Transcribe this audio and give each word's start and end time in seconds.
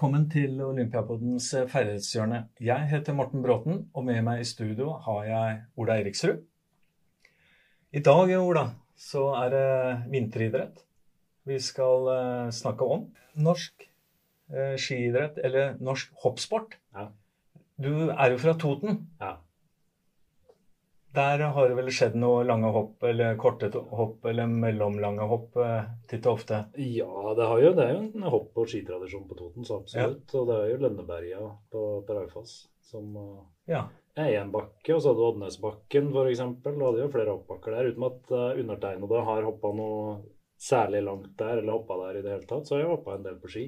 Velkommen 0.00 0.30
til 0.32 0.54
Olympiapodens 0.64 1.50
ferdighetshjørne. 1.68 2.38
Jeg 2.64 2.86
heter 2.88 3.12
Morten 3.12 3.42
Bråten, 3.44 3.82
og 3.92 4.06
med 4.08 4.22
meg 4.24 4.38
i 4.40 4.46
studio 4.48 4.94
har 5.04 5.26
jeg 5.28 5.58
Ola 5.76 5.98
Eriksrud. 6.00 6.38
I 7.92 8.00
dag, 8.00 8.32
Ola, 8.38 8.62
så 8.96 9.26
er 9.42 9.52
det 9.52 9.66
vinteridrett 10.14 10.80
vi 11.44 11.60
skal 11.60 12.08
uh, 12.08 12.48
snakke 12.48 12.88
om. 12.88 13.04
Norsk 13.44 13.84
skiidrett, 14.80 15.36
eller 15.44 15.76
norsk 15.84 16.16
hoppsport. 16.24 16.78
Ja. 16.96 17.10
Du 17.76 18.08
er 18.08 18.32
jo 18.32 18.40
fra 18.40 18.56
Toten. 18.56 19.02
Ja. 19.20 19.34
Der 21.14 21.42
har 21.54 21.68
det 21.68 21.74
vel 21.74 21.88
skjedd 21.90 22.14
noe 22.22 22.44
lange 22.46 22.70
hopp, 22.70 23.02
eller 23.02 23.38
korte 23.40 23.70
hopp, 23.74 24.24
eller 24.30 24.46
mellomlange 24.46 25.26
hopp 25.26 25.56
eh, 25.58 25.88
titt 26.10 26.28
og 26.30 26.38
ofte? 26.38 26.60
Ja, 26.78 27.32
det, 27.34 27.48
jo, 27.64 27.72
det, 27.74 27.86
er 27.86 27.96
jo 27.96 28.02
en 28.04 28.28
hopp- 28.30 28.60
og 28.62 28.68
skitradisjon 28.70 29.26
på 29.26 29.38
Toten, 29.38 29.66
så 29.66 29.80
absolutt. 29.80 30.28
Ja. 30.30 30.38
Og 30.38 30.50
det 30.50 30.58
er 30.60 30.68
jo 30.70 30.82
Lønneberga 30.84 31.48
på, 31.72 31.86
på 32.06 32.18
Raufoss 32.18 32.60
som 32.90 33.16
uh, 33.16 33.42
ja. 33.70 33.84
er 34.18 34.36
én 34.40 34.50
bakke. 34.54 34.94
Og 34.94 35.02
så 35.02 35.10
hadde 35.10 35.22
du 35.22 35.26
Oddnesbakken 35.28 36.10
f.eks. 36.14 36.44
Du 36.62 36.84
hadde 36.84 37.02
jo 37.02 37.10
flere 37.12 37.34
hoppbakker 37.34 37.76
der. 37.76 37.90
Uten 37.90 38.06
at 38.10 38.32
uh, 38.34 38.46
undertegnede 38.62 39.26
har 39.30 39.46
hoppa 39.46 39.74
noe 39.76 40.16
særlig 40.60 41.04
langt 41.06 41.34
der, 41.40 41.58
eller 41.58 41.78
hoppa 41.78 41.98
der 42.04 42.20
i 42.20 42.24
det 42.24 42.34
hele 42.34 42.48
tatt, 42.48 42.68
så 42.68 42.76
har 42.76 42.84
jeg 42.84 42.92
hoppa 42.92 43.16
en 43.16 43.26
del 43.26 43.38
på 43.40 43.50
ski. 43.50 43.66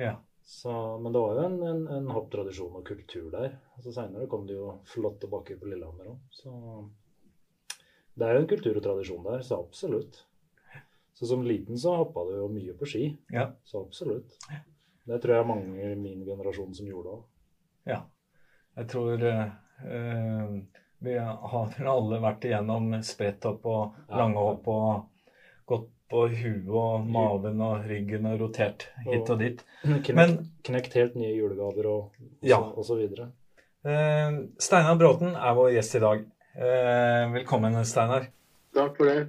Ja. 0.00 0.16
Så, 0.46 0.98
men 1.02 1.12
det 1.12 1.18
var 1.18 1.34
jo 1.34 1.44
en, 1.48 1.56
en, 1.62 1.80
en 1.90 2.12
hopptradisjon 2.14 2.78
og 2.78 2.86
kultur 2.86 3.32
der. 3.32 3.56
Altså 3.74 3.90
Seinere 3.90 4.28
kom 4.30 4.44
det 4.46 4.54
jo 4.54 4.76
flotte 4.86 5.26
bakker 5.30 5.58
på 5.58 5.66
Lillehammer 5.66 6.12
òg. 6.12 6.20
Så 6.30 6.52
det 8.14 8.28
er 8.28 8.36
jo 8.36 8.44
en 8.44 8.48
kultur 8.52 8.78
og 8.78 8.84
tradisjon 8.84 9.26
der, 9.26 9.42
så 9.42 9.58
absolutt. 9.58 10.20
Så 11.18 11.26
som 11.26 11.42
liten 11.42 11.80
så 11.82 11.96
hoppa 11.98 12.22
du 12.28 12.36
jo 12.36 12.46
mye 12.52 12.76
på 12.78 12.86
ski. 12.86 13.08
Ja. 13.34 13.48
Så 13.66 13.82
absolutt. 13.82 14.38
Det 15.06 15.18
tror 15.22 15.34
jeg 15.34 15.48
mange 15.50 15.90
i 15.90 15.98
min 15.98 16.22
generasjon 16.28 16.78
som 16.78 16.88
gjorde 16.92 17.16
òg. 17.16 17.26
Ja. 17.90 17.98
Jeg 18.78 18.90
tror 18.92 19.26
uh, 19.26 20.56
vi 21.08 21.18
har 21.18 21.76
alle 21.96 22.22
vært 22.22 22.46
igjennom 22.46 22.94
spretthopp 23.02 23.66
og 23.66 23.98
lange 24.06 24.20
langhopp 24.22 24.70
og 24.70 25.15
gått 25.66 25.88
på 26.10 26.26
huet 26.30 26.68
og 26.70 27.06
maven 27.10 27.62
og 27.66 27.86
ryggen 27.90 28.28
og 28.30 28.38
rotert 28.44 28.86
hit 29.06 29.30
og 29.32 29.40
dit. 29.42 29.64
Knekt, 29.82 30.12
Men, 30.14 30.36
knekt 30.66 30.94
helt 30.98 31.16
nye 31.18 31.32
julegaver 31.34 31.88
og, 31.90 32.20
og, 32.20 32.36
ja. 32.46 32.60
og 32.62 32.86
så 32.86 32.98
videre. 32.98 33.32
Eh, 33.86 34.38
Steinar 34.62 34.98
Bråten 35.00 35.34
er 35.34 35.56
vår 35.58 35.74
gjest 35.76 35.98
i 35.98 36.02
dag. 36.04 36.22
Eh, 36.56 37.24
velkommen, 37.34 37.74
Steinar. 37.84 38.28
Takk 38.76 38.98
for 38.98 39.10
det. 39.10 39.24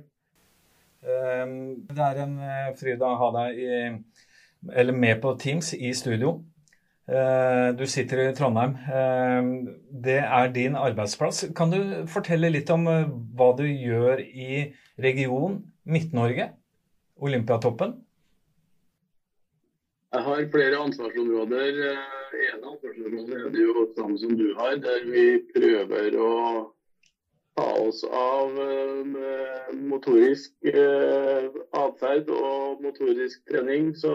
Eh, 1.07 1.45
det 1.93 2.03
er 2.03 2.21
en 2.23 2.37
eh, 2.43 2.69
fryd 2.77 3.01
å 3.05 3.15
ha 3.21 3.31
deg 3.39 3.63
i, 3.63 3.79
eller 4.73 4.97
med 4.97 5.21
på 5.23 5.33
Teams 5.41 5.73
i 5.77 5.93
studio. 5.97 6.37
Eh, 7.07 7.69
du 7.79 7.85
sitter 7.87 8.25
i 8.25 8.35
Trondheim. 8.35 8.75
Det 10.07 10.19
er 10.21 10.53
din 10.53 10.75
arbeidsplass. 10.77 11.45
Kan 11.57 11.71
du 11.73 11.79
fortelle 12.11 12.51
litt 12.51 12.69
om 12.73 12.85
hva 12.85 13.49
du 13.57 13.63
gjør 13.65 14.21
i 14.21 14.67
region 15.01 15.61
Midt-Norge? 15.87 16.49
Olympiatoppen? 17.17 17.93
Jeg 20.13 20.23
har 20.23 20.47
flere 20.51 20.79
ansvarsområder. 20.83 21.79
En 21.87 22.63
av 22.63 22.73
ansvarsområdene 22.73 23.39
er 23.39 23.53
det 23.53 23.63
jo 23.63 23.85
samme 23.95 24.17
som 24.19 24.33
du 24.39 24.49
har, 24.57 24.75
der 24.83 25.05
vi 25.07 25.25
prøver 25.53 26.17
å 26.19 26.33
ta 27.57 27.67
oss 27.81 28.03
av 28.03 28.59
eh, 28.61 29.71
motorisk 29.89 30.53
eh, 30.69 31.47
atferd 31.79 32.29
og 32.35 32.83
motorisk 32.85 33.47
trening. 33.49 33.93
Så 33.97 34.13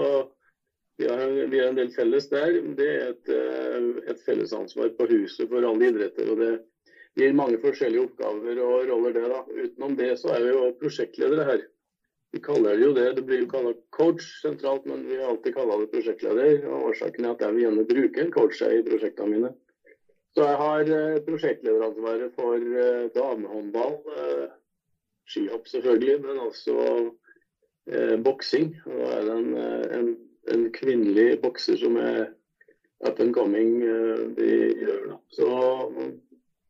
vi 1.01 1.09
har, 1.09 1.25
vi 1.51 1.59
har, 1.59 1.73
en 1.73 1.81
del 1.81 1.91
felles 1.97 2.29
der. 2.31 2.61
Det 2.79 2.91
er 2.93 3.09
et, 3.15 3.33
eh, 3.33 3.89
et 4.13 4.23
fellesansvar 4.27 4.93
på 4.99 5.09
huset 5.11 5.51
for 5.51 5.65
alle 5.67 5.91
idretter. 5.91 6.31
og 6.31 6.45
det 6.45 6.53
gir 7.19 7.35
mange 7.37 7.59
forskjellige 7.61 8.07
oppgaver 8.07 8.61
og 8.65 8.89
roller, 8.89 9.17
det. 9.17 9.29
da. 9.29 9.43
Utenom 9.65 9.97
det 9.99 10.13
så 10.21 10.33
er 10.37 10.47
vi 10.47 10.53
jo 10.55 10.73
prosjektledere 10.81 11.49
her. 11.51 11.65
Vi 12.33 12.41
kaller 12.41 12.79
det 12.79 12.87
jo 12.87 12.93
det. 12.97 13.09
Det 13.17 13.23
blir 13.29 13.43
jo 13.43 13.51
kalla 13.51 13.75
coach 13.93 14.25
sentralt, 14.41 14.87
men 14.89 15.05
vi 15.09 15.19
har 15.21 15.31
alltid 15.31 15.55
kalla 15.55 15.77
det 15.81 15.91
prosjektleder. 15.93 16.65
og 16.69 16.89
Årsaken 16.93 17.27
er 17.27 17.35
at 17.35 17.45
jeg 17.45 17.55
vil 17.55 17.65
gjerne 17.67 17.89
bruke 17.91 18.23
en 18.23 18.33
coach 18.33 18.63
i 18.65 18.81
prosjektene 18.87 19.35
mine. 19.35 19.53
Så 20.33 20.47
jeg 20.49 20.61
har 20.63 20.93
eh, 20.97 21.21
prosjektlederansvaret 21.27 22.33
for 22.39 22.57
eh, 22.57 23.09
damehåndball, 23.13 23.99
eh, 24.17 24.47
skihopp 25.29 25.69
selvfølgelig, 25.69 26.15
men 26.25 26.41
også 26.47 26.77
eh, 27.93 28.17
boksing. 28.25 28.71
Nå 28.87 29.11
er 29.13 29.27
det 29.29 29.35
en, 29.37 29.51
en, 29.99 30.13
en, 30.55 30.65
kvinnelig 30.73 31.35
bokser 31.43 31.77
som 31.77 32.01
er 32.01 32.31
up 33.05 33.21
and 33.21 33.37
coming 33.37 33.83
eh, 33.85 34.25
gjør. 34.81 35.03
Da. 35.11 35.19
Så 35.37 35.51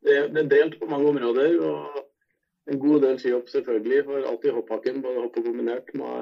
det, 0.02 0.18
det, 0.34 0.42
er 0.42 0.50
delt 0.56 0.80
på 0.80 0.90
mange 0.90 1.14
områder. 1.14 1.54
og 1.62 2.02
en 2.70 2.78
god 2.78 3.02
del 3.02 3.18
skihopp, 3.18 3.48
selvfølgelig. 3.50 4.04
For 4.08 4.28
alltid 4.30 4.56
hopphakken, 4.56 5.02
både 5.04 5.24
hopp 5.24 5.38
og 5.40 5.48
kombinert, 5.48 5.90
må 5.98 6.12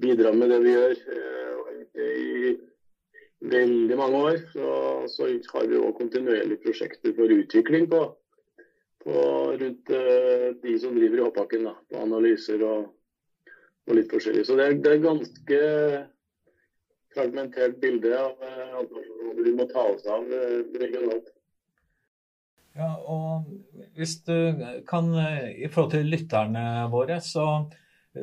bidra 0.00 0.32
med 0.32 0.52
det 0.52 0.60
vi 0.64 0.74
gjør. 0.74 0.96
Eh, 1.16 1.52
I 1.96 3.48
veldig 3.52 3.96
mange 3.98 4.20
år 4.30 4.38
så, 4.52 4.68
så 5.12 5.28
har 5.52 5.68
vi 5.68 5.80
òg 5.80 5.96
kontinuerlige 5.98 6.62
prosjekter 6.64 7.14
for 7.16 7.32
utvikling 7.32 7.88
på, 7.92 8.00
på 9.04 9.16
rundt 9.60 9.92
uh, 9.92 10.48
de 10.62 10.74
som 10.80 10.96
driver 10.96 11.20
i 11.20 11.24
hopphakken. 11.26 11.68
På 11.90 12.02
analyser 12.02 12.64
og, 12.64 12.88
og, 13.86 13.94
litt 13.96 14.12
forskjellig. 14.12 14.44
Så 14.48 14.56
det 14.58 14.66
er, 14.66 14.78
det 14.82 14.92
er 14.92 15.04
ganske 15.04 15.60
fragmentert 17.16 17.78
bilde 17.80 18.12
av 18.18 18.40
hva 18.40 19.36
vi 19.40 19.54
må 19.56 19.68
ta 19.70 19.84
oss 19.92 20.04
av 20.10 20.26
regionalt. 20.80 21.30
Ja, 22.76 22.90
og 23.08 23.46
hvis 23.96 24.18
du 24.26 24.36
kan, 24.88 25.10
i 25.50 25.68
forhold 25.72 25.92
til 25.94 26.08
lytterne 26.12 26.86
våre, 26.92 27.20
så 27.24 27.46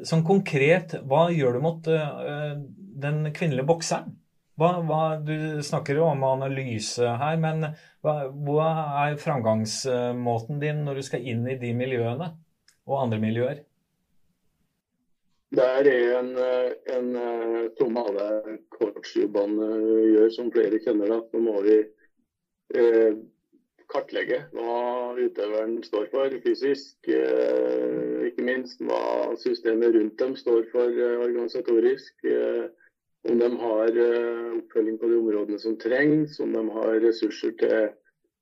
sånn 0.08 0.26
konkret, 0.26 0.96
hva 1.06 1.28
gjør 1.34 1.58
du 1.58 1.64
mot 1.64 1.90
uh, 1.92 2.54
den 3.04 3.28
kvinnelige 3.36 3.68
bokseren? 3.70 4.16
Hva, 4.60 4.70
hva, 4.86 5.02
du 5.18 5.62
snakker 5.66 5.98
jo 5.98 6.08
om 6.12 6.24
analyse 6.28 7.10
her, 7.18 7.38
men 7.42 7.72
hva, 8.06 8.14
hva 8.30 8.70
er 9.08 9.18
framgangsmåten 9.22 10.60
din 10.62 10.84
når 10.86 11.00
du 11.00 11.06
skal 11.08 11.26
inn 11.26 11.48
i 11.50 11.58
de 11.62 11.72
miljøene 11.78 12.30
og 12.86 13.00
andre 13.00 13.18
miljøer? 13.24 13.64
Det 15.54 15.66
er 15.80 15.90
en, 16.20 16.30
en 16.94 17.10
som 17.78 17.98
alle 18.02 18.28
coachjobbene 18.74 19.68
gjør, 20.14 20.30
som 20.34 20.54
flere 20.54 20.80
kjenner. 20.82 21.12
Da. 21.14 21.20
Så 21.30 21.42
må 21.42 21.60
vi 21.66 21.76
eh, 22.78 23.20
kartlegge 23.94 24.40
hva 24.56 25.14
utøveren 25.20 25.78
står 25.86 26.08
for 26.12 26.38
fysisk. 26.44 26.98
Eh, 27.10 28.30
ikke 28.30 28.46
minst 28.46 28.82
hva 28.84 29.34
systemet 29.42 29.96
rundt 29.96 30.18
dem 30.22 30.36
står 30.40 30.66
for 30.74 30.90
eh, 30.94 31.20
organisatorisk. 31.22 32.16
Eh, 32.26 32.66
om 33.24 33.40
de 33.40 33.48
har 33.56 33.98
oppfølging 34.60 34.98
på 35.00 35.08
de 35.08 35.16
områdene 35.16 35.60
som 35.62 35.78
trengs, 35.80 36.42
om 36.44 36.52
de 36.52 36.64
har 36.76 36.98
ressurser 37.06 37.54
til 37.62 37.86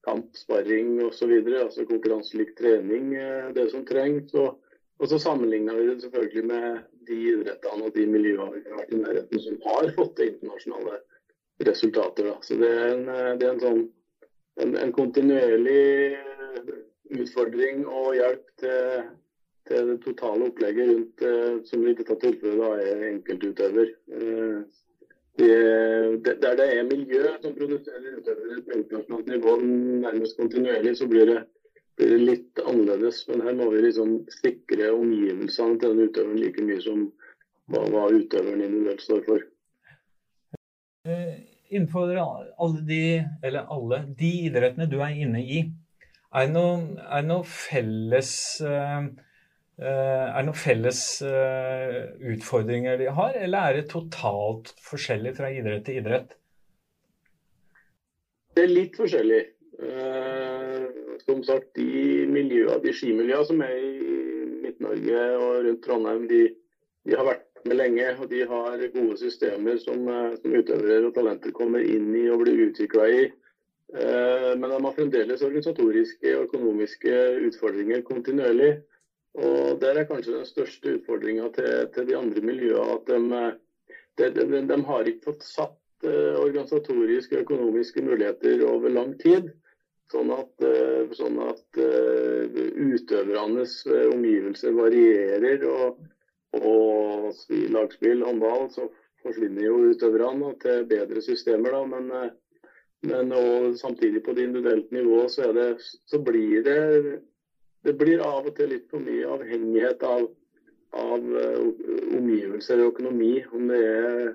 kamp, 0.08 0.32
sparring 0.34 0.96
osv. 1.06 1.36
Altså 1.52 1.86
konkurranselik 1.86 2.56
trening, 2.58 3.12
det 3.54 3.68
som 3.70 3.86
trengs. 3.86 4.34
Og, 4.34 4.58
og 4.98 5.12
så 5.12 5.20
sammenligner 5.22 5.78
vi 5.78 5.86
det 5.92 6.00
selvfølgelig 6.02 6.48
med 6.50 6.82
de 7.12 7.20
idrettene 7.36 7.92
og 7.92 7.94
de 7.94 8.08
miljøene 8.10 9.24
som 9.46 9.62
har 9.68 9.94
fått 10.00 10.18
til 10.18 10.34
internasjonale 10.34 10.98
resultater. 11.70 12.32
Da. 12.32 12.36
Så 12.42 12.58
det 12.58 12.74
er 12.74 12.96
en, 12.96 13.06
det 13.38 13.46
er 13.46 13.54
en 13.54 13.66
sånn 13.68 13.86
en, 14.62 14.76
en 14.78 14.94
kontinuerlig 14.96 16.18
utfordring 17.12 17.86
og 17.88 18.14
hjelp 18.18 18.46
til, 18.62 19.08
til, 19.68 19.90
det 19.92 19.98
totale 20.06 20.48
opplegget 20.50 20.92
rundt, 20.92 21.26
eh, 21.28 21.56
som 21.68 21.88
i 21.88 21.96
dette 21.98 22.18
tilfellet 22.22 22.86
er 22.86 23.08
enkeltutøver. 23.10 23.92
Eh, 24.18 24.62
det, 25.40 26.42
der 26.42 26.56
det 26.60 26.68
er 26.78 26.84
miljø 26.84 27.24
som 27.42 27.56
produserer 27.56 28.18
utøvere 28.20 28.62
på 28.68 28.78
internasjonalt 28.78 29.32
nivå 29.32 29.56
nærmest 29.62 30.38
kontinuerlig, 30.38 30.98
så 30.98 31.08
blir 31.08 31.26
det, 31.26 31.40
blir 31.98 32.12
det, 32.14 32.20
litt 32.26 32.62
annerledes. 32.66 33.24
Men 33.30 33.46
her 33.48 33.56
må 33.58 33.70
vi 33.72 33.86
liksom 33.88 34.20
sikre 34.42 34.92
omgivelsene 34.92 35.80
til 35.80 35.96
den 35.96 36.10
utøveren 36.10 36.44
like 36.44 36.68
mye 36.68 36.84
som 36.84 37.08
hva, 37.72 37.86
hva 37.88 38.10
utøveren 38.12 38.66
individuelt 38.68 39.08
står 39.08 39.24
for. 39.30 39.48
Eh, 41.72 41.76
innenfor 41.76 42.16
alle 42.58 42.82
de, 42.82 43.24
eller 43.44 43.66
alle 43.70 44.06
de 44.18 44.32
idrettene 44.48 44.88
du 44.90 45.00
er 45.02 45.16
inne 45.16 45.42
i, 45.42 45.64
er 46.34 46.48
det 46.48 46.54
noen, 46.54 46.98
er 47.00 47.24
noe 47.28 47.44
felles 47.44 48.32
er 49.82 50.36
det 50.38 50.44
noen 50.46 50.58
felles 50.62 51.00
uh, 51.26 52.14
utfordringer 52.22 53.00
de 53.00 53.08
har, 53.10 53.34
eller 53.34 53.58
er 53.58 53.80
det 53.80 53.90
totalt 53.90 54.76
forskjellig 54.86 55.34
fra 55.40 55.50
idrett 55.50 55.88
til 55.88 55.98
idrett? 55.98 56.36
Det 58.54 58.68
er 58.68 58.70
litt 58.76 59.00
forskjellig. 59.00 59.42
Som 61.26 61.42
sagt, 61.48 61.72
de 61.80 62.28
miljøene, 62.30 62.78
de 62.84 62.94
skimiljøene 62.94 63.48
som 63.48 63.64
er 63.66 63.74
i 63.80 64.12
Midt-Norge 64.62 65.24
og 65.40 65.56
rundt 65.66 65.84
Trondheim, 65.88 66.28
de, 66.30 66.42
de, 67.08 67.16
har 67.16 67.26
vært 67.26 67.48
med 67.66 67.78
lenge. 67.78 68.08
Og 68.20 68.30
de 68.32 68.42
har 68.48 68.84
gode 68.94 69.18
systemer 69.20 69.80
som, 69.82 70.08
eh, 70.08 70.36
som 70.42 70.58
utøvere 70.58 71.08
og 71.08 71.16
talenter 71.16 71.54
kommer 71.56 71.84
inn 71.84 72.14
i 72.16 72.28
og 72.32 72.44
blir 72.44 72.68
utvikla 72.70 73.08
i. 73.10 73.24
Eh, 73.92 74.52
men 74.58 74.70
de 74.70 74.80
har 74.84 74.98
fremdeles 74.98 75.44
organisatoriske 75.44 76.36
og 76.38 76.48
økonomiske 76.50 77.18
utfordringer 77.50 78.06
kontinuerlig. 78.08 78.74
Og 79.34 79.80
Der 79.80 79.96
er 79.96 80.10
kanskje 80.10 80.36
den 80.36 80.46
største 80.46 80.98
utfordringa 80.98 81.48
til, 81.56 81.88
til, 81.94 82.08
de 82.08 82.18
andre 82.18 82.42
miljøene 82.42 82.98
at 82.98 83.06
de, 83.08 83.54
de, 84.18 84.46
de, 84.52 84.68
de, 84.68 84.84
har 84.84 85.08
ikke 85.08 85.32
fått 85.32 85.46
satt 85.48 85.78
organisatoriske 86.04 87.38
og 87.38 87.44
økonomiske 87.46 88.04
muligheter 88.04 88.66
over 88.68 88.90
lang 88.90 89.14
tid. 89.22 89.54
Sånn 90.12 90.34
at, 90.36 90.52
sånn 91.16 91.38
at 91.46 91.80
utøvernes 92.76 93.78
omgivelser 93.88 94.76
varierer. 94.76 95.64
og 95.64 96.02
og 96.60 97.32
i 97.50 97.68
lagspill, 97.72 98.26
håndball, 98.28 98.68
så 98.74 98.90
forsvinner 99.24 99.64
jo 99.66 99.92
utøverne 99.92 100.54
til 100.62 100.86
bedre 100.90 101.22
systemer. 101.24 101.72
da, 101.72 101.86
men, 101.86 102.12
eh, 102.12 102.30
men 103.12 103.34
samtidig 103.78 104.24
på 104.24 104.34
det 104.34 104.44
individuelt 104.44 104.92
nivået 104.92 105.32
så, 105.32 105.54
det, 105.54 105.82
så, 105.82 106.20
blir 106.20 106.64
det 106.64 107.22
det 107.86 107.98
blir 107.98 108.20
av 108.22 108.46
og 108.46 108.56
til 108.58 108.70
litt 108.74 108.90
for 108.92 109.00
mye 109.02 109.28
avhengighet 109.36 110.04
av, 110.06 110.22
av 111.02 111.22
uh, 111.26 111.68
omgivelser 112.18 112.78
og 112.84 112.90
økonomi. 112.94 113.34
Om 113.50 113.62
det 113.72 113.82
er 113.88 114.34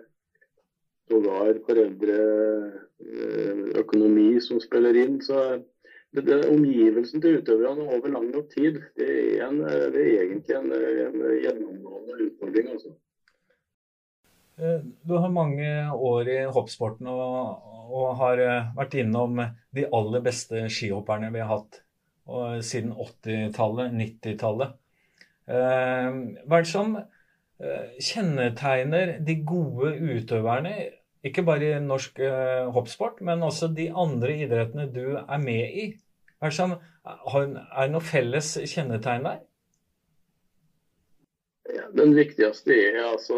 sågar 1.07 1.55
foreldreøkonomi 1.69 4.31
uh, 4.35 4.45
som 4.49 4.57
spiller 4.65 4.95
inn. 5.05 5.17
så 5.23 5.39
omgivelsen 6.15 7.21
til 7.21 7.41
utøverne 7.41 7.89
over 7.93 8.09
lang 8.09 8.31
nok 8.33 8.49
tid, 8.55 8.79
det 8.97 9.09
er, 9.09 9.49
en, 9.49 9.59
det 9.61 10.03
er 10.03 10.23
egentlig 10.23 10.57
en, 10.57 10.71
en, 10.73 11.27
gjennomgående 11.43 12.21
utfordring. 12.29 12.71
altså. 12.73 12.95
Eh, 14.57 14.81
du 15.09 15.17
har 15.21 15.29
mange 15.29 15.69
år 15.93 16.29
i 16.33 16.39
hoppsporten 16.49 17.09
og, 17.13 17.67
og, 17.91 18.07
har 18.23 18.41
eh, 18.41 18.71
vært 18.77 18.97
innom 19.03 19.43
de 19.77 19.85
aller 19.93 20.25
beste 20.25 20.67
skihopperne 20.73 21.29
vi 21.35 21.43
har 21.45 21.59
hatt 21.59 21.83
siden 22.67 22.91
80-tallet, 22.91 23.93
90-tallet. 23.95 24.73
Eh, 25.47 26.17
hva 26.43 26.59
er 26.59 26.65
det 26.65 26.71
som 26.73 26.97
kjennetegner 28.03 29.13
de 29.25 29.37
gode 29.49 29.95
utøverne, 29.97 30.73
ikke 31.29 31.45
bare 31.47 31.73
i 31.75 31.83
norsk 31.83 32.21
hoppsport, 32.75 33.21
men 33.27 33.45
også 33.47 33.69
de 33.75 33.89
andre 33.91 34.35
idrettene 34.47 34.87
du 34.93 35.17
er 35.19 35.43
med 35.43 35.79
i? 35.85 35.87
Er 36.37 36.51
det, 36.53 36.57
sånn, 36.57 36.75
er 37.07 37.47
det 37.51 37.93
noe 37.95 38.05
felles 38.05 38.55
kjennetegn 38.69 39.25
der? 39.27 39.45
Ja, 41.75 41.89
den 41.99 42.13
viktigste 42.15 42.75
er 42.75 42.99
altså 43.03 43.37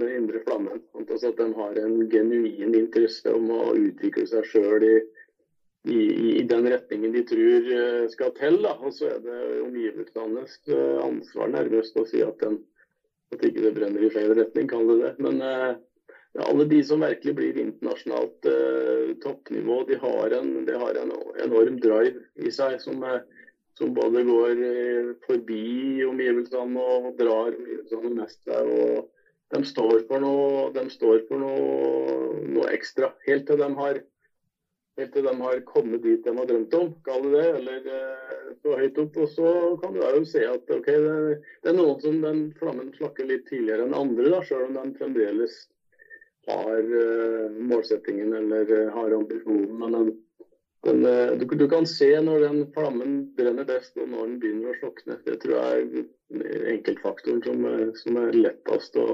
den 0.00 0.10
indre 0.16 0.40
flammen. 0.46 0.80
Altså 0.96 1.30
at 1.30 1.38
den 1.38 1.52
har 1.54 1.76
en 1.78 2.08
genuin 2.10 2.74
interesse 2.74 3.30
om 3.34 3.50
å 3.54 3.74
utvikle 3.78 4.26
seg 4.26 4.48
sjøl 4.50 4.86
i, 4.86 4.96
i, 5.86 6.00
i, 6.40 6.42
den 6.50 6.66
retningen 6.72 7.14
de 7.14 7.22
tror 7.28 7.68
eh, 7.76 8.08
skal 8.10 8.34
til. 8.38 8.58
Og 8.72 8.90
så 8.96 9.12
er 9.12 9.20
det 9.26 9.38
omgivelsenes 9.66 10.58
eh, 10.72 10.98
ansvar 11.04 11.54
nærmest 11.54 12.00
å 12.00 12.06
si 12.10 12.24
at, 12.26 12.42
den, 12.42 12.58
at 13.36 13.46
ikke 13.46 13.68
det 13.68 13.74
brenner 13.78 14.08
i 14.08 14.10
feil 14.16 14.34
retning, 14.40 14.66
kall 14.70 14.90
det 14.90 14.98
det. 15.04 15.14
Men 15.22 15.38
eh, 15.46 15.70
alle 16.38 16.64
de 16.64 16.78
som 16.86 17.02
virkelig 17.02 17.34
blir 17.34 17.58
internasjonalt 17.58 18.46
eh, 18.46 19.14
toppnivå, 19.22 19.82
de 19.88 19.98
har, 19.98 20.34
en, 20.38 20.52
de 20.66 20.76
har, 20.78 20.98
en, 21.00 21.12
enorm 21.44 21.80
drive 21.82 22.22
i 22.38 22.52
seg 22.54 22.76
som, 22.82 23.02
eh, 23.02 23.22
som 23.78 23.94
både 23.94 24.22
går 24.28 24.62
eh, 24.66 25.08
forbi 25.26 26.04
omgivelsene 26.06 26.84
og 26.84 27.10
drar 27.18 27.50
omgivelsene 27.50 28.14
mest 28.20 28.44
der. 28.46 28.70
og 28.70 29.10
De 29.50 29.64
står 29.66 30.04
for 30.06 30.22
noe, 30.22 30.86
står 30.94 31.26
for 31.26 31.42
noe, 31.42 32.46
noe 32.46 32.70
ekstra, 32.70 33.10
helt 33.26 33.48
til 33.50 33.58
de 33.58 33.70
har 33.82 34.02
helt 35.00 35.14
til 35.14 35.24
de 35.24 35.34
har 35.40 35.60
kommet 35.64 36.02
dit 36.04 36.22
de 36.24 36.32
har 36.36 36.46
drømt 36.46 36.74
om, 36.76 36.88
kall 37.06 37.26
det 37.26 37.34
det, 37.34 37.50
eller 37.58 37.90
eh, 37.96 38.54
så 38.60 38.78
høyt 38.78 39.02
opp. 39.02 39.18
Og 39.24 39.34
så 39.34 39.52
kan 39.82 39.94
du 39.96 40.00
jo 40.04 40.24
se 40.28 40.46
at 40.46 40.72
okay, 40.76 41.02
det, 41.02 41.42
det, 41.64 41.72
er 41.72 41.78
noen 41.78 42.00
som 42.04 42.22
den 42.22 42.46
flammen 42.60 42.94
slakker 42.94 43.26
litt 43.26 43.46
tidligere 43.50 43.88
enn 43.88 43.96
andre, 43.96 44.30
da, 44.30 44.42
selv 44.46 44.68
om 44.68 44.78
de 44.78 44.98
fremdeles 45.00 45.62
har 46.48 46.80
uh, 46.80 47.50
målsettingen 47.72 48.32
eller 48.36 48.72
uh, 48.72 48.92
har 48.94 49.16
ambisjonen. 49.16 49.74
Men 49.78 49.96
den, 49.96 50.12
den, 50.86 51.02
uh, 51.06 51.38
du, 51.38 51.44
du, 51.44 51.66
kan 51.68 51.86
se 51.86 52.08
når 52.20 52.46
den 52.46 52.62
flammen 52.74 53.18
brenner 53.36 53.68
best 53.68 53.98
og 54.00 54.08
når 54.08 54.26
den 54.26 54.38
begynner 54.44 54.72
å 54.72 54.78
slokne. 54.80 55.18
Det 55.26 55.36
tror 55.42 55.58
jeg 55.58 56.06
er 56.40 56.70
enkeltfaktoren 56.76 57.44
som, 57.44 57.68
som 58.00 58.22
er 58.22 58.40
lettest 58.40 58.96
å 59.00 59.08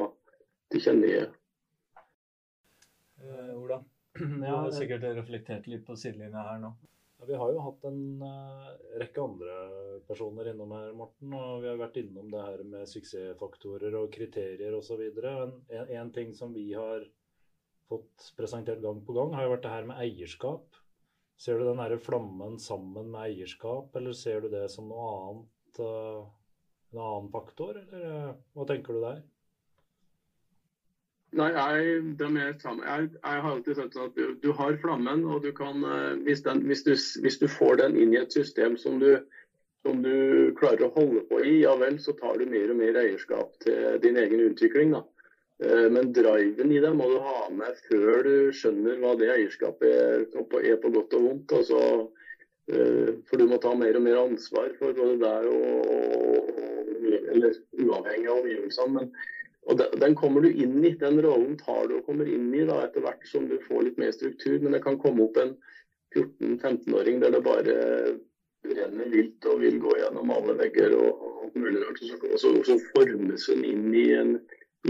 tilkjennegi. 0.75 1.27
Uh, 3.23 3.55
Ola, 3.63 3.81
du 4.19 4.45
har 4.47 4.71
sikkert 4.75 5.09
reflektert 5.17 5.67
litt 5.71 5.87
på 5.87 5.97
sidelinja 5.99 6.45
her 6.51 6.61
nå. 6.63 6.75
Ja, 7.17 7.25
vi 7.25 7.37
har 7.41 7.53
jo 7.53 7.63
hatt 7.65 7.85
en 7.89 8.01
uh, 8.21 8.73
rekke 9.01 9.23
andre 9.25 9.55
personer 10.09 10.51
innom 10.53 10.75
her, 10.77 10.91
Morten. 10.97 11.33
Og 11.33 11.63
vi 11.65 11.71
har 11.71 11.79
vært 11.81 11.97
innom 12.03 12.29
det 12.33 12.43
her 12.45 12.65
med 12.69 12.91
suksessfaktorer 12.91 13.97
og 13.97 14.11
kriterier 14.13 14.77
osv. 14.77 15.01
En, 15.33 15.55
en 15.73 16.13
ting 16.13 16.35
som 16.37 16.53
vi 16.55 16.69
har 16.75 17.07
fått 17.91 18.33
presentert 18.39 18.83
gang 18.83 19.03
på 19.07 19.15
gang, 19.17 19.35
har 19.37 19.47
jo 19.47 19.55
vært 19.55 19.65
det 19.67 19.75
her 19.75 19.87
med 19.89 20.03
eierskap. 20.03 20.81
Ser 21.41 21.61
du 21.61 21.67
den 21.69 21.81
derre 21.83 22.01
flammen 22.01 22.57
sammen 22.63 23.11
med 23.13 23.29
eierskap, 23.29 23.95
eller 23.99 24.17
ser 24.17 24.45
du 24.45 24.51
det 24.53 24.67
som 24.73 24.89
noe 24.89 25.07
annet, 25.21 25.81
uh, 25.81 26.27
en 26.95 27.03
annen 27.03 27.33
faktor, 27.33 27.77
eller 27.83 28.07
uh, 28.07 28.37
hva 28.57 28.69
tenker 28.69 28.97
du 28.97 29.05
der? 29.05 29.25
Nei, 31.37 31.51
jeg, 31.53 31.97
jeg, 32.17 32.53
jeg, 32.63 33.19
har 33.21 33.49
alltid 33.51 33.77
sagt 33.77 33.97
at 34.01 34.15
du, 34.17 34.37
du, 34.41 34.53
har 34.57 34.79
flammen, 34.81 35.25
og 35.29 35.43
du 35.45 35.51
kan, 35.53 35.83
eh, 35.85 36.15
hvis, 36.25 36.41
den, 36.47 36.63
hvis, 36.65 36.85
du, 36.87 36.95
hvis, 37.21 37.37
du, 37.43 37.49
får 37.51 37.83
den 37.83 37.99
inn 38.01 38.15
i 38.15 38.21
et 38.23 38.33
system 38.33 38.79
som 38.81 39.01
du, 39.03 39.11
som 39.85 40.01
du 40.07 40.55
klarer 40.57 40.87
å 40.87 40.95
holde 40.95 41.27
på 41.29 41.43
i, 41.45 41.59
ja 41.65 41.75
vel, 41.77 41.99
så 42.01 42.15
tar 42.17 42.39
du 42.41 42.47
mer 42.49 42.73
og 42.73 42.81
mer 42.81 43.01
eierskap 43.03 43.59
til 43.67 43.99
din 44.07 44.17
egen 44.23 44.47
utvikling. 44.47 44.95
da. 44.97 45.03
Eh, 45.65 45.87
men 45.93 46.13
driven 46.13 46.73
i 46.73 46.83
det 46.85 46.93
må 46.97 47.09
du 47.11 47.17
ha 47.25 47.47
med 47.55 47.79
før 47.89 48.23
du 48.27 48.35
skjønner 48.57 49.01
hva 49.01 49.15
det 49.21 49.31
eierskapet 49.33 49.89
er, 49.89 50.27
er 50.27 50.81
på 50.83 50.93
godt 50.93 51.17
og 51.17 51.29
vondt. 51.31 51.57
Altså, 51.61 51.81
for 52.67 53.39
du 53.39 53.47
må 53.47 53.61
ta 53.63 53.71
mer 53.79 53.95
og 53.95 54.03
mer 54.03 54.17
ansvar 54.25 54.73
for 54.81 54.97
både 54.97 55.21
deg 55.23 55.45
og, 55.53 56.49
eller 57.31 57.55
uavhengig 57.79 58.27
av 58.27 58.41
omgivelsene. 58.41 58.95
Men, 58.97 59.13
og 59.67 59.83
den, 60.01 60.15
kommer 60.19 60.45
du 60.45 60.51
inn 60.51 60.79
i. 60.85 60.93
Den 60.99 61.21
rollen 61.25 61.57
tar 61.59 61.89
du 61.89 61.99
og 61.99 62.07
kommer 62.07 62.29
inn 62.31 62.53
i 62.55 62.65
da, 62.67 62.83
etter 62.87 63.03
hvert 63.07 63.25
som 63.27 63.49
du 63.51 63.57
får 63.67 63.87
litt 63.87 64.01
mer 64.03 64.13
struktur. 64.15 64.59
Men 64.63 64.77
det 64.77 64.83
kan 64.85 64.99
komme 65.03 65.27
opp 65.27 65.39
en 65.43 65.57
14-15-åring 66.15 67.23
der 67.23 67.35
det 67.35 67.43
bare 67.47 67.79
renner 68.67 69.11
vilt 69.11 69.47
og 69.47 69.63
vil 69.63 69.81
gå 69.83 69.97
gjennom 70.01 70.31
alle 70.35 70.55
vegger 70.59 70.95
og, 70.99 71.27
og 71.43 71.59
mulig. 71.59 71.83
Og 71.87 72.39
så, 72.39 72.53
så 72.67 72.79
formes 72.93 73.49
hun 73.51 73.67
inn 73.67 73.91
i 73.95 74.07
en 74.19 74.37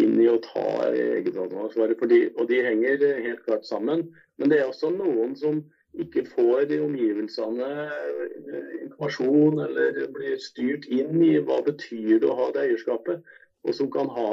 inn 0.03 0.21
i 0.23 0.29
å 0.31 0.41
ta 0.45 0.91
eget 0.91 1.39
ansvar. 1.39 1.95
Og 1.97 2.45
de 2.51 2.61
henger 2.67 3.07
helt 3.25 3.43
klart 3.47 3.67
sammen. 3.69 4.07
Men 4.37 4.53
det 4.53 4.61
er 4.61 4.71
også 4.71 4.93
noen 4.95 5.35
som 5.39 5.63
ikke 5.97 6.27
får 6.29 6.75
omgivelsene 6.85 7.69
eh, 7.89 8.73
informasjon 8.85 9.63
eller 9.65 10.03
blir 10.13 10.37
styrt 10.45 10.85
inn 10.93 11.23
i 11.25 11.39
hva 11.41 11.63
betyr 11.65 12.21
det 12.21 12.29
å 12.29 12.37
ha 12.37 12.51
det 12.53 12.67
eierskapet. 12.67 13.25
Og 13.67 13.75
som 13.75 13.89
kan 13.91 14.11
ha 14.13 14.33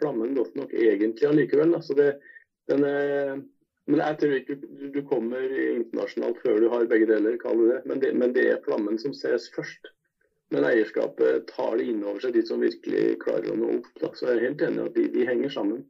flammen 0.00 0.34
godt 0.36 0.56
nok 0.58 0.74
egentlig 0.74 1.28
allikevel. 1.28 1.76
Altså 1.78 1.94
det, 1.96 2.10
den, 2.68 2.82
men 3.86 4.00
jeg 4.00 4.18
tror 4.20 4.34
ikke 4.38 4.56
du 4.94 5.00
kommer 5.08 5.44
internasjonalt 5.54 6.40
før 6.42 6.60
du 6.60 6.70
har 6.72 6.86
begge 6.90 7.08
deler, 7.08 7.36
kall 7.40 7.62
det 7.62 7.82
det. 8.02 8.12
men 8.16 8.34
det 8.36 8.46
er 8.50 8.64
flammen 8.64 8.98
som 9.00 9.14
ses 9.16 9.50
først. 9.56 9.92
Men 10.54 10.68
eierskapet 10.68 11.48
tar 11.50 11.80
det 11.80 11.88
inn 11.90 12.04
over 12.04 12.22
seg, 12.22 12.36
de 12.36 12.44
som 12.46 12.62
virkelig 12.62 13.16
klarer 13.24 13.50
å 13.50 13.56
nå 13.58 13.72
opp. 13.80 13.90
Da. 13.98 14.12
Så 14.14 14.28
jeg 14.28 14.36
er 14.36 14.46
helt 14.48 14.62
enig 14.62 14.78
i 14.78 14.86
at 14.86 14.98
de, 14.98 15.06
de, 15.16 15.26
henger 15.26 15.54
sammen. 15.56 15.82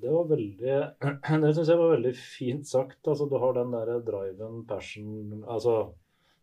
Det 0.00 0.12
var 0.12 0.28
veldig 0.30 0.76
Det 1.44 1.54
syns 1.56 1.72
jeg 1.72 1.80
var 1.80 1.94
veldig 1.94 2.12
fint 2.16 2.68
sagt. 2.68 3.00
Altså, 3.08 3.26
du 3.30 3.38
har 3.40 3.56
den 3.56 3.72
der 3.72 3.94
driven, 4.04 4.62
passion, 4.68 5.40
altså 5.48 5.78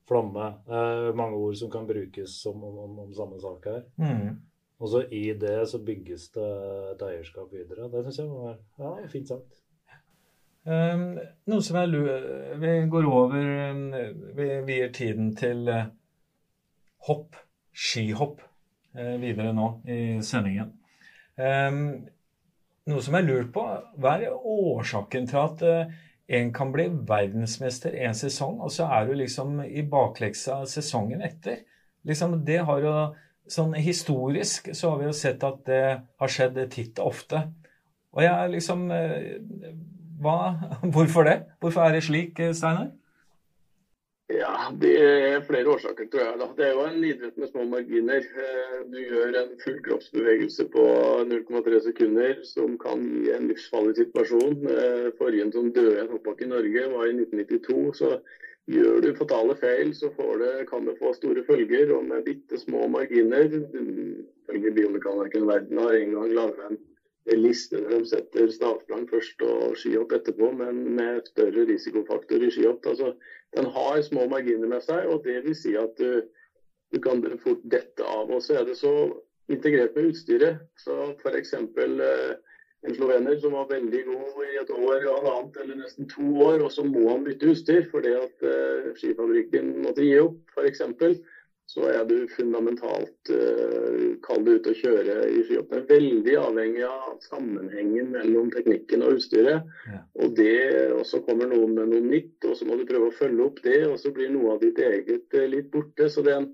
flamme. 0.10 0.50
Eh, 0.66 1.12
mange 1.18 1.38
ord 1.38 1.58
som 1.60 1.72
kan 1.72 1.86
brukes 1.88 2.40
om, 2.50 2.64
om, 2.64 3.00
om 3.06 3.14
samme 3.14 3.40
sak 3.44 3.70
her. 3.70 3.86
Mm. 4.02 4.42
Og 4.78 4.92
så 4.94 5.04
i 5.14 5.24
det 5.38 5.60
så 5.70 5.82
bygges 5.84 6.30
det 6.38 6.50
et 6.94 7.08
eierskap 7.12 7.54
videre. 7.54 7.90
Det 7.94 8.04
syns 8.08 8.22
jeg 8.24 8.34
var 8.34 8.58
ja, 8.82 8.94
fint 9.12 9.30
sagt. 9.30 9.62
Um, 10.68 11.14
noe 11.48 11.64
som 11.64 11.78
jeg 11.80 11.88
lurer 11.94 12.58
Vi 12.60 12.72
går 12.92 13.06
over 13.08 13.46
Vi 14.36 14.48
vier 14.68 14.90
tiden 14.92 15.30
til 15.40 15.62
uh, 15.72 15.86
hopp, 17.06 17.36
skihopp, 17.76 18.42
eh, 18.98 19.16
videre 19.22 19.54
nå 19.54 19.72
i 19.86 20.00
sendingen. 20.26 20.74
Noe 22.88 23.04
som 23.04 23.18
jeg 23.18 23.28
lurer 23.28 23.48
på, 23.52 23.64
hva 24.00 24.16
er 24.16 24.32
årsaken 24.34 25.28
til 25.28 25.40
at 25.42 25.64
eh, 25.68 25.96
en 26.40 26.52
kan 26.56 26.72
bli 26.72 26.88
verdensmester 27.08 27.96
en 28.08 28.16
sesong, 28.16 28.62
og 28.64 28.72
så 28.72 28.88
er 28.96 29.08
du 29.08 29.16
liksom 29.20 29.60
i 29.66 29.84
bakleksa 29.88 30.62
sesongen 30.68 31.24
etter? 31.24 31.66
Liksom, 32.08 32.40
det 32.48 32.62
har 32.68 32.84
jo 32.84 32.94
sånn 33.48 33.76
historisk 33.80 34.74
så 34.76 34.92
har 34.92 35.02
vi 35.02 35.08
jo 35.08 35.16
sett 35.16 35.44
at 35.48 35.62
det 35.68 35.84
har 36.04 36.32
skjedd 36.32 36.60
titt 36.72 37.00
og 37.00 37.14
ofte. 37.14 37.46
Og 38.16 38.24
jeg 38.24 38.34
er 38.34 38.52
liksom 38.52 38.88
hva, 40.24 40.38
Hvorfor 40.94 41.28
det? 41.28 41.38
Hvorfor 41.60 41.86
er 41.86 41.96
det 41.96 42.04
slik, 42.08 42.40
Steinar? 42.56 42.92
Ja, 44.28 44.74
Det 44.82 44.96
er 45.00 45.44
flere 45.48 45.70
årsaker, 45.72 46.08
tror 46.12 46.22
jeg. 46.22 46.40
da. 46.40 46.48
Det 46.58 46.66
er 46.66 46.74
jo 46.76 46.82
en 46.86 47.04
idrett 47.04 47.38
med 47.38 47.48
små 47.48 47.64
marginer. 47.64 48.26
Eh, 48.46 48.80
du 48.92 48.98
gjør 49.00 49.38
en 49.42 49.54
full 49.62 49.78
kroppsbevegelse 49.86 50.66
på 50.74 50.88
0,3 51.30 51.80
sekunder 51.86 52.42
som 52.44 52.76
kan 52.82 53.06
gi 53.24 53.32
en 53.32 53.48
livsfarlig 53.48 53.96
situasjon. 54.02 54.68
Eh, 54.74 55.08
forrige 55.22 55.48
som 55.56 55.72
døde 55.72 56.02
en 56.02 56.12
hoppbakke 56.12 56.44
i 56.44 56.52
Norge 56.52 56.90
var 56.96 57.08
i 57.08 57.16
1992. 57.22 57.94
så 58.02 58.20
Gjør 58.68 59.00
du 59.00 59.14
fatale 59.16 59.54
feil, 59.56 59.94
så 59.96 60.10
det, 60.42 60.68
kan 60.68 60.84
det 60.84 60.98
få 61.00 61.14
store 61.16 61.44
følger. 61.48 61.94
Og 61.96 62.04
med 62.06 62.26
bitte 62.26 62.60
små 62.60 62.88
marginer 62.92 63.48
Ifølge 63.48 64.74
biomekanikeren 64.76 65.48
verden 65.48 65.78
har 65.78 65.96
en 65.96 66.12
gang 66.12 66.34
laget 66.36 66.78
en 67.32 67.42
liste 67.42 67.80
der 67.80 68.00
de 68.00 68.06
setter 68.08 68.52
stavsprang 68.52 69.08
først 69.10 69.42
og 69.44 69.76
skihopp 69.80 70.14
etterpå, 70.16 70.52
men 70.52 70.84
med 70.96 71.28
større 71.28 71.66
risikofaktor 71.68 72.44
i 72.44 72.52
skihopp. 72.52 72.86
Altså, 72.88 73.14
den 73.58 73.70
har 73.76 74.02
små 74.06 74.28
marginer 74.32 74.70
med 74.70 74.84
seg, 74.86 75.08
og 75.12 75.24
det 75.26 75.42
vil 75.46 75.56
si 75.58 75.74
at 75.80 75.98
du, 76.00 76.22
du 76.94 77.00
kan 77.04 77.24
fort 77.44 77.64
dette 77.74 78.06
av. 78.06 78.30
Og 78.30 78.44
så 78.46 78.60
er 78.60 78.68
det 78.70 78.78
så 78.80 78.94
integrert 79.52 79.96
med 79.98 80.12
utstyret. 80.12 80.62
Så 80.80 81.14
f.eks. 81.18 81.54
Eh, 81.54 82.36
en 82.86 82.94
slovener 82.94 83.40
som 83.42 83.56
var 83.58 83.72
veldig 83.72 84.04
god 84.06 84.44
i 84.46 84.60
et 84.62 84.70
år 84.72 85.08
og 85.10 85.30
annet, 85.32 85.58
eller 85.64 85.80
nesten 85.82 86.10
to 86.12 86.28
år, 86.46 86.62
og 86.62 86.72
så 86.72 86.86
må 86.86 87.08
han 87.10 87.26
bytte 87.26 87.50
utstyr 87.52 87.88
fordi 87.92 88.14
at 88.16 88.46
eh, 88.46 88.92
skifabrikken 89.00 89.74
måtte 89.82 90.06
gi 90.06 90.20
opp, 90.22 90.38
f.eks 90.54 90.86
så 91.68 91.84
er 91.92 92.06
du 92.08 92.16
fundamentalt 92.32 93.30
uh, 93.34 94.14
Kall 94.24 94.46
det 94.46 94.54
ute 94.60 94.72
å 94.72 94.78
kjøre 94.78 95.16
i 95.28 95.42
skihoppet. 95.44 95.90
Veldig 95.90 96.36
avhengig 96.40 96.86
av 96.88 97.18
sammenhengen 97.26 98.14
mellom 98.14 98.48
teknikken 98.54 99.04
og 99.04 99.18
utstyret. 99.18 99.68
Ja. 99.90 100.00
Og 100.24 100.38
det, 100.40 100.62
og 100.96 101.04
så 101.10 101.20
kommer 101.28 101.52
noen 101.52 101.76
med 101.76 101.92
noe 101.92 102.06
nytt, 102.06 102.38
og 102.48 102.56
så 102.56 102.68
må 102.70 102.80
du 102.80 102.86
prøve 102.88 103.12
å 103.12 103.18
følge 103.18 103.50
opp 103.50 103.60
det. 103.68 103.82
Og 103.90 104.00
så 104.00 104.14
blir 104.16 104.32
noe 104.32 104.56
av 104.56 104.64
ditt 104.64 104.80
eget 104.80 105.28
uh, 105.36 105.44
litt 105.52 105.68
borte. 105.74 106.08
Så 106.14 106.24
det 106.24 106.38
er, 106.38 106.48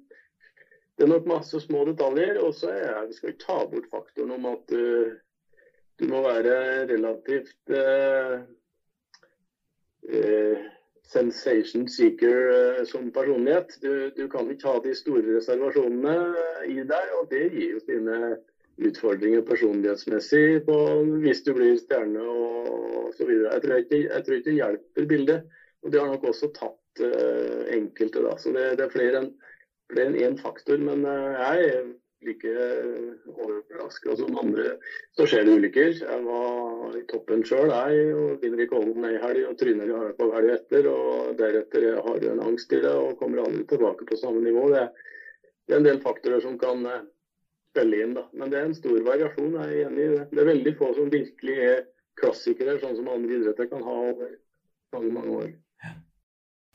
det 0.98 1.06
er, 1.06 1.14
nok 1.14 1.30
masse 1.30 1.62
små 1.62 1.86
detaljer. 1.92 2.42
Og 2.42 2.58
så 2.58 2.74
skal 3.14 3.30
vi 3.36 3.38
ta 3.46 3.62
bort 3.70 3.90
faktoren 3.94 4.34
om 4.40 4.50
at 4.50 4.66
du, 4.74 5.14
du 6.02 6.10
må 6.10 6.26
være 6.26 6.58
relativt 6.90 7.62
uh, 7.70 8.42
sensation 11.08 11.88
seeker 11.92 12.50
uh, 12.80 12.82
som 12.90 13.12
personlighet. 13.12 13.78
Du, 13.82 14.10
du, 14.16 14.26
kan 14.32 14.50
ikke 14.52 14.72
ha 14.72 14.82
de 14.84 14.96
store 14.98 15.38
reservasjonene 15.38 16.16
i 16.72 16.80
deg, 16.82 17.14
og 17.20 17.30
det 17.32 17.46
gir 17.54 17.76
jo 17.76 17.84
sine 17.84 18.20
utfordringer 18.84 19.44
personlighetsmessig 19.46 20.64
på, 20.66 20.78
hvis 21.22 21.44
du 21.46 21.54
blir 21.54 21.76
stjerne 21.78 22.24
osv. 22.24 23.30
Jeg, 23.30 23.62
tror 23.62 23.76
jeg 23.78 24.24
tror 24.26 24.38
ikke 24.40 24.50
det 24.50 24.58
hjelper 24.58 25.10
bildet. 25.12 25.60
Og 25.84 25.92
det 25.92 26.00
har 26.00 26.14
nok 26.14 26.30
også 26.32 26.50
tatt 26.56 27.04
uh, 27.04 27.66
enkelte, 27.76 28.24
da. 28.24 28.38
Så 28.40 28.54
det, 28.56 28.70
det 28.80 28.88
er 28.88 28.94
flere 28.94 29.26
enn 30.00 30.16
én 30.18 30.40
faktor. 30.40 30.80
Men 30.80 31.04
uh, 31.06 31.36
jeg 31.36 31.84
like 32.28 32.54
overraska 33.34 34.16
som 34.20 34.38
andre. 34.42 34.76
Så 35.18 35.28
skjer 35.30 35.48
det 35.48 35.56
ulykker. 35.60 35.96
Jeg 36.02 36.26
var 36.26 36.98
i 37.00 37.04
toppen 37.12 37.44
sjøl, 37.48 37.72
jeg. 37.72 38.12
og 38.18 38.44
Vinner 38.44 38.64
ikke 38.64 38.76
Kollen 38.76 39.08
ei 39.08 39.16
helg 39.24 39.48
og 39.50 39.58
tryner 39.62 39.90
i 39.90 40.12
på 40.20 40.30
helga 40.36 40.60
etter. 40.60 40.90
og 40.92 41.34
Deretter 41.40 41.88
har 42.06 42.22
du 42.22 42.30
en 42.32 42.46
angst 42.50 42.76
i 42.76 42.82
det 42.84 42.94
og 42.94 43.18
kommer 43.22 43.44
aldri 43.46 43.66
tilbake 43.70 44.08
på 44.10 44.20
samme 44.20 44.44
nivå. 44.46 44.70
Det, 44.74 44.86
er 45.72 45.80
en 45.80 45.88
del 45.88 46.02
faktorer 46.04 46.44
som 46.44 46.60
kan 46.62 46.86
eh, 46.90 47.04
spille 47.74 48.04
inn. 48.06 48.16
da. 48.18 48.28
Men 48.34 48.54
det 48.54 48.60
er 48.60 48.70
en 48.70 48.78
stor 48.78 49.02
variasjon, 49.10 49.60
jeg 49.60 49.82
er 49.82 49.90
enig 49.90 50.06
i 50.06 50.14
det. 50.16 50.30
Det 50.32 50.44
er 50.44 50.52
veldig 50.54 50.78
få 50.80 50.94
som 50.98 51.12
virkelig 51.14 51.60
er 51.72 51.84
klassikere, 52.20 52.80
sånn 52.82 52.98
som 53.00 53.10
andre 53.10 53.40
idretter 53.40 53.70
kan 53.72 53.86
ha 53.86 54.00
over 54.12 54.34
mange, 54.94 55.14
mange 55.14 55.38
år. 55.42 55.54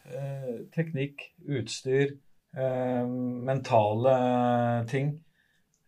Eh, 0.08 0.54
teknikk, 0.72 1.20
utstyr, 1.58 2.16
eh, 2.56 3.06
mentale 3.50 4.14
ting. 4.88 5.18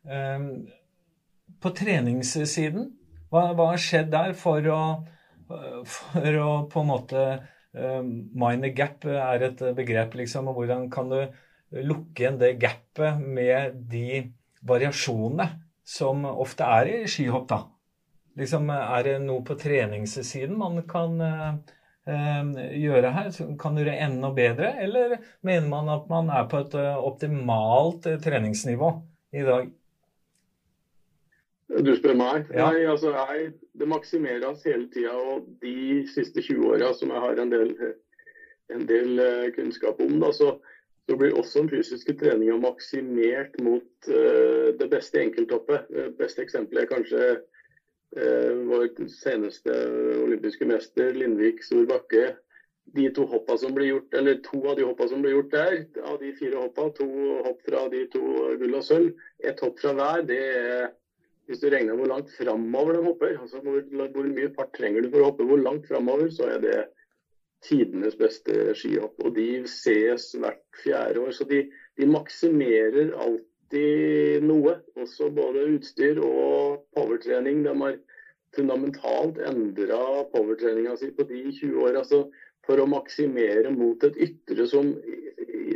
Ehm, 0.08 0.50
på 1.60 1.72
treningssiden, 1.76 2.90
hva, 3.30 3.50
hva 3.52 3.72
har 3.72 3.80
skjedd 3.82 4.12
der 4.12 4.34
for 4.38 4.64
å, 4.72 4.82
for 5.94 6.38
å 6.40 6.50
på 6.70 6.84
en 6.84 6.88
måte 6.90 7.24
Mine 7.70 8.30
Mind 8.34 8.66
a 8.66 8.70
gap 8.74 9.04
er 9.06 9.44
et 9.46 9.60
begrep, 9.76 10.16
liksom. 10.18 10.48
og 10.50 10.56
Hvordan 10.58 10.88
kan 10.90 11.10
du 11.12 11.20
lukke 11.86 12.24
igjen 12.24 12.38
det 12.40 12.56
gapet 12.58 13.20
med 13.22 13.76
de 13.92 14.24
variasjonene 14.66 15.46
som 15.86 16.24
ofte 16.26 16.66
er 16.66 16.90
i 16.90 16.96
skihopp, 17.10 17.46
da? 17.52 17.60
Liksom, 18.40 18.70
er 18.74 19.06
det 19.06 19.14
noe 19.22 19.44
på 19.46 19.54
treningssiden 19.58 20.58
man 20.58 20.82
kan 20.90 21.14
uh, 21.22 21.54
gjøre 22.74 23.14
her? 23.14 23.30
Kan 23.60 23.78
gjøre 23.78 23.98
enda 24.02 24.32
bedre, 24.34 24.72
eller 24.82 25.18
mener 25.46 25.70
man 25.70 25.94
at 25.94 26.10
man 26.10 26.30
er 26.34 26.50
på 26.50 26.64
et 26.64 26.74
uh, 26.78 26.98
optimalt 27.06 28.10
uh, 28.10 28.18
treningsnivå 28.22 28.92
i 29.38 29.46
dag? 29.46 29.70
Du 31.70 31.92
spør 31.94 32.16
meg? 32.18 32.48
Ja. 32.50 32.66
Nei, 32.72 32.82
altså 32.90 33.12
jeg, 33.14 33.52
Det 33.78 33.86
maksimeres 33.88 34.64
hele 34.66 34.88
tida. 34.90 35.14
Og 35.14 35.46
de 35.62 36.02
siste 36.10 36.42
20 36.42 36.66
åra 36.74 36.90
som 36.98 37.12
jeg 37.14 37.22
har 37.22 37.38
en 37.38 37.52
del, 37.52 37.70
en 38.74 38.84
del 38.88 39.22
uh, 39.22 39.46
kunnskap 39.54 40.02
om, 40.02 40.18
da, 40.22 40.32
så, 40.34 40.56
så, 41.06 41.16
blir 41.16 41.38
også 41.38 41.62
den 41.62 41.70
fysiske 41.76 42.16
treninga 42.18 42.58
maksimert 42.58 43.54
mot 43.62 44.10
uh, 44.10 44.74
det 44.82 44.90
beste 44.90 45.22
enkelthoppet. 45.22 45.86
Det 45.94 46.10
beste 46.18 46.42
eksempelet 46.42 46.84
er 46.84 46.90
kanskje 46.90 47.24
uh, 47.38 48.52
vår 48.66 48.90
seneste 49.14 49.80
olympiske 50.24 50.66
mester, 50.66 51.14
Lindvik 51.14 51.62
Stor 51.62 51.86
Bakke. 51.86 52.32
De 52.98 53.04
to 53.14 53.22
hoppa 53.30 53.54
som 53.60 53.76
blir 53.76 53.92
gjort, 53.92 54.14
eller 54.18 54.40
To 54.42 54.64
av 54.66 54.74
de 54.74 54.82
hoppa 54.88 55.06
som 55.06 55.22
blir 55.22 55.36
gjort 55.36 55.52
der, 55.54 55.84
av 56.02 56.16
de 56.18 56.32
fire 56.34 56.58
hoppa, 56.58 56.88
to 56.98 57.06
hopp 57.46 57.60
fra 57.62 57.84
de 57.92 58.08
to 58.10 58.22
gull 58.58 58.74
og 58.74 58.82
sølv, 58.82 59.12
ett 59.46 59.62
hopp 59.62 59.78
fra 59.78 59.94
hver, 59.94 60.24
det 60.26 60.40
er 60.48 60.88
hvis 61.50 61.62
du 61.64 61.66
regner 61.72 61.98
hvor 61.98 62.06
langt 62.06 62.30
framover 62.30 62.94
de 62.94 63.02
hopper, 63.02 63.34
altså 63.42 63.58
hvor, 63.64 63.82
hvor, 64.14 64.26
mye 64.30 64.52
fart 64.54 64.70
trenger 64.76 65.02
du 65.02 65.10
for 65.10 65.24
å 65.24 65.30
hoppe 65.32 65.46
hvor 65.48 65.58
langt 65.58 65.88
framover, 65.90 66.28
så 66.30 66.46
er 66.46 66.60
det 66.62 66.76
tidenes 67.66 68.14
beste 68.16 68.70
skihopp. 68.78 69.16
Og 69.24 69.34
de 69.34 69.48
ses 69.68 70.28
hvert 70.38 70.62
fjerde 70.84 71.24
år. 71.24 71.32
Så 71.34 71.46
de, 71.50 71.64
de 71.98 72.06
maksimerer 72.06 73.10
alltid 73.18 74.46
noe. 74.46 74.76
Også 74.94 75.32
både 75.34 75.66
utstyr 75.74 76.22
og 76.22 76.86
powertrening. 76.94 77.64
De 77.66 77.74
har 77.82 77.98
fundamentalt 78.54 79.42
endra 79.50 80.00
powertreninga 80.30 80.94
si 81.02 81.10
på 81.16 81.26
de 81.26 81.42
20 81.50 81.82
åra. 81.82 82.04
Altså 82.04 82.28
for 82.66 82.78
å 82.78 82.86
maksimere 82.86 83.74
mot 83.74 84.06
et 84.06 84.22
ytre 84.28 84.68
som 84.70 84.94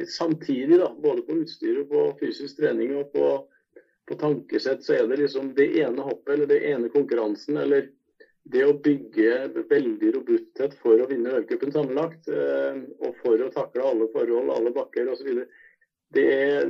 samtidig, 0.06 0.78
da, 0.78 0.92
både 1.02 1.24
på 1.26 1.40
utstyr 1.42 1.82
og 1.82 1.90
på 1.90 2.06
fysisk 2.22 2.60
trening 2.60 2.94
og 2.98 3.10
på 3.14 3.26
på 4.08 4.16
tankesett 4.20 4.84
så 4.84 4.98
er 4.98 5.06
det 5.08 5.20
liksom 5.22 5.52
det 5.56 5.70
ene 5.80 6.04
hoppet 6.04 6.34
eller 6.34 6.50
det 6.50 6.60
ene 6.70 6.90
konkurransen 6.92 7.56
eller 7.60 7.88
det 8.52 8.64
å 8.68 8.76
bygge 8.84 9.64
veldig 9.70 10.10
robusthet 10.18 10.74
for 10.82 11.00
å 11.00 11.08
vinne 11.08 11.32
ølcupen 11.38 11.72
sammenlagt, 11.72 12.28
eh, 12.28 12.82
og 13.00 13.14
for 13.22 13.40
å 13.40 13.52
takle 13.52 13.86
alle 13.88 14.08
forhold, 14.12 14.52
alle 14.52 14.72
bakker 14.74 15.08
osv. 15.12 15.30
Det, 16.14 16.24
er, 16.24 16.66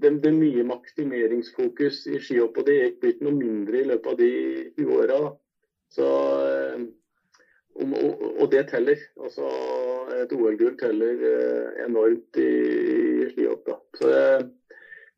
det, 0.00 0.14
det 0.22 0.30
er 0.30 0.38
mye 0.38 0.64
maksimeringsfokus 0.70 2.06
i 2.14 2.22
skihopp, 2.24 2.56
og 2.56 2.68
det 2.68 2.78
er 2.78 2.88
ikke 2.88 3.04
blitt 3.04 3.20
noe 3.26 3.36
mindre 3.36 3.82
i 3.82 3.90
løpet 3.90 4.14
av 4.14 4.22
de 4.22 4.30
20 4.80 4.96
åra. 5.02 5.20
Eh, 6.00 6.88
og, 7.78 8.46
det 8.50 8.64
teller. 8.72 9.04
Altså, 9.20 9.52
et 10.16 10.32
OL-gull 10.34 10.78
teller 10.80 11.26
eh, 11.28 11.84
enormt 11.84 12.40
i, 12.40 12.48
i 12.48 13.28
skihopp. 13.34 13.68
Da. 13.68 13.76
Så 14.00 14.10
det, 14.14 14.24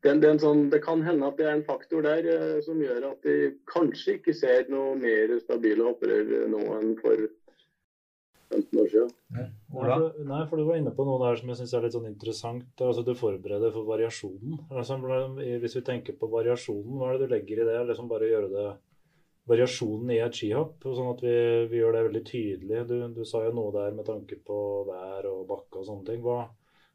det, 0.01 0.31
sånn, 0.41 0.65
det, 0.73 0.81
kan 0.81 1.03
hende 1.05 1.27
at 1.29 1.37
det 1.37 1.45
er 1.45 1.59
en 1.59 1.67
faktor 1.67 2.05
der 2.05 2.25
eh, 2.25 2.57
som 2.65 2.79
gjør 2.81 3.11
at 3.11 3.27
de 3.27 3.53
kanskje 3.69 4.17
ikke 4.17 4.33
ser 4.33 4.71
noe 4.73 4.95
mer 4.97 5.35
stabile 5.43 5.85
hoppere 5.85 6.47
nå 6.49 6.61
enn 6.79 6.95
for 7.01 7.27
15 8.51 8.81
år 8.81 8.89
siden. 8.91 9.11
Nei, 9.31 9.47
for, 9.71 10.21
nei, 10.27 10.41
for 10.49 10.59
du 10.59 10.65
var 10.67 10.79
inne 10.81 10.93
på 10.95 11.05
noe 11.07 11.21
der 11.21 11.39
som 11.39 11.51
jeg 11.51 11.61
syns 11.61 11.73
er 11.77 11.85
litt 11.85 11.95
sånn 11.95 12.09
interessant. 12.09 12.83
Altså 12.83 13.03
Du 13.07 13.13
forbereder 13.17 13.73
for 13.75 13.87
variasjonen. 13.87 14.57
Altså, 14.69 14.97
hvis 15.37 15.77
vi 15.77 15.83
tenker 15.87 16.17
på 16.19 16.29
variasjonen, 16.31 16.97
hva 16.99 17.11
er 17.11 17.19
det 17.19 17.29
du 17.29 17.35
legger 17.35 17.61
i 17.61 17.67
det? 17.69 17.77
Liksom 17.91 18.09
bare 18.11 18.31
gjøre 18.31 18.51
det 18.51 18.67
variasjonen 19.51 20.11
i 20.13 20.19
et 20.21 20.37
skihopp, 20.37 20.83
sånn 20.85 21.13
at 21.15 21.23
vi, 21.25 21.35
vi 21.71 21.79
gjør 21.79 21.95
det 21.95 22.03
veldig 22.09 22.23
tydelig. 22.27 22.83
Du, 22.89 22.97
du, 23.15 23.23
sa 23.27 23.45
jo 23.45 23.55
noe 23.57 23.73
der 23.75 23.95
med 23.95 24.07
tanke 24.07 24.37
på 24.45 24.59
vær 24.89 25.29
og 25.31 25.47
bakke 25.49 25.81
og 25.81 25.87
sånne 25.87 26.07
ting. 26.09 26.21
Hva, 26.25 26.43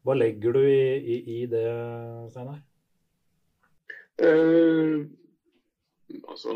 hva 0.07 0.15
legger 0.17 0.55
du 0.55 0.63
i, 0.63 0.81
i, 0.97 1.19
i 1.39 1.43
det, 1.51 1.67
Steinar? 2.31 2.61
Eh, 4.17 5.03
altså, 6.27 6.55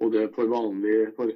og 0.00 0.12
det 0.14 0.30
for 0.36 0.48
vanlig 0.48 1.10
for, 1.16 1.32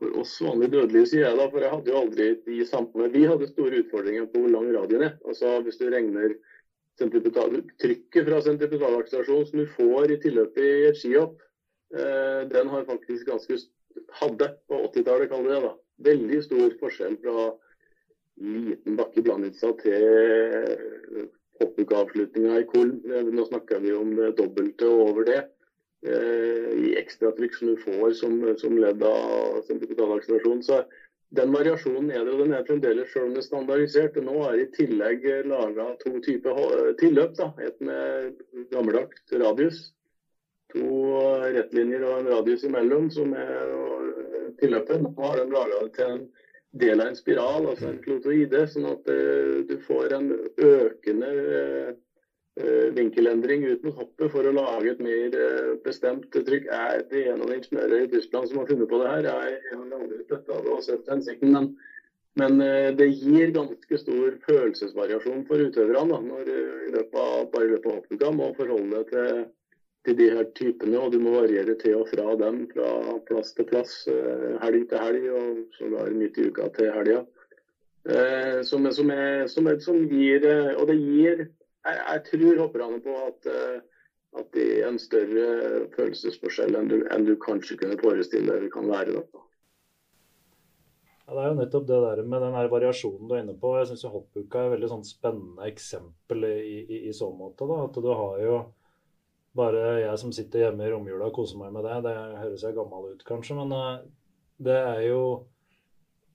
for 0.00 0.20
oss 0.22 0.34
vanlige 0.42 0.74
dødelige, 0.74 1.10
sier 1.12 1.28
jeg 1.28 1.38
da. 1.38 1.48
For 1.52 1.64
jeg 1.64 1.74
hadde 1.74 1.92
jo 1.92 2.02
aldri 2.02 2.28
de 2.46 2.66
samme 2.66 3.10
Vi 3.14 3.26
hadde 3.30 3.50
store 3.52 3.82
utfordringer 3.84 4.28
på 4.32 4.42
hvor 4.44 4.54
lang 4.54 4.70
radioen 4.74 5.08
er. 5.10 5.18
Altså 5.24 5.58
hvis 5.66 5.80
du 5.80 5.88
regner 5.92 6.38
trykket 6.98 8.26
fra 8.26 8.40
sentripetalaksestasjon 8.42 9.46
som 9.46 9.60
du 9.62 9.66
får 9.76 10.10
i 10.10 10.20
tilløpet 10.22 10.64
i 10.64 10.86
et 10.88 10.98
skihopp, 10.98 11.36
eh, 11.94 12.42
den 12.50 12.72
har 12.72 12.88
faktisk 12.88 13.28
ganske 13.28 13.60
hadde 14.18 14.48
på 14.68 14.80
80-tallet, 14.88 15.30
kaller 15.30 15.54
det 15.54 15.62
da. 15.62 15.72
Veldig 16.08 16.42
stor 16.42 16.74
forskjell 16.80 17.16
fra 17.22 17.48
liten 18.38 18.98
bakke 18.98 19.18
i 19.18 19.24
Blanditsa 19.26 19.72
til 19.80 21.28
hoppukavslutninga 21.60 22.60
i 22.60 22.66
Kolm. 22.68 22.98
Nå 23.04 23.46
snakker 23.48 23.82
vi 23.84 23.94
om 23.96 24.14
det 24.16 24.34
dobbelte 24.38 24.88
og 24.88 25.04
over 25.10 25.28
det. 25.28 25.42
Eh, 26.06 26.70
I 26.78 26.94
ekstratrykk 27.00 27.54
som 27.58 27.72
du 27.72 27.76
får 27.82 28.14
som, 28.20 28.38
som 28.60 28.78
ledd 28.78 29.02
av 29.02 29.60
sentripetalaksestasjon. 29.66 30.62
Så 30.62 30.82
den 31.34 31.52
variasjonen 31.52 32.10
er 32.14 32.24
det, 32.24 32.32
og 32.32 32.44
den 32.44 32.54
er 32.56 32.64
fremdeles 32.64 33.10
selv 33.12 33.28
om 33.28 33.36
det 33.36 33.42
er 33.42 33.48
standardisert. 33.48 34.18
Nå 34.24 34.36
er 34.48 34.62
i 34.62 34.68
tillegg 34.76 35.26
laga 35.50 35.90
to 36.04 36.14
typer 36.24 36.94
tilløp. 37.00 37.34
da, 37.36 37.52
Et 37.66 37.80
med 37.80 38.38
gammeldags 38.72 39.38
radius. 39.42 39.82
To 40.72 40.88
rettlinjer 41.54 42.04
og 42.04 42.20
en 42.20 42.30
radius 42.34 42.64
imellom 42.68 43.10
som 43.10 43.32
er 43.36 43.74
tilløpet. 44.60 45.04
Nå 45.04 45.14
har 45.24 45.40
de 45.40 45.50
laga 45.52 45.82
det 45.84 45.94
til 45.96 46.14
en 46.14 46.26
del 46.72 47.00
av 47.00 47.08
en 47.08 47.16
spiral, 47.16 47.66
altså 47.70 47.88
en 47.88 48.02
klotoide, 48.04 48.66
sånn 48.72 48.90
at 48.90 49.08
uh, 49.08 49.64
du 49.68 49.76
får 49.86 50.14
en 50.18 50.28
økende 50.68 51.30
uh, 51.38 51.90
vinkelendring 52.96 53.64
ut 53.68 53.84
mot 53.86 54.00
hoppet 54.02 54.32
for 54.32 54.48
å 54.48 54.54
lage 54.54 54.90
et 54.92 55.02
mer 55.04 55.36
bestemt 55.84 56.26
trykk. 56.34 56.66
Er 56.74 57.04
det 57.10 57.28
en 57.30 57.44
av 57.44 57.52
ingeniører 57.54 58.02
i 58.02 58.10
Tyskland 58.10 58.50
som 58.50 58.58
har 58.58 58.66
funnet 58.66 58.90
på 58.90 58.98
det 58.98 59.12
her? 59.12 59.28
Jeg, 59.28 59.60
har 59.70 59.94
aldri 60.00 60.24
støtta 60.24 60.58
det 60.64 60.72
og 60.74 60.82
sett 60.82 61.12
hensikten, 61.12 61.54
men, 61.54 61.68
men 62.42 62.58
det 62.98 63.06
gir 63.12 63.54
ganske 63.54 64.00
stor 64.02 64.40
følelsesvariasjon 64.48 65.46
for 65.46 65.68
utøverne 65.68 66.10
da, 66.10 66.18
når 66.32 66.50
i 66.50 66.90
løpet 66.96 67.22
av, 67.22 67.46
bare 67.54 67.68
i 67.68 67.72
løpet 67.76 67.92
av 67.92 68.00
hoppuka 68.00 68.34
må 68.40 68.50
forholde 68.58 69.04
deg 69.04 69.14
til 69.14 69.46
til 70.08 70.16
de 70.16 70.28
her 70.32 70.46
typene, 70.56 71.00
og 71.00 71.12
du 71.12 71.18
må 71.20 71.34
variere 71.36 71.76
til 71.80 71.98
og 72.00 72.08
fra 72.08 72.32
dem 72.40 72.62
fra 72.72 73.18
plass 73.28 73.52
til 73.56 73.66
plass, 73.68 73.98
eh, 74.08 74.54
helg 74.62 74.88
til 74.88 75.02
helg 75.04 75.26
og 75.36 75.58
sågar 75.76 76.14
midt 76.16 76.38
i 76.40 76.48
uka 76.48 76.70
til 76.76 76.92
helga. 76.94 77.20
Eh, 78.08 78.62
som, 78.64 78.88
som, 78.96 79.12
som, 79.52 79.68
som, 79.84 79.96
gir 80.08 80.44
eh, 80.48 80.70
Og 80.78 80.86
det 80.88 80.94
gir 80.96 81.40
Jeg, 81.42 81.96
jeg 81.98 82.22
tror 82.28 82.60
hopperne 82.62 83.00
på 83.04 83.16
at, 83.26 83.48
at 84.38 84.48
det 84.54 84.64
er 84.78 84.86
en 84.88 84.98
større 85.00 85.44
følelsesforskjell 85.96 86.76
enn 86.78 86.88
du, 86.90 86.96
enn 87.12 87.26
du 87.26 87.34
kanskje 87.40 87.78
kunne 87.80 87.98
forestille 88.00 88.48
deg 88.50 88.66
det 88.66 88.72
kan 88.74 88.88
være. 88.90 89.14
Da. 89.18 89.44
Ja, 91.26 91.34
Det 91.34 91.44
er 91.44 91.48
jo 91.48 91.58
nettopp 91.60 91.86
det 91.88 92.00
der 92.04 92.24
med 92.24 92.44
den 92.44 92.56
her 92.58 92.68
variasjonen 92.72 93.28
du 93.28 93.36
er 93.36 93.44
inne 93.44 93.56
på. 93.60 93.74
Jeg 93.78 93.90
syns 93.90 94.04
hoppuka 94.08 94.60
er 94.60 94.68
et 94.68 94.74
veldig 94.76 94.92
sånn 94.94 95.06
spennende 95.08 95.70
eksempel 95.70 96.48
i, 96.48 96.82
i, 96.82 97.00
i 97.08 97.16
så 97.16 97.30
måte. 97.32 97.68
da, 97.68 97.82
At 97.86 97.96
du 98.04 98.10
har 98.10 98.42
jo 98.44 98.58
bare 99.58 99.84
jeg 100.04 100.22
som 100.22 100.32
sitter 100.34 100.66
hjemme 100.66 100.86
i 100.86 100.92
romjula 100.92 101.28
og 101.28 101.36
koser 101.36 101.60
meg 101.60 101.74
med 101.74 101.86
det. 101.86 102.00
Det 102.06 102.16
høres 102.40 102.64
jeg 102.64 102.76
gammel 102.78 103.12
ut, 103.12 103.24
kanskje, 103.28 103.58
men 103.58 103.74
eh, 103.76 104.02
det 104.68 104.78
er 104.78 105.06
jo 105.08 105.22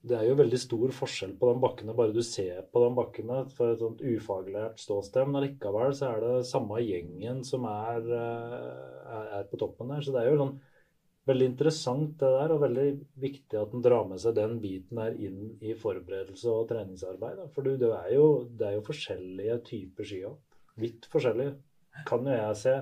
det 0.04 0.18
er 0.18 0.26
jo 0.28 0.36
veldig 0.36 0.58
stor 0.60 0.92
forskjell 0.92 1.32
på 1.40 1.48
de 1.48 1.60
bakkene, 1.62 1.94
bare 1.96 2.12
du 2.12 2.20
ser 2.24 2.60
på 2.68 2.82
de 2.82 2.90
bakkene 2.98 3.38
for 3.56 3.72
et 3.72 3.80
sånt 3.80 4.02
ufaglært 4.04 4.82
ståsted. 4.82 5.30
Men 5.30 5.46
likevel 5.46 5.94
så 5.96 6.10
er 6.10 6.20
det 6.20 6.48
samme 6.50 6.82
gjengen 6.84 7.40
som 7.48 7.64
er, 7.70 8.04
eh, 8.12 9.14
er, 9.38 9.46
på 9.48 9.60
toppen 9.62 9.94
der. 9.94 10.04
Så 10.04 10.12
det 10.12 10.20
er 10.20 10.28
jo 10.28 10.42
sånn 10.42 10.58
veldig 11.30 11.46
interessant 11.54 12.18
det 12.20 12.32
der, 12.36 12.52
og 12.52 12.60
veldig 12.66 12.86
viktig 13.22 13.60
at 13.62 13.72
en 13.72 13.84
drar 13.86 14.04
med 14.10 14.20
seg 14.20 14.36
den 14.36 14.58
biten 14.60 15.00
der 15.00 15.16
inn 15.16 15.54
i 15.64 15.72
forberedelse 15.72 16.52
og 16.52 16.68
treningsarbeid. 16.68 17.40
For 17.56 17.64
det 17.64 17.88
er 17.88 18.12
jo, 18.12 18.26
det 18.52 18.68
er 18.68 18.76
jo 18.76 18.88
forskjellige 18.90 19.56
typer 19.70 20.10
skihopp. 20.10 20.42
Vidt 20.84 21.08
forskjellige, 21.08 21.56
kan 22.04 22.28
jo 22.28 22.36
jeg 22.36 22.60
se 22.60 22.76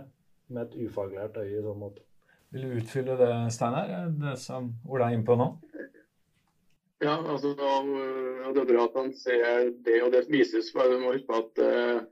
med 0.53 0.69
et 0.69 0.87
ufaglært 0.87 1.37
øye 1.41 1.59
i 1.59 1.65
sånn 1.65 1.81
måte. 1.81 2.05
Vil 2.53 2.67
du 2.69 2.81
utfylle 2.83 3.17
det, 3.17 3.33
Steinar, 3.55 4.11
det 4.21 4.37
som 4.41 4.75
Ola 4.85 5.09
er 5.09 5.17
inne 5.17 5.25
på 5.25 5.37
nå? 5.41 5.49
Ja, 7.03 7.17
altså 7.19 7.55
det 7.57 8.61
er 8.61 8.67
bra 8.69 8.83
at 8.85 8.99
han 8.99 9.09
ser 9.17 9.71
det, 9.87 10.03
og 10.05 10.13
det 10.13 10.27
vises. 10.31 10.71
for 10.73 10.91
Du 10.91 11.01
må 11.01 11.15
huske 11.15 11.27
på 11.27 11.41
at 11.41 11.63
uh, 11.65 12.03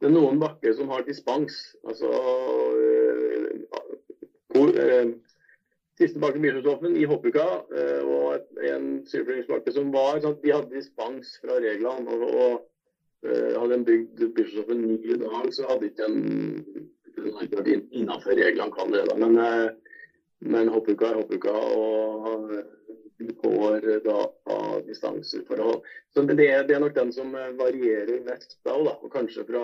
det 0.00 0.08
er 0.08 0.12
noen 0.12 0.40
bakker 0.42 0.74
som 0.76 0.90
har 0.92 1.06
dispens. 1.06 1.54
Altså 1.86 2.10
uh, 2.10 3.54
uh, 4.58 5.14
Siste 5.96 6.20
bakken 6.20 6.42
Myrsundstoffen 6.44 6.98
i 7.00 7.06
Hoppuka 7.08 7.44
og 8.04 8.58
en 8.68 8.98
sykepleierbakke 9.08 9.72
som 9.72 9.94
var 9.94 10.18
sånn, 10.20 10.34
De 10.42 10.52
hadde 10.52 10.74
dispens 10.74 11.38
fra 11.40 11.56
reglene. 11.56 12.04
og, 12.12 12.34
og 12.36 12.66
hadde 13.24 13.78
en 13.78 13.86
bygd 13.86 14.26
Bischofshofen 14.36 14.82
ny 14.84 14.98
i 15.14 15.16
dag, 15.22 15.46
så 15.56 15.64
hadde 15.70 15.88
ikke 15.88 16.04
en 16.10 16.90
innenfor 17.16 18.36
reglene, 18.38 18.72
kan 18.72 18.90
det. 18.92 19.04
Da. 19.08 19.16
Men, 19.16 19.38
eh, 19.38 19.70
men 20.38 20.68
hoppuka 20.68 21.10
er 21.10 21.20
hoppuka, 21.20 21.52
og 21.52 22.50
du 23.18 23.32
får 23.42 23.80
da 24.04 24.18
av 24.44 24.82
distanseforhold. 24.86 25.80
Så 26.14 26.22
det, 26.22 26.36
det, 26.36 26.74
er 26.74 26.80
nok 26.80 26.94
den 26.94 27.12
som 27.12 27.32
varierer 27.32 28.20
mest 28.26 28.58
da, 28.64 28.76
da. 28.76 28.96
og 29.00 29.12
kanskje 29.12 29.46
fra 29.48 29.62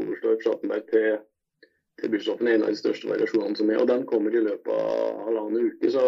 Oberstdorf 0.00 0.44
Schattenberg 0.44 0.86
til, 0.88 1.18
til 2.00 2.12
Bischoften 2.14 2.48
er 2.48 2.58
en 2.58 2.66
av 2.68 2.72
de 2.72 2.80
største 2.80 3.10
variasjonene 3.10 3.60
som 3.60 3.72
er. 3.72 3.82
Og 3.82 3.88
den 3.90 4.06
kommer 4.08 4.34
i 4.34 4.44
løpet 4.44 4.72
av 4.72 5.24
halvannen 5.26 5.72
uke. 5.72 5.92
så 5.92 6.06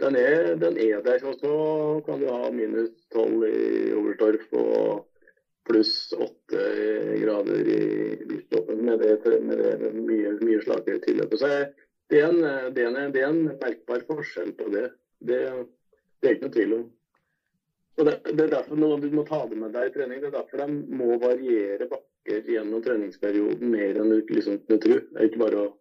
den 0.00 0.16
er, 0.16 0.54
den 0.56 0.78
er 0.80 1.02
der. 1.04 1.24
Og 1.28 1.40
så 1.40 1.54
kan 2.06 2.20
du 2.20 2.28
ha 2.28 2.50
minus 2.52 2.92
tolv 3.12 3.44
i 3.48 3.92
Oberstdorf 3.96 4.46
og 4.56 5.06
pluss 5.70 5.94
åtte 6.12 6.62
grader 7.22 7.68
i 7.70 7.80
lysstoppen 8.26 8.84
med 8.84 9.02
det, 9.02 9.16
med 9.46 9.58
det 9.62 9.92
mye, 9.96 10.36
mye 10.42 10.62
slakere 10.64 11.02
tilløpet. 11.04 11.40
Så 11.40 11.50
det 12.10 12.20
er, 12.20 12.30
en, 12.30 12.40
det, 12.74 12.84
er 12.84 12.88
en, 12.90 13.12
det 13.14 13.22
er, 13.22 13.28
en, 13.28 13.44
merkbar 13.62 14.02
forskjell 14.08 14.52
på 14.58 14.70
det. 14.74 14.88
Det, 15.22 15.38
det 16.20 16.28
er 16.28 16.36
ikke 16.36 16.48
noe 16.48 16.56
tvil 16.56 16.76
om. 16.80 16.88
Og 18.00 18.06
det, 18.08 18.14
det, 18.30 18.44
er 18.46 18.54
derfor 18.54 18.80
noe 18.80 18.98
du 19.00 19.10
må 19.14 19.26
ta 19.28 19.42
det 19.50 19.58
med 19.60 19.74
deg 19.76 19.90
i 19.90 19.94
trening. 19.94 20.22
Det 20.22 20.30
er 20.30 20.38
derfor 20.38 20.64
de 20.64 20.98
må 21.00 21.18
variere 21.22 21.88
bakker 21.90 22.50
gjennom 22.50 22.82
treningsperioden 22.84 23.70
mer 23.70 24.00
enn 24.00 24.14
du 24.14 24.34
liksom 24.34 24.60
du 24.66 24.76
tror. 24.76 25.04
Det 25.10 25.18
er 25.20 25.30
ikke 25.30 25.44
bare 25.44 25.64
å 25.66 25.72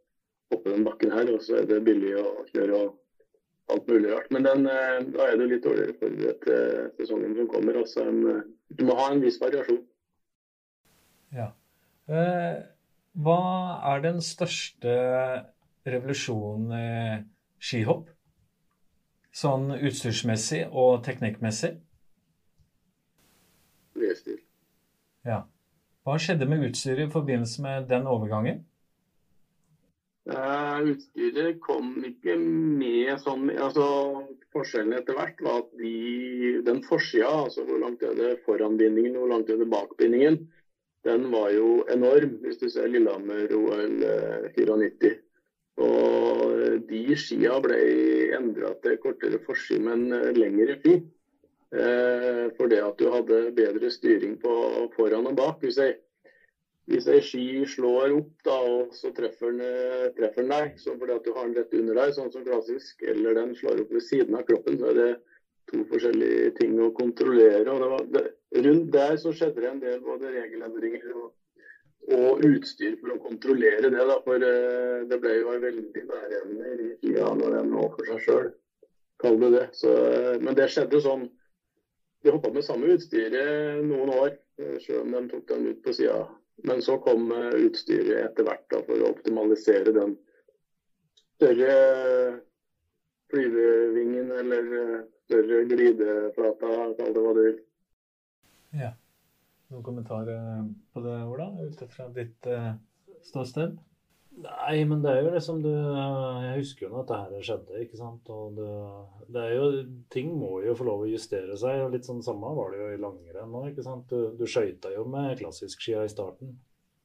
hoppe 0.53 0.73
den 0.73 0.85
bakken 0.85 1.13
her, 1.13 1.29
og 1.33 1.41
så 1.45 1.61
er 1.61 1.69
det 1.69 1.83
billig 1.85 2.15
å 2.19 2.27
kjøre 2.51 2.81
og 2.83 3.73
alt 3.73 3.89
mulig 3.89 4.11
rart. 4.11 4.31
Men 4.33 4.47
den, 4.47 4.65
eh, 4.65 4.99
da 5.13 5.27
er 5.29 5.37
du 5.37 5.45
litt 5.47 5.65
dårligere 5.65 5.97
forberedt 6.01 6.45
til 6.45 6.89
sesongen 6.97 7.35
som 7.37 7.49
kommer. 7.51 7.77
Også 7.77 8.05
en, 8.07 8.21
eh, 8.27 8.41
du 8.69 8.85
må 8.85 8.95
ha 8.99 9.09
en 9.13 9.21
viss 9.23 9.39
variasjon. 9.41 9.81
Ja. 11.35 11.51
Eh, 12.09 12.61
hva 13.19 13.41
er 13.91 14.03
den 14.05 14.21
største 14.25 14.93
revolusjonen 15.89 16.73
i 16.77 16.89
skihopp? 17.61 18.09
Sånn 19.35 19.69
utstyrsmessig 19.75 20.63
og 20.69 21.03
teknikkmessig? 21.05 21.75
V-stil. 23.99 24.39
Ja. 25.27 25.43
Hva 26.07 26.17
skjedde 26.21 26.47
med 26.49 26.63
utstyret 26.69 27.05
i 27.07 27.13
forbindelse 27.13 27.61
med 27.61 27.89
den 27.91 28.07
overgangen? 28.09 28.63
Uh, 30.29 30.91
utstyret 30.91 31.57
kom 31.65 31.95
ikke 32.05 32.35
med 32.37 33.15
sånn 33.23 33.47
altså 33.49 33.85
Forskjellen 34.53 34.93
etter 34.99 35.17
hvert 35.17 35.41
var 35.41 35.63
at 35.63 35.71
de, 35.79 35.93
den 36.65 36.83
forsida, 36.85 37.31
altså 37.47 37.63
hvor 37.65 37.81
langt 37.81 38.03
er 38.05 38.13
det 38.17 38.35
foranbindingen, 38.45 39.17
hvor 39.17 39.29
langt 39.31 39.49
er 39.49 39.57
det 39.61 39.69
bakbindingen, 39.69 40.39
den 41.05 41.29
var 41.31 41.51
jo 41.53 41.83
enorm, 41.93 42.39
hvis 42.43 42.57
du 42.59 42.67
ser 42.69 42.89
Lillehammer-OL 42.91 44.01
94. 44.57 45.11
Eh, 45.11 45.17
Og 45.79 46.81
de 46.89 47.15
skia 47.15 47.55
ble 47.63 47.77
endra 48.35 48.73
til 48.83 48.97
kortere 48.99 49.39
forside, 49.45 49.85
men 49.85 50.09
eh, 50.11 50.33
lengre 50.35 50.75
fi. 50.83 50.97
Uh, 51.69 52.49
for 52.57 52.65
det 52.65 52.79
at 52.81 52.97
du 52.97 53.11
hadde 53.13 53.51
bedre 53.53 53.91
styring 53.93 54.39
på 54.41 54.53
foran 54.95 55.27
og 55.29 55.35
bak. 55.37 55.59
Hvis 55.61 55.77
jeg 55.77 55.99
hvis 56.89 57.07
ei 57.11 57.19
ski 57.21 57.45
slår 57.69 58.15
opp, 58.17 58.29
da, 58.45 58.55
og 58.65 58.93
så 58.97 59.11
eh, 59.11 59.17
treffer 59.17 59.51
den 60.41 60.53
deg, 60.53 60.77
så 60.81 60.95
fordi 60.97 61.15
at 61.15 61.25
du 61.27 61.33
har 61.35 61.45
den 61.45 61.57
rett 61.59 61.75
under 61.77 61.99
deg, 62.01 62.13
sånn 62.15 62.31
som 62.33 62.45
klassisk, 62.47 63.03
eller 63.05 63.37
den 63.37 63.51
slår 63.57 63.83
opp 63.83 63.91
ved 63.93 64.05
siden 64.05 64.37
av 64.39 64.45
kroppen, 64.47 64.79
så 64.81 64.89
er 64.89 64.97
det 64.97 65.09
to 65.69 65.83
forskjellige 65.91 66.55
ting 66.57 66.79
å 66.81 66.89
kontrollere. 66.97 67.67
og 67.69 67.83
det 67.83 67.89
var, 67.91 68.07
det, 68.15 68.23
Rundt 68.65 68.89
der 68.95 69.19
så 69.21 69.33
skjedde 69.37 69.61
det 69.61 69.69
en 69.69 69.83
del 69.83 69.99
både 70.01 70.31
regelendringer 70.33 71.11
og, 71.13 71.27
og 72.17 72.41
utstyr 72.47 72.95
for 72.97 73.13
å 73.13 73.19
kontrollere 73.21 73.83
det. 73.85 74.07
da, 74.09 74.17
For 74.25 74.41
uh, 74.41 75.05
det 75.11 75.19
ble 75.21 75.35
jo 75.35 75.53
en 75.53 75.61
veldig 75.67 76.05
bæreevne 76.09 76.71
i 76.73 76.89
skia 76.95 77.29
når 77.37 77.59
den 77.59 77.69
lå 77.75 77.85
for 77.93 78.09
seg 78.09 78.23
sjøl, 78.25 78.49
kall 79.21 79.37
det 79.43 79.51
det. 79.59 79.67
Så, 79.77 79.93
uh, 79.93 80.33
men 80.41 80.57
det 80.57 80.71
skjedde 80.73 81.05
sånn 81.05 81.29
De 82.25 82.33
hoppa 82.33 82.49
med 82.51 82.65
samme 82.67 82.89
utstyret 82.91 83.85
noen 83.85 84.09
år, 84.11 84.33
sjøl 84.83 85.05
om 85.05 85.13
de 85.13 85.21
tok 85.31 85.45
den 85.53 85.69
ut 85.69 85.77
på 85.85 85.93
sida 85.95 86.25
men 86.63 86.81
så 86.81 86.97
kom 87.03 87.31
eh, 87.35 87.55
utstyret 87.67 88.25
etter 88.25 88.47
hvert 88.47 88.65
da, 88.71 88.81
for 88.87 89.03
å 89.03 89.11
optimalisere 89.13 89.93
den 89.95 90.15
større 91.37 91.73
flyvevingen 93.31 94.31
eller 94.41 94.71
eh, 94.81 95.03
større 95.29 95.61
glideflata, 95.69 96.71
kall 96.99 97.13
det 97.15 97.25
hva 97.25 97.35
du 97.37 97.43
vil. 97.43 97.59
Ja. 98.79 98.93
Noen 99.69 99.85
kommentarer 99.85 100.65
på 100.93 101.03
det, 101.05 101.17
Ola, 101.29 101.51
ut 101.61 101.83
fra 101.93 102.07
ditt 102.15 102.47
ståsted? 103.27 103.75
Nei, 104.39 104.85
men 104.87 105.01
det 105.03 105.11
er 105.11 105.23
jo 105.25 105.31
liksom 105.33 105.57
du 105.63 105.69
Jeg 105.71 106.59
husker 106.61 106.85
jo 106.85 106.89
når 106.93 107.05
dette 107.05 107.19
her 107.19 107.45
skjedde, 107.47 107.83
ikke 107.83 107.99
sant. 107.99 108.29
Og 108.31 108.57
det, 108.59 108.71
det, 109.27 109.43
er 109.43 109.55
jo 109.57 109.69
Ting 110.13 110.31
må 110.37 110.59
jo 110.63 110.75
få 110.77 110.87
lov 110.87 111.05
å 111.05 111.09
justere 111.09 111.57
seg. 111.59 111.83
og 111.83 111.95
Litt 111.95 112.07
sånn 112.07 112.23
samme 112.25 112.51
var 112.57 112.73
det 112.73 112.81
jo 112.81 112.89
i 112.93 112.99
langrenn 113.01 113.53
nå, 113.53 113.65
ikke 113.71 113.85
sant. 113.85 114.11
Du, 114.11 114.35
du 114.37 114.45
skøyta 114.47 114.93
jo 114.93 115.05
med 115.09 115.37
klassiskskia 115.41 116.05
i 116.05 116.11
starten. 116.11 116.53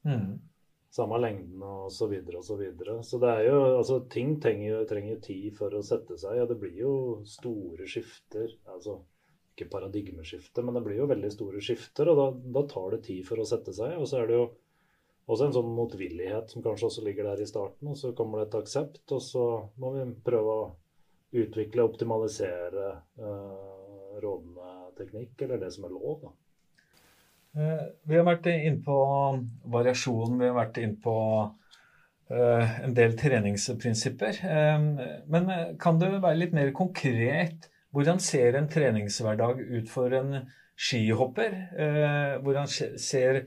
Mm. 0.05 0.37
Samme 0.95 1.19
lengden 1.19 1.63
og 1.65 1.89
så 1.91 2.07
videre 2.07 2.39
og 2.39 2.47
så 2.47 2.55
videre. 2.59 3.01
Så 3.03 3.19
det 3.19 3.33
er 3.33 3.49
jo 3.49 3.57
Altså, 3.73 3.99
ting 4.11 4.37
trenger, 4.43 4.85
trenger 4.87 5.19
tid 5.25 5.49
for 5.57 5.75
å 5.75 5.83
sette 5.83 6.19
seg, 6.21 6.39
og 6.43 6.53
det 6.53 6.61
blir 6.61 6.79
jo 6.85 6.95
store 7.27 7.89
skifter. 7.89 8.53
Altså 8.69 9.01
ikke 9.55 9.71
paradigmeskifte, 9.71 10.63
men 10.67 10.75
det 10.75 10.83
blir 10.83 10.97
jo 10.99 11.07
veldig 11.07 11.29
store 11.31 11.61
skifter, 11.63 12.09
og 12.11 12.17
da, 12.19 12.25
da 12.57 12.63
tar 12.67 12.89
det 12.91 13.05
tid 13.05 13.21
for 13.27 13.39
å 13.39 13.47
sette 13.47 13.71
seg. 13.75 13.93
Og 13.95 14.07
så 14.11 14.19
er 14.19 14.29
det 14.29 14.35
jo 14.35 14.47
også 15.25 15.47
en 15.47 15.55
sånn 15.55 15.75
motvillighet 15.75 16.53
som 16.53 16.63
kanskje 16.65 16.89
også 16.89 17.03
ligger 17.05 17.31
der 17.31 17.41
i 17.41 17.49
starten. 17.49 17.89
Og 17.89 17.97
så 17.97 18.13
kommer 18.17 18.41
det 18.41 18.49
et 18.49 18.57
aksept, 18.61 19.03
og 19.11 19.21
så 19.23 19.45
må 19.81 19.95
vi 19.95 20.07
prøve 20.25 20.55
å 20.55 20.65
utvikle 21.35 21.83
og 21.83 21.93
optimalisere 21.95 22.89
uh, 23.19 24.15
rådende 24.21 24.73
teknikk, 24.99 25.33
eller 25.41 25.61
det 25.61 25.71
som 25.75 25.87
er 25.87 25.95
lov. 25.95 26.21
da. 26.21 26.33
Uh, 27.55 27.85
vi 28.05 28.19
har 28.19 28.27
vært 28.27 28.49
inne 28.51 28.81
på 28.85 28.97
variasjon, 29.73 30.37
vi 30.39 30.49
har 30.51 30.57
vært 30.59 30.81
inne 30.83 30.99
på 31.03 31.15
uh, 31.41 32.77
en 32.85 32.95
del 32.95 33.17
treningsprinsipper. 33.19 34.43
Men 35.31 35.51
kan 35.81 35.99
du 36.01 36.07
være 36.13 36.37
litt 36.37 36.55
mer 36.55 36.71
konkret? 36.75 37.71
Hvordan 37.95 38.19
ser 38.19 38.59
en 38.59 38.69
treningshverdag 38.69 39.61
ut 39.71 39.89
for 39.89 40.13
en 40.13 40.41
skihopper? 40.75 41.53
Hvordan 42.43 42.67
ser 42.67 43.45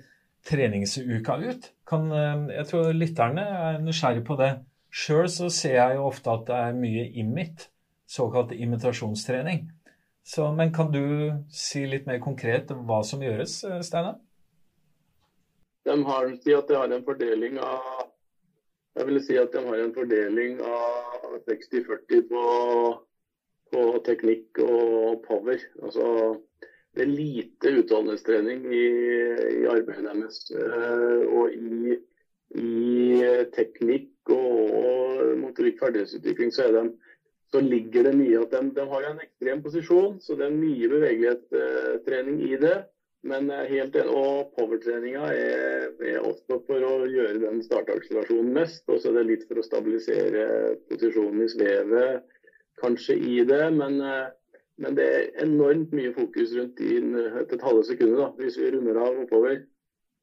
treningsuka 0.48 1.38
ut? 1.44 1.70
Kan, 1.88 2.10
eh, 2.12 2.44
jeg 2.58 2.68
tror 2.70 2.92
lytterne 2.96 3.44
er 3.70 3.80
nysgjerrig 3.84 4.24
på 4.26 4.38
det. 4.40 4.52
Sjøl 4.90 5.28
så 5.28 5.50
ser 5.52 5.76
jeg 5.76 5.98
jo 5.98 6.06
ofte 6.08 6.32
at 6.32 6.46
det 6.48 6.60
er 6.66 6.78
mye 6.78 7.04
imit, 7.20 7.68
såkalt 8.08 8.54
imitasjonstrening. 8.56 9.66
Så, 10.24 10.50
men 10.52 10.72
kan 10.72 10.92
du 10.92 11.32
si 11.52 11.86
litt 11.88 12.08
mer 12.08 12.20
konkret 12.20 12.72
hva 12.72 13.02
som 13.04 13.22
gjøres, 13.24 13.62
eh, 13.64 13.80
Steinar? 13.84 14.18
De 15.88 15.96
har 16.04 16.32
si 16.42 16.52
at 16.52 16.68
de 16.68 16.76
har 16.76 16.92
en 16.92 17.04
fordeling 17.04 17.60
av 17.64 18.08
jeg 18.98 19.06
vil 19.06 19.20
si 19.22 19.36
at 19.38 19.52
de 19.54 19.60
har 19.62 19.78
en 19.78 19.94
fordeling 19.94 20.58
av 20.66 21.34
60-40 21.46 22.24
på, 22.30 22.44
på, 23.70 23.82
teknikk 24.08 24.58
og 24.64 25.20
power. 25.26 25.60
Altså 25.84 26.08
det 26.98 27.04
er 27.06 27.14
lite 27.14 27.72
utholdenhetstrening 27.80 28.64
i, 28.74 28.84
i 29.62 29.66
arbeidet 29.70 30.06
deres. 30.08 30.40
Uh, 30.50 31.22
og 31.38 31.54
i, 31.54 31.96
i, 32.58 32.72
teknikk 33.54 34.32
og 34.34 35.36
motorikk 35.38 35.78
ferdighetsutvikling 35.82 36.50
så, 36.54 36.68
de, 36.74 36.84
så, 37.52 37.62
ligger 37.62 38.08
det 38.08 38.14
mye 38.18 38.42
at 38.42 38.54
de, 38.56 38.62
de, 38.76 38.86
har 38.92 39.08
en 39.08 39.22
ekstrem 39.22 39.62
posisjon, 39.64 40.18
så 40.24 40.36
det 40.38 40.48
er 40.48 40.56
mye 40.58 40.92
bevegelighetstrening 40.94 42.40
i 42.50 42.56
det. 42.66 42.78
Men 43.28 43.50
helt 43.50 43.96
enig, 43.98 44.14
og 44.14 44.52
powertreninga 44.54 45.30
er, 45.34 45.88
er, 46.06 46.18
også 46.22 46.60
for 46.68 46.84
å 46.86 46.92
gjøre 47.10 47.40
den 47.42 47.62
startakselerasjonen 47.66 48.52
mest. 48.54 48.84
Og 48.86 49.00
så 49.02 49.10
er 49.10 49.18
det 49.18 49.24
litt 49.32 49.46
for 49.48 49.58
å 49.58 49.66
stabilisere 49.66 50.44
posisjonen 50.90 51.42
i 51.42 51.50
svevet 51.50 52.28
kanskje 52.82 53.18
i 53.18 53.40
det. 53.48 53.64
Men 53.74 53.98
uh, 54.02 54.28
men 54.78 54.94
det 54.94 55.06
er 55.10 55.42
enormt 55.42 55.92
mye 55.96 56.12
fokus 56.14 56.54
rundt 56.54 56.80
i 56.86 57.00
et 57.00 57.64
halve 57.66 57.82
sekundet, 57.86 58.36
hvis 58.38 58.58
vi 58.60 58.70
runder 58.74 59.00
av 59.02 59.16
oppover, 59.24 59.60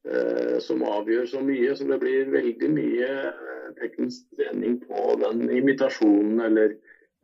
eh, 0.08 0.56
som 0.64 0.84
avgjør 0.86 1.28
så 1.28 1.42
mye. 1.44 1.74
Så 1.76 1.88
det 1.90 2.00
blir 2.00 2.32
veldig 2.32 2.70
mye 2.72 3.10
eh, 3.28 3.66
teknisk 3.80 4.30
trening 4.38 4.78
på 4.86 5.18
den 5.20 5.44
imitasjonen, 5.58 6.40
eller, 6.48 6.72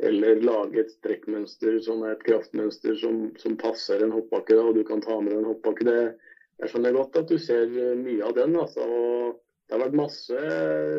eller 0.05 0.45
lage 0.45 0.85
et 0.85 0.93
strekkmønster 0.99 1.81
som 1.87 2.05
er 2.05 2.19
et 2.19 2.27
kraftmønster 2.29 3.01
som, 3.01 3.25
som 3.41 3.57
passer 3.57 4.05
en 4.05 4.13
hoppbakke, 4.13 4.61
og 4.61 4.77
du 4.77 4.85
kan 4.89 5.01
ta 5.05 5.17
med 5.25 5.39
en 5.39 5.49
hoppbakke. 5.55 5.89
Det, 5.89 6.33
jeg 6.61 6.75
skjønner 6.75 7.01
godt 7.01 7.21
at 7.23 7.33
du 7.33 7.39
ser 7.41 7.73
mye 7.97 8.23
av 8.29 8.37
den. 8.37 8.61
Altså, 8.61 8.85
og 8.85 9.39
det 9.65 9.79
har 9.79 9.87
vært 9.87 10.03
masse 10.05 10.49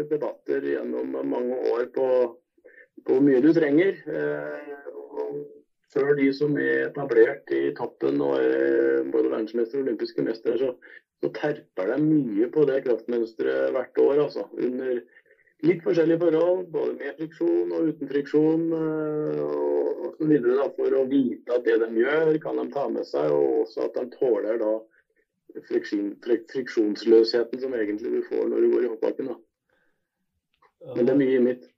debatter 0.09 0.65
gjennom 0.65 1.13
mange 1.29 1.61
år 1.75 1.91
på, 1.93 2.07
hvor 3.05 3.21
mye 3.21 3.41
du 3.43 3.51
trenger. 3.53 3.99
Eh, 4.09 4.87
og 4.97 5.43
før 5.93 6.13
de 6.17 6.27
som 6.35 6.55
er 6.59 6.87
etablert 6.87 7.51
i 7.53 7.63
toppen 7.77 8.21
og 8.23 8.37
er 8.41 9.09
både 9.13 9.31
verdensmester 9.31 9.79
og 9.79 9.87
olympiske 9.87 10.25
mestere, 10.25 10.57
så, 10.61 10.71
så, 11.23 11.31
terper 11.37 11.91
de 11.93 11.99
mye 12.03 12.49
på 12.53 12.65
det 12.69 12.81
kraftmønsteret 12.87 13.73
hvert 13.75 14.01
år. 14.05 14.23
altså, 14.25 14.47
Under 14.57 15.01
litt 15.63 15.83
forskjellige 15.85 16.21
forhold, 16.23 16.65
både 16.73 16.95
med 16.99 17.19
friksjon 17.19 17.75
og 17.75 17.91
uten 17.91 18.11
friksjon. 18.11 18.65
og, 18.73 20.07
og, 20.07 20.23
videre 20.23 20.57
da, 20.61 20.69
For 20.77 20.97
å 20.99 21.05
vite 21.09 21.57
at 21.57 21.67
det 21.67 21.79
de 21.83 21.91
gjør, 22.01 22.33
kan 22.43 22.59
de 22.61 22.67
ta 22.73 22.87
med 22.91 23.07
seg, 23.07 23.31
og 23.31 23.63
også 23.63 23.87
at 23.87 23.99
de 23.99 24.07
tåler 24.17 24.59
da 24.61 24.73
friksjon, 25.69 26.13
friksjonsløsheten 26.23 27.61
som 27.61 27.75
egentlig 27.77 28.17
du 28.17 28.23
får 28.29 28.47
når 28.49 28.65
du 28.65 28.71
går 28.73 28.87
i 28.87 28.91
hoppbakken. 28.95 29.35
Men 30.95 31.05
det 31.05 31.13
er 31.13 31.21
mye 31.21 31.37
i 31.37 31.45
mitt. 31.51 31.69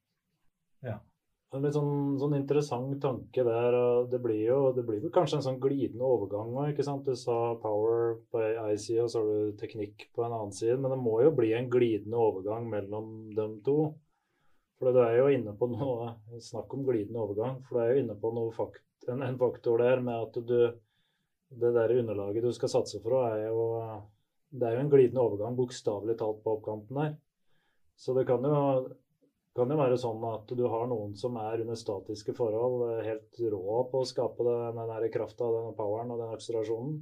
En 1.56 1.64
litt 1.64 1.76
sånn, 1.78 2.18
sånn, 2.20 2.34
interessant 2.36 2.98
tanke 3.02 3.44
der. 3.48 3.76
og 3.80 4.10
Det 4.12 4.20
blir 4.24 4.42
jo 4.44 4.60
det 4.76 4.84
blir 4.88 5.04
kanskje 5.14 5.40
en 5.40 5.46
sånn 5.46 5.60
glidende 5.64 6.04
overgang 6.04 6.52
ikke 6.72 6.84
sant? 6.84 7.08
Du 7.08 7.16
sa 7.16 7.56
power 7.62 8.18
på 8.32 8.42
ei 8.44 8.74
side, 8.76 9.06
og 9.06 9.12
så 9.12 9.22
har 9.22 9.30
du 9.30 9.60
teknikk 9.60 10.10
på 10.16 10.26
en 10.26 10.36
annen 10.36 10.56
side. 10.56 10.76
Men 10.82 10.92
det 10.92 11.00
må 11.00 11.22
jo 11.24 11.32
bli 11.38 11.54
en 11.56 11.70
glidende 11.72 12.20
overgang 12.20 12.68
mellom 12.72 13.14
dem 13.38 13.62
to. 13.64 13.78
For 14.76 14.92
du 14.92 15.00
er 15.00 15.16
jo 15.22 15.30
inne 15.32 15.54
på 15.56 15.70
noe 15.72 16.10
Snakk 16.44 16.74
om 16.76 16.84
glidende 16.84 17.22
overgang. 17.24 17.62
For 17.64 17.78
du 17.78 17.84
er 17.86 17.94
jo 17.94 18.04
inne 18.04 18.18
på 18.20 18.34
fakt, 18.58 18.84
en, 19.08 19.24
en, 19.24 19.40
faktor 19.40 19.80
der 19.80 20.04
med 20.04 20.28
at 20.28 20.42
du 20.50 20.60
Det 21.56 21.72
der 21.72 21.94
underlaget 22.02 22.44
du 22.44 22.52
skal 22.52 22.74
satse 22.74 23.00
for, 23.04 23.22
er 23.30 23.48
jo 23.48 23.70
Det 24.52 24.68
er 24.68 24.76
jo 24.76 24.84
en 24.84 24.92
glidende 24.92 25.24
overgang, 25.24 25.56
bokstavelig 25.56 26.18
talt, 26.20 26.44
på 26.44 26.60
oppkanten 26.60 27.00
der. 27.00 27.16
Så 27.96 28.14
det 28.14 28.28
kan 28.28 28.44
jo 28.44 28.60
kan 29.56 29.72
det 29.72 29.78
være 29.80 29.98
sånn 30.00 30.24
at 30.28 30.52
du 30.52 30.66
har 30.68 30.88
noen 30.92 31.14
som 31.16 31.38
er 31.40 31.62
under 31.64 31.78
statiske 31.80 32.36
forhold, 32.36 32.82
eh, 32.92 33.06
helt 33.08 33.42
rå 33.54 33.82
på 33.92 34.02
å 34.04 34.08
skape 34.08 34.44
den, 34.44 34.82
den 34.90 35.12
krafta, 35.14 35.48
den 35.48 35.76
poweren 35.78 36.12
og 36.12 36.20
den 36.20 36.34
akselerasjonen. 36.36 36.98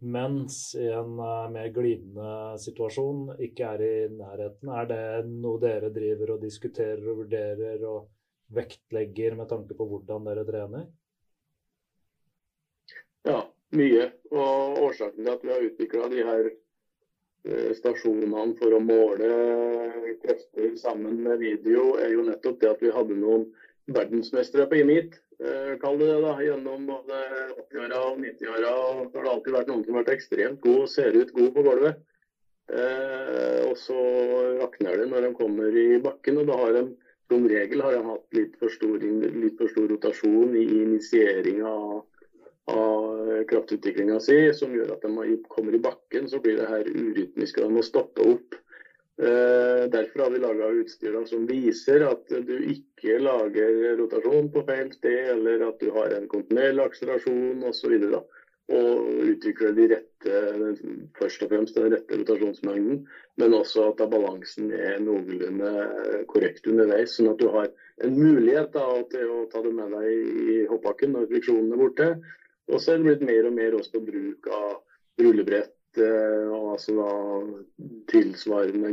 Mens 0.00 0.74
i 0.80 0.86
en 0.96 1.18
uh, 1.20 1.50
mer 1.52 1.68
glidende 1.76 2.56
situasjon 2.62 3.34
ikke 3.44 3.66
er 3.74 3.82
i 3.84 3.96
nærheten. 4.14 4.70
Er 4.72 4.86
det 4.88 5.02
noe 5.28 5.60
dere 5.60 5.90
driver 5.92 6.32
og 6.34 6.46
diskuterer 6.46 7.04
og 7.04 7.18
vurderer 7.18 7.84
og 7.84 8.06
vektlegger 8.56 9.36
med 9.36 9.50
tanke 9.52 9.76
på 9.76 9.86
hvordan 9.90 10.24
dere 10.30 10.46
trener? 10.48 10.88
Ja, 13.28 13.42
mye. 13.76 14.08
Og 14.32 14.80
årsaken 14.86 15.20
til 15.20 15.34
at 15.34 15.44
vi 15.44 15.52
har 15.52 15.68
utvikla 15.68 16.08
de 16.14 16.24
her 16.30 16.48
Eh, 16.48 16.69
stasjonene 17.76 18.52
for 18.58 18.76
å 18.76 18.82
måle 18.84 19.28
krefter 20.20 20.74
sammen 20.76 21.22
med 21.24 21.40
video, 21.40 21.94
er 21.96 22.12
jo 22.12 22.26
nettopp 22.26 22.60
det 22.60 22.70
at 22.74 22.82
vi 22.84 22.92
hadde 22.92 23.16
noen 23.16 23.46
verdensmestere 23.90 24.66
på 24.70 24.80
IMIT, 24.80 25.16
eh, 25.40 25.74
kall 25.82 25.98
det 25.98 26.10
det, 26.10 26.20
da, 26.24 26.34
gjennom 26.44 26.86
både 26.88 27.18
80-åra 27.64 28.00
og 28.10 28.20
90-åra. 28.22 28.72
Det 29.10 29.18
har 29.18 29.30
alltid 29.32 29.56
vært 29.56 29.72
noen 29.72 29.84
som 29.84 29.96
har 29.96 30.04
vært 30.04 30.16
ekstremt 30.16 30.60
gode 30.64 30.86
og 30.86 30.92
ser 30.92 31.16
ut 31.16 31.32
gode 31.36 31.52
på 31.56 31.64
gulvet. 31.66 32.02
Eh, 32.70 33.60
og 33.66 33.76
så 33.78 34.00
rakner 34.60 35.00
det 35.00 35.08
når 35.10 35.26
de 35.26 35.32
kommer 35.38 35.74
i 35.74 35.88
bakken, 36.02 36.42
og 36.42 36.50
da 36.50 36.58
har 36.60 36.76
de 36.76 36.84
som 37.30 37.46
regel 37.46 37.82
har 37.82 37.94
de 37.94 38.04
hatt 38.06 38.36
litt 38.36 38.54
for 38.58 38.74
stor, 38.74 38.98
litt 39.00 39.58
for 39.58 39.70
stor 39.70 39.90
rotasjon 39.90 40.54
i 40.58 40.64
initieringa 40.82 41.70
av 41.70 42.00
av 42.70 43.44
kraftutviklinga 43.50 44.18
si, 44.22 44.38
som 44.56 44.74
gjør 44.74 44.94
at 44.96 45.06
de 45.06 45.36
kommer 45.50 45.76
i 45.76 45.82
bakken, 45.82 46.28
så 46.30 46.40
blir 46.42 46.58
det 46.60 46.68
her 46.70 46.88
urytmisk. 46.90 47.58
og 47.58 47.68
De 47.68 47.78
må 47.78 47.86
stoppe 47.86 48.26
opp. 48.34 48.58
Eh, 49.20 49.90
derfor 49.90 50.22
har 50.22 50.30
vi 50.30 50.38
laga 50.38 50.68
utstyr 50.80 51.16
som 51.28 51.42
viser 51.48 52.06
at 52.08 52.30
du 52.30 52.54
ikke 52.72 53.18
lager 53.20 53.98
rotasjon 53.98 54.48
på 54.54 54.62
feil 54.64 54.88
sted, 54.96 55.34
eller 55.34 55.66
at 55.66 55.82
du 55.82 55.90
har 55.92 56.14
en 56.16 56.28
kontinuerlig 56.30 56.86
akselerasjon 56.86 57.66
osv. 57.68 57.98
Og, 58.08 58.38
og 58.70 59.10
utvikler 59.28 59.76
de 59.76 59.90
rette, 59.92 60.40
først 61.18 61.44
og 61.44 61.52
fremst 61.52 61.76
den 61.76 61.92
rette 61.92 62.20
rotasjonsmengden, 62.22 63.04
men 63.42 63.58
også 63.60 63.90
at 63.90 64.00
balansen 64.08 64.72
er 64.72 65.02
noenlunde 65.04 66.24
korrekt 66.32 66.70
underveis. 66.70 67.18
Sånn 67.18 67.32
at 67.34 67.42
du 67.42 67.50
har 67.52 67.68
en 68.00 68.16
mulighet 68.16 68.72
da, 68.72 68.86
til 69.12 69.36
å 69.36 69.46
ta 69.52 69.60
det 69.66 69.74
med 69.76 69.92
deg 69.98 70.54
i 70.54 70.60
hoppbakken 70.70 71.12
når 71.12 71.28
friksjonen 71.34 71.74
er 71.76 71.82
borte, 71.84 72.12
og 72.70 72.80
så 72.80 72.94
er 72.94 73.00
det 73.00 73.06
blitt 73.08 73.28
mer 73.28 73.48
og 73.48 73.56
mer 73.56 73.76
også 73.78 74.02
bruk 74.04 74.48
av 74.54 74.80
rullebrett. 75.20 75.74
Eh, 75.98 76.46
og 76.54 76.76
altså 76.76 76.94
da 76.94 77.10
tilsvarende 78.12 78.92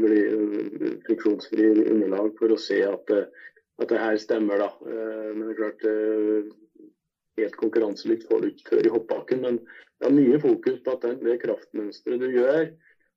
friksjonsfri 1.05 1.67
underlag 1.85 2.31
for 2.39 2.53
å 2.53 2.61
se 2.61 2.79
at, 2.87 3.13
at 3.13 3.91
det 3.91 4.01
her 4.01 4.17
stemmer. 4.21 4.63
da. 4.63 4.71
Eh, 4.89 5.29
men 5.35 5.45
det 5.45 5.53
er 5.53 5.59
klart, 5.61 5.85
eh, 5.85 6.89
helt 7.37 7.59
konkurranselikt 7.61 8.25
får 8.29 8.41
du 8.41 8.49
ikke 8.49 8.71
før 8.73 8.89
i 8.89 8.95
hoppbakken. 8.95 9.45
Men, 9.45 9.61
det 9.97 10.11
er 10.11 10.13
mye 10.13 10.37
fokus 10.37 10.81
på 10.85 10.93
at 10.93 11.05
det, 11.07 11.15
det 11.25 11.39
kraftmønsteret 11.41 12.21
du 12.21 12.27
gjør, 12.29 12.67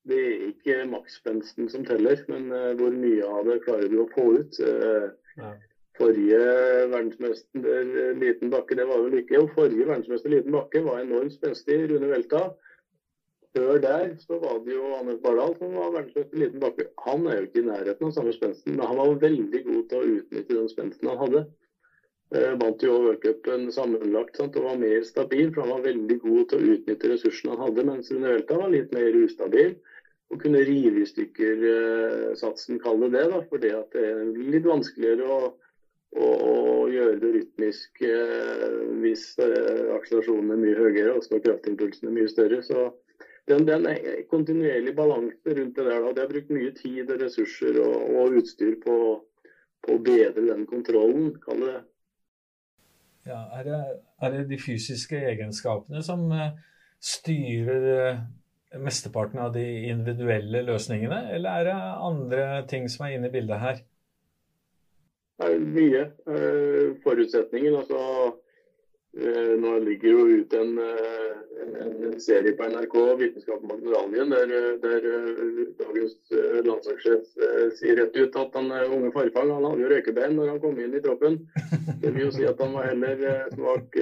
det 0.09 0.17
er 0.17 0.45
ikke 0.47 0.77
maksspensten 0.89 1.67
som 1.69 1.83
teller, 1.85 2.23
men 2.33 2.47
hvor 2.79 2.95
mye 2.97 3.27
av 3.29 3.51
det 3.51 3.59
klarer 3.67 3.91
du 3.93 3.99
å 4.01 4.07
få 4.15 4.25
ut. 4.39 4.61
Ja. 5.37 5.51
Forrige 6.01 6.41
verdensmester 6.89 8.15
liten 8.17 8.53
bakke, 8.53 8.79
det 8.79 8.89
var 8.89 9.05
vel 9.05 9.21
ikke 9.21 9.37
jo, 9.37 9.47
forrige 9.55 9.87
verdensmester 9.87 10.33
liten 10.33 10.55
bakke 10.57 10.83
var 10.87 11.03
enormt 11.03 11.37
spenstig, 11.37 11.77
Rune 11.91 12.09
Velta. 12.09 12.45
Før 13.57 13.81
der 13.83 14.15
så 14.23 14.39
var 14.39 14.61
det 14.65 14.77
jo 14.77 14.93
Anders 14.95 15.19
Bardal 15.23 15.57
som 15.59 15.75
var 15.77 15.95
verdensmester 15.97 16.41
liten 16.41 16.63
bakke. 16.63 16.87
Han 17.07 17.27
er 17.27 17.41
jo 17.41 17.49
ikke 17.49 17.65
i 17.65 17.69
nærheten 17.69 18.09
av 18.09 18.15
samme 18.17 18.33
spensten, 18.37 18.77
men 18.79 18.87
han 18.87 19.01
var 19.01 19.19
veldig 19.27 19.65
god 19.67 19.83
til 19.91 19.99
å 19.99 20.13
utnytte 20.17 20.57
den 20.57 20.71
spensten 20.73 21.11
han 21.11 21.21
hadde. 21.25 21.45
Eh, 22.31 22.53
vant 22.63 22.83
jo 22.87 22.93
worldcupen 23.03 23.65
sammenlagt 23.75 24.37
sant, 24.39 24.57
og 24.57 24.69
var 24.69 24.77
mer 24.79 25.03
stabil, 25.03 25.49
for 25.51 25.67
han 25.67 25.73
var 25.75 25.89
veldig 25.89 26.19
god 26.23 26.45
til 26.53 26.61
å 26.61 26.75
utnytte 26.77 27.11
ressursene 27.11 27.57
han 27.57 27.65
hadde, 27.67 27.87
mens 27.89 28.13
Rune 28.15 28.37
Velta 28.37 28.59
var 28.61 28.71
litt 28.71 28.95
mer 28.95 29.19
ustabil 29.19 29.75
og 30.31 30.39
kunne 30.45 30.61
rive 30.63 31.03
i 31.03 31.09
stykker 31.11 31.65
eh, 31.73 32.29
satsen, 32.39 32.79
kall 32.79 33.03
det 33.03 33.11
det, 33.17 33.25
da, 33.33 33.41
fordi 33.51 33.73
at 33.75 33.97
det 33.97 34.05
er 34.13 34.31
litt 34.55 34.69
vanskeligere 34.69 35.27
å, 35.27 35.51
å, 36.17 36.27
og 36.27 36.91
gjøre 36.91 37.19
det 37.23 37.31
rytmisk 37.37 38.03
eh, 38.07 38.65
hvis 39.03 39.27
eh, 39.43 39.91
akselerasjonen 39.95 40.55
er 40.55 40.63
mye 40.65 40.79
høyere 40.79 41.15
og 41.15 41.25
skal 41.27 41.43
kraftimpulsen 41.45 42.11
er 42.11 42.17
mye 42.17 42.31
større. 42.31 42.63
så 42.67 42.89
den, 43.51 43.67
den 43.67 43.87
er 43.91 44.25
kontinuerlig 44.31 44.95
balanse 44.97 45.55
rundt 45.57 45.77
det 45.77 45.87
der. 45.87 46.01
Da. 46.03 46.13
Det 46.15 46.25
har 46.25 46.33
brukt 46.33 46.51
mye 46.55 46.73
tid 46.77 47.11
og 47.11 47.23
ressurser 47.23 47.79
og, 47.83 47.97
og 48.21 48.37
utstyr 48.41 48.77
på, 48.83 48.97
på, 49.83 49.97
å 49.97 50.03
bedre 50.07 50.45
den 50.51 50.67
kontrollen, 50.71 51.33
kall 51.43 51.65
det. 51.67 51.79
Ja, 53.27 53.41
er, 53.59 53.65
det, 53.67 53.81
er 54.23 54.37
det 54.37 54.45
de 54.51 54.59
fysiske 54.61 55.19
egenskapene 55.33 56.03
som 56.03 56.29
uh, 56.33 56.53
styrer 57.05 58.23
mesteparten 58.81 59.43
av 59.43 59.53
de 59.55 59.65
individuelle 59.91 60.63
løsningene, 60.65 61.25
eller 61.35 61.59
er 61.59 61.69
det 61.69 61.79
andre 62.07 62.45
ting 62.71 62.87
som 62.93 63.07
er 63.07 63.17
inne 63.17 63.29
i 63.29 63.35
bildet 63.35 63.61
her? 63.61 63.83
Er 65.71 65.77
mye. 65.79 66.05
Uh, 66.27 66.97
forutsetningen, 67.05 67.79
altså 67.81 68.01
Eh, 69.11 69.55
nå 69.59 69.73
ligger 69.83 70.13
jo 70.13 70.27
ute 70.39 70.59
en, 70.63 70.77
eh, 70.79 71.39
en, 71.63 71.71
en, 72.07 72.21
serie 72.23 72.53
på 72.55 72.67
NRK, 72.71 72.95
'Vitenskap 73.19 73.65
mot 73.67 73.81
medaljen', 73.83 74.31
der, 74.31 74.53
der 74.79 75.07
eh, 75.11 75.65
dagens 75.81 76.15
landslagssjef 76.69 77.33
sier 77.81 77.99
rett 77.99 78.15
ut 78.15 78.39
at 78.39 78.55
han 78.55 78.71
unge 78.71 79.11
Farfang 79.17 79.51
han 79.51 79.67
hadde 79.67 79.83
jo 79.83 79.91
røykebein 79.91 80.39
når 80.39 80.53
han 80.53 80.63
kom 80.63 80.79
inn 80.79 80.95
i 80.95 81.03
troppen. 81.03 81.41
Det 82.05 82.15
vil 82.15 82.29
jo 82.29 82.31
si 82.37 82.47
at 82.47 82.63
han 82.63 82.77
var 82.79 82.87
heller 82.93 83.51
svak 83.57 83.99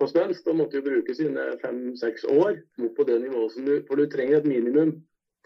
på 0.00 0.10
spenst 0.10 0.50
og 0.50 0.58
måtte 0.58 0.80
jo 0.80 0.88
bruke 0.90 1.14
sine 1.14 1.46
fem-seks 1.62 2.26
år 2.34 2.58
på 2.96 3.06
det 3.06 3.22
nivået 3.22 3.54
som 3.54 3.64
du 3.68 3.78
For 3.86 4.00
du 4.00 4.10
trenger 4.10 4.40
et 4.40 4.50
minimum 4.50 4.96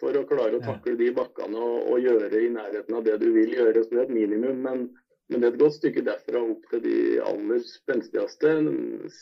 for 0.01 0.17
å 0.17 0.25
klare 0.27 0.57
å 0.57 0.65
takle 0.65 0.97
de 0.99 1.13
bakkene 1.15 1.61
og, 1.61 1.93
og 1.93 2.01
gjøre 2.01 2.41
i 2.41 2.51
nærheten 2.57 2.97
av 2.97 3.05
det 3.05 3.21
du 3.21 3.29
vil 3.37 3.53
gjøre. 3.61 3.85
Så 3.85 3.93
det 3.93 4.01
er 4.01 4.09
et 4.09 4.21
minimum. 4.23 4.65
men 4.65 4.89
men 5.31 5.41
det 5.41 5.49
er 5.49 5.55
et 5.55 5.63
godt 5.63 5.79
stykke 5.79 6.05
derfra 6.05 6.43
opp 6.45 6.67
til 6.71 6.83
de 6.85 6.99
aller 7.25 7.63
spenstigste. 7.65 8.51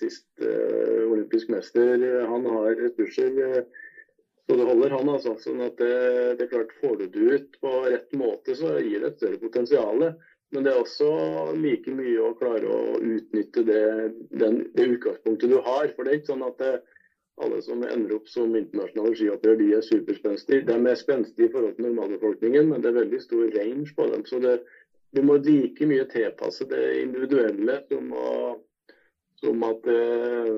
Sist 0.01 0.27
uh, 0.43 1.05
olympisk 1.07 1.53
mester, 1.55 1.95
eh, 1.95 2.25
han 2.27 2.49
har 2.51 2.75
ressurser 2.81 3.39
uh, 3.39 3.83
så 4.51 4.57
det 4.59 4.67
holder, 4.67 4.91
han 4.99 5.09
altså. 5.09 5.37
Sånn 5.41 5.63
at 5.65 5.79
det, 5.81 5.95
det, 6.39 6.47
er 6.47 6.51
klart, 6.51 6.75
Får 6.83 6.99
du 6.99 7.07
det 7.15 7.27
ut 7.37 7.59
på 7.63 7.75
rett 7.87 8.17
måte, 8.19 8.57
så 8.59 8.75
gir 8.83 9.01
det 9.01 9.13
et 9.13 9.21
større 9.21 9.41
potensial. 9.41 10.07
Men 10.53 10.67
det 10.67 10.73
er 10.73 10.81
også 10.83 11.09
like 11.57 11.95
mye 11.97 12.19
å 12.21 12.35
klare 12.37 12.69
å 12.69 12.99
utnytte 12.99 13.65
det, 13.65 13.85
den, 14.43 14.65
det 14.75 14.89
utgangspunktet 14.97 15.55
du 15.55 15.61
har. 15.65 15.93
For 15.95 16.05
det 16.05 16.13
er 16.13 16.21
ikke 16.21 16.33
sånn 16.35 16.45
at 16.45 16.59
det, 16.61 16.75
alle 17.41 17.63
som 17.65 17.87
ender 17.87 18.19
opp 18.19 18.29
som 18.29 18.53
internasjonale 18.59 19.17
skihoppere, 19.17 19.57
de 19.63 19.71
er 19.79 19.87
superspenstige. 19.87 20.67
De 20.69 20.77
er 20.77 21.01
spenstige 21.01 21.49
i 21.49 21.55
forhold 21.55 21.79
til 21.79 21.89
normalbefolkningen, 21.89 22.69
men 22.75 22.85
det 22.85 22.93
er 22.93 23.01
veldig 23.01 23.23
stor 23.23 23.47
range 23.57 23.95
på 23.97 24.11
dem. 24.13 24.27
så 24.29 24.43
det 24.43 24.59
du 25.13 25.21
må 25.27 25.37
like 25.45 25.89
mye 25.89 26.07
tilpasse 26.11 26.67
det 26.71 26.85
individuelle 27.03 27.83
som, 27.91 28.09
å, 28.17 28.31
som 29.43 29.67
at 29.69 29.91
eh, 29.93 30.55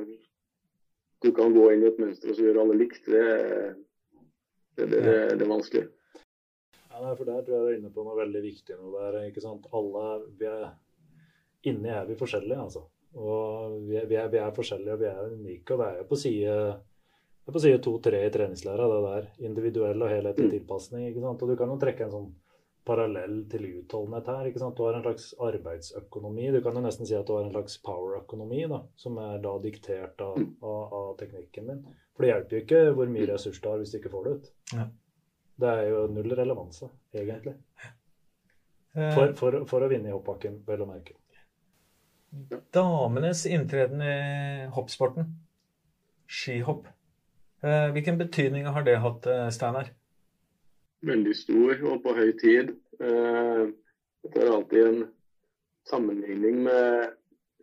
du 1.25 1.33
kan 1.35 1.55
gå 1.57 1.67
inn 1.73 1.83
i 1.83 1.91
et 1.91 2.01
mønster 2.03 2.31
og 2.31 2.39
så 2.39 2.47
gjøre 2.47 2.63
alle 2.63 2.79
likt. 2.79 3.09
Det, 3.09 3.27
det, 4.79 4.87
det, 4.87 5.01
det, 5.01 5.19
det 5.35 5.43
er 5.43 5.51
vanskelig. 5.51 5.85
Ja, 6.95 7.01
nei, 7.03 7.15
for 7.19 7.27
Der 7.27 7.43
tror 7.43 7.57
jeg 7.57 7.65
du 7.65 7.71
er 7.73 7.79
inne 7.81 7.93
på 7.95 8.07
noe 8.07 8.17
veldig 8.21 8.43
viktig. 8.45 8.79
Noe 8.79 8.95
der, 8.95 9.23
ikke 9.33 9.43
sant? 9.43 9.67
Alle 9.75 10.09
vi 10.39 10.51
er, 10.51 10.67
Inni 11.67 11.91
er 11.91 12.05
vi 12.07 12.19
forskjellige, 12.21 12.61
altså. 12.61 12.85
Og 13.17 13.79
vi 13.89 13.97
er, 13.97 14.07
vi, 14.11 14.19
er, 14.21 14.29
vi 14.31 14.39
er, 14.43 14.55
forskjellige 14.55 14.95
og 14.95 15.01
vi 15.01 15.09
er 15.09 15.33
unike. 15.33 15.75
Og 15.75 15.81
det 15.81 15.89
er 15.89 16.03
jo 16.03 16.09
på 16.11 16.19
side 16.21 16.57
det 17.45 17.51
er 17.51 17.57
på 17.57 17.61
side 17.61 17.81
to-tre 17.85 18.21
i 18.25 18.31
treningslæra, 18.33 18.87
det 18.89 19.01
der. 19.05 19.27
Individuell 19.49 20.05
og 20.05 20.13
helhetlig 20.13 20.47
mm. 20.47 20.53
tilpasning. 20.59 21.09
ikke 21.09 21.25
sant? 21.25 21.43
Og 21.43 21.51
du 21.51 21.59
kan 21.59 21.73
jo 21.73 21.81
trekke 21.81 22.07
en 22.07 22.15
sånn 22.15 22.31
parallell 22.85 23.39
til 23.51 23.65
utholdenhet 23.81 24.29
her. 24.29 24.49
ikke 24.49 24.61
sant? 24.61 24.77
Du 24.77 24.85
har 24.87 24.99
en 24.99 25.05
slags 25.05 25.31
arbeidsøkonomi. 25.41 26.51
Du 26.53 26.61
kan 26.65 26.77
jo 26.77 26.83
nesten 26.85 27.09
si 27.09 27.17
at 27.17 27.27
du 27.27 27.35
har 27.37 27.47
en 27.47 27.55
slags 27.55 27.79
power-økonomi, 27.87 28.65
da, 28.71 28.83
som 29.01 29.19
er 29.23 29.41
da 29.45 29.55
diktert 29.63 30.21
av, 30.25 30.37
av, 30.63 30.83
av, 31.01 31.11
teknikken 31.21 31.73
din. 31.73 31.83
For 32.15 32.25
det 32.25 32.33
hjelper 32.33 32.57
jo 32.57 32.65
ikke 32.67 32.85
hvor 32.99 33.13
mye 33.17 33.31
ressurs 33.33 33.61
du 33.61 33.69
har 33.71 33.81
hvis 33.81 33.95
du 33.95 33.99
ikke 34.01 34.13
får 34.13 34.29
det 34.29 34.37
ut. 34.37 34.53
Ja. 34.75 34.87
Det 35.65 35.71
er 35.71 35.91
jo 35.93 36.07
null 36.11 36.35
relevanse, 36.35 36.91
egentlig. 37.15 37.57
Eh. 38.95 39.11
For, 39.15 39.33
for, 39.39 39.61
for 39.71 39.87
å 39.87 39.91
vinne 39.91 40.11
i 40.11 40.15
hoppbakken, 40.15 40.61
vel 40.67 40.85
å 40.85 40.91
merke. 40.91 41.17
Damenes 42.75 43.45
inntreden 43.47 44.03
i 44.03 44.15
hoppsporten, 44.75 45.29
skihopp, 46.27 46.89
eh, 47.63 47.91
hvilken 47.95 48.19
betydning 48.19 48.67
har 48.67 48.87
det 48.87 48.97
hatt, 49.03 49.27
eh, 49.31 49.47
Steinar? 49.55 49.93
Veldig 51.09 51.35
stor 51.37 51.85
og 51.91 52.01
på 52.05 52.15
høy 52.17 52.33
tid. 52.41 52.73
Eh, 53.01 53.63
det 54.33 54.41
er 54.41 54.53
alltid 54.53 54.89
en 54.89 55.05
sammenligning 55.89 56.63
med 56.65 57.15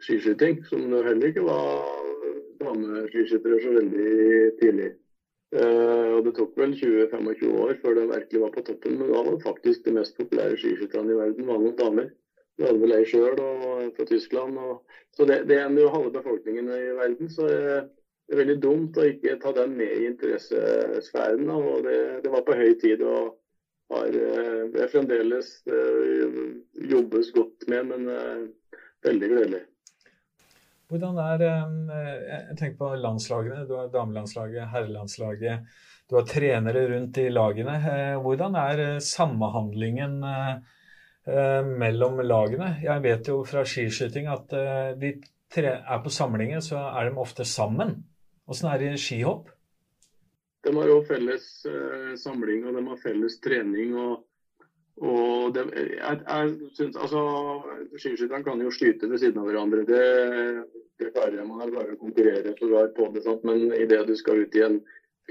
skiskyting, 0.01 0.61
som 0.69 0.89
det 0.91 1.05
heller 1.05 1.31
ikke 1.31 1.45
var 1.45 1.85
dameskiskyttere 2.61 3.61
så 3.61 3.75
veldig 3.77 4.11
tidlig. 4.61 4.91
Uh, 5.51 6.15
og 6.15 6.25
Det 6.25 6.31
tok 6.37 6.53
vel 6.55 6.73
20-25 6.79 7.55
år 7.59 7.73
før 7.81 7.97
det 7.97 8.07
virkelig 8.07 8.41
var 8.41 8.51
på 8.55 8.61
toppen, 8.69 8.93
men 8.99 9.09
da 9.11 9.23
var 9.25 9.39
faktisk 9.43 9.83
de 9.85 9.95
mest 9.97 10.15
populære 10.15 10.59
skiskytterne 10.61 11.11
i 11.11 11.17
verden 11.17 11.49
var 11.49 11.59
noen 11.59 11.75
damer. 11.79 12.07
Det 12.55 12.69
hadde 12.69 12.83
vel 12.83 12.93
ei 12.95 13.07
sjøl 13.09 13.41
fra 13.97 14.05
Tyskland. 14.07 14.59
Og, 14.61 14.95
så 15.17 15.27
det, 15.27 15.41
det 15.49 15.57
er 15.59 15.75
jo 15.75 15.91
halve 15.91 16.13
befolkningen 16.13 16.69
i 16.71 16.79
verden. 17.01 17.31
Så 17.33 17.49
uh, 17.49 17.89
det 18.27 18.35
er 18.35 18.41
veldig 18.45 18.59
dumt 18.63 18.97
å 18.97 19.05
ikke 19.09 19.39
ta 19.41 19.51
den 19.55 19.73
med 19.75 19.91
i 19.91 20.07
interessesfæren. 20.07 21.49
og 21.49 21.83
det, 21.83 21.97
det 22.23 22.31
var 22.31 22.45
på 22.47 22.55
høy 22.55 22.73
tid. 22.79 23.01
og 23.03 23.41
har, 23.91 24.07
eh, 24.07 24.63
Det 24.71 24.83
er 24.83 24.91
fremdeles 24.91 25.51
eh, 25.67 26.39
jobbes 26.91 27.31
godt 27.35 27.67
med, 27.67 27.91
men 27.91 28.09
eh, 28.09 28.41
veldig 29.03 29.29
gledelig. 29.33 29.61
Hvordan 30.91 31.19
er 31.23 31.43
Jeg 31.45 32.57
tenker 32.59 32.77
på 32.77 32.89
landslagene. 32.99 33.63
Du 33.67 33.77
har 33.77 33.87
damelandslaget, 33.93 34.67
herrelandslaget. 34.73 35.69
Du 36.09 36.17
har 36.17 36.25
trenere 36.27 36.81
rundt 36.89 37.17
i 37.17 37.29
lagene. 37.31 37.77
Hvordan 38.19 38.57
er 38.59 38.99
samhandlingen 38.99 40.17
mellom 41.79 42.19
lagene? 42.27 42.73
Jeg 42.83 43.03
vet 43.07 43.31
jo 43.31 43.37
fra 43.47 43.63
skiskyting 43.63 44.27
at 44.27 44.51
de 44.99 45.13
er 45.57 46.03
på 46.03 46.09
samlinger, 46.09 46.61
så 46.63 46.79
er 46.91 47.09
de 47.09 47.19
ofte 47.19 47.45
sammen. 47.45 47.97
Åssen 48.47 48.69
er 48.71 48.79
det 48.79 48.93
i 48.95 48.99
skihopp? 49.01 49.49
De 50.61 50.73
har 50.75 50.89
jo 50.89 50.99
felles 51.07 51.45
eh, 51.65 52.11
samling 52.21 52.67
og 52.67 52.75
de 52.77 52.83
har 52.87 52.99
felles 53.01 53.39
trening. 53.41 53.95
og, 53.97 54.25
og 55.01 55.55
de, 55.55 55.65
jeg, 55.73 56.19
jeg 56.27 56.51
synes, 56.77 56.95
altså, 56.95 57.23
Skiskytterne 57.97 58.45
kan 58.45 58.61
jo 58.61 58.71
skyte 58.73 59.09
ved 59.09 59.21
siden 59.21 59.41
av 59.41 59.49
hverandre. 59.49 59.85
Det, 59.87 60.03
det 61.01 61.13
klarer 61.15 61.39
de. 61.39 61.47
Man 61.47 61.73
klarer 61.73 61.95
å 61.95 62.01
konkurrere 62.01 62.53
sågar 62.59 62.91
på 62.97 63.09
det. 63.15 63.25
Sant? 63.25 63.43
Men 63.47 63.73
idet 63.73 64.03
du 64.07 64.15
skal 64.19 64.45
ut 64.45 64.57
i 64.59 64.65
en 64.67 64.79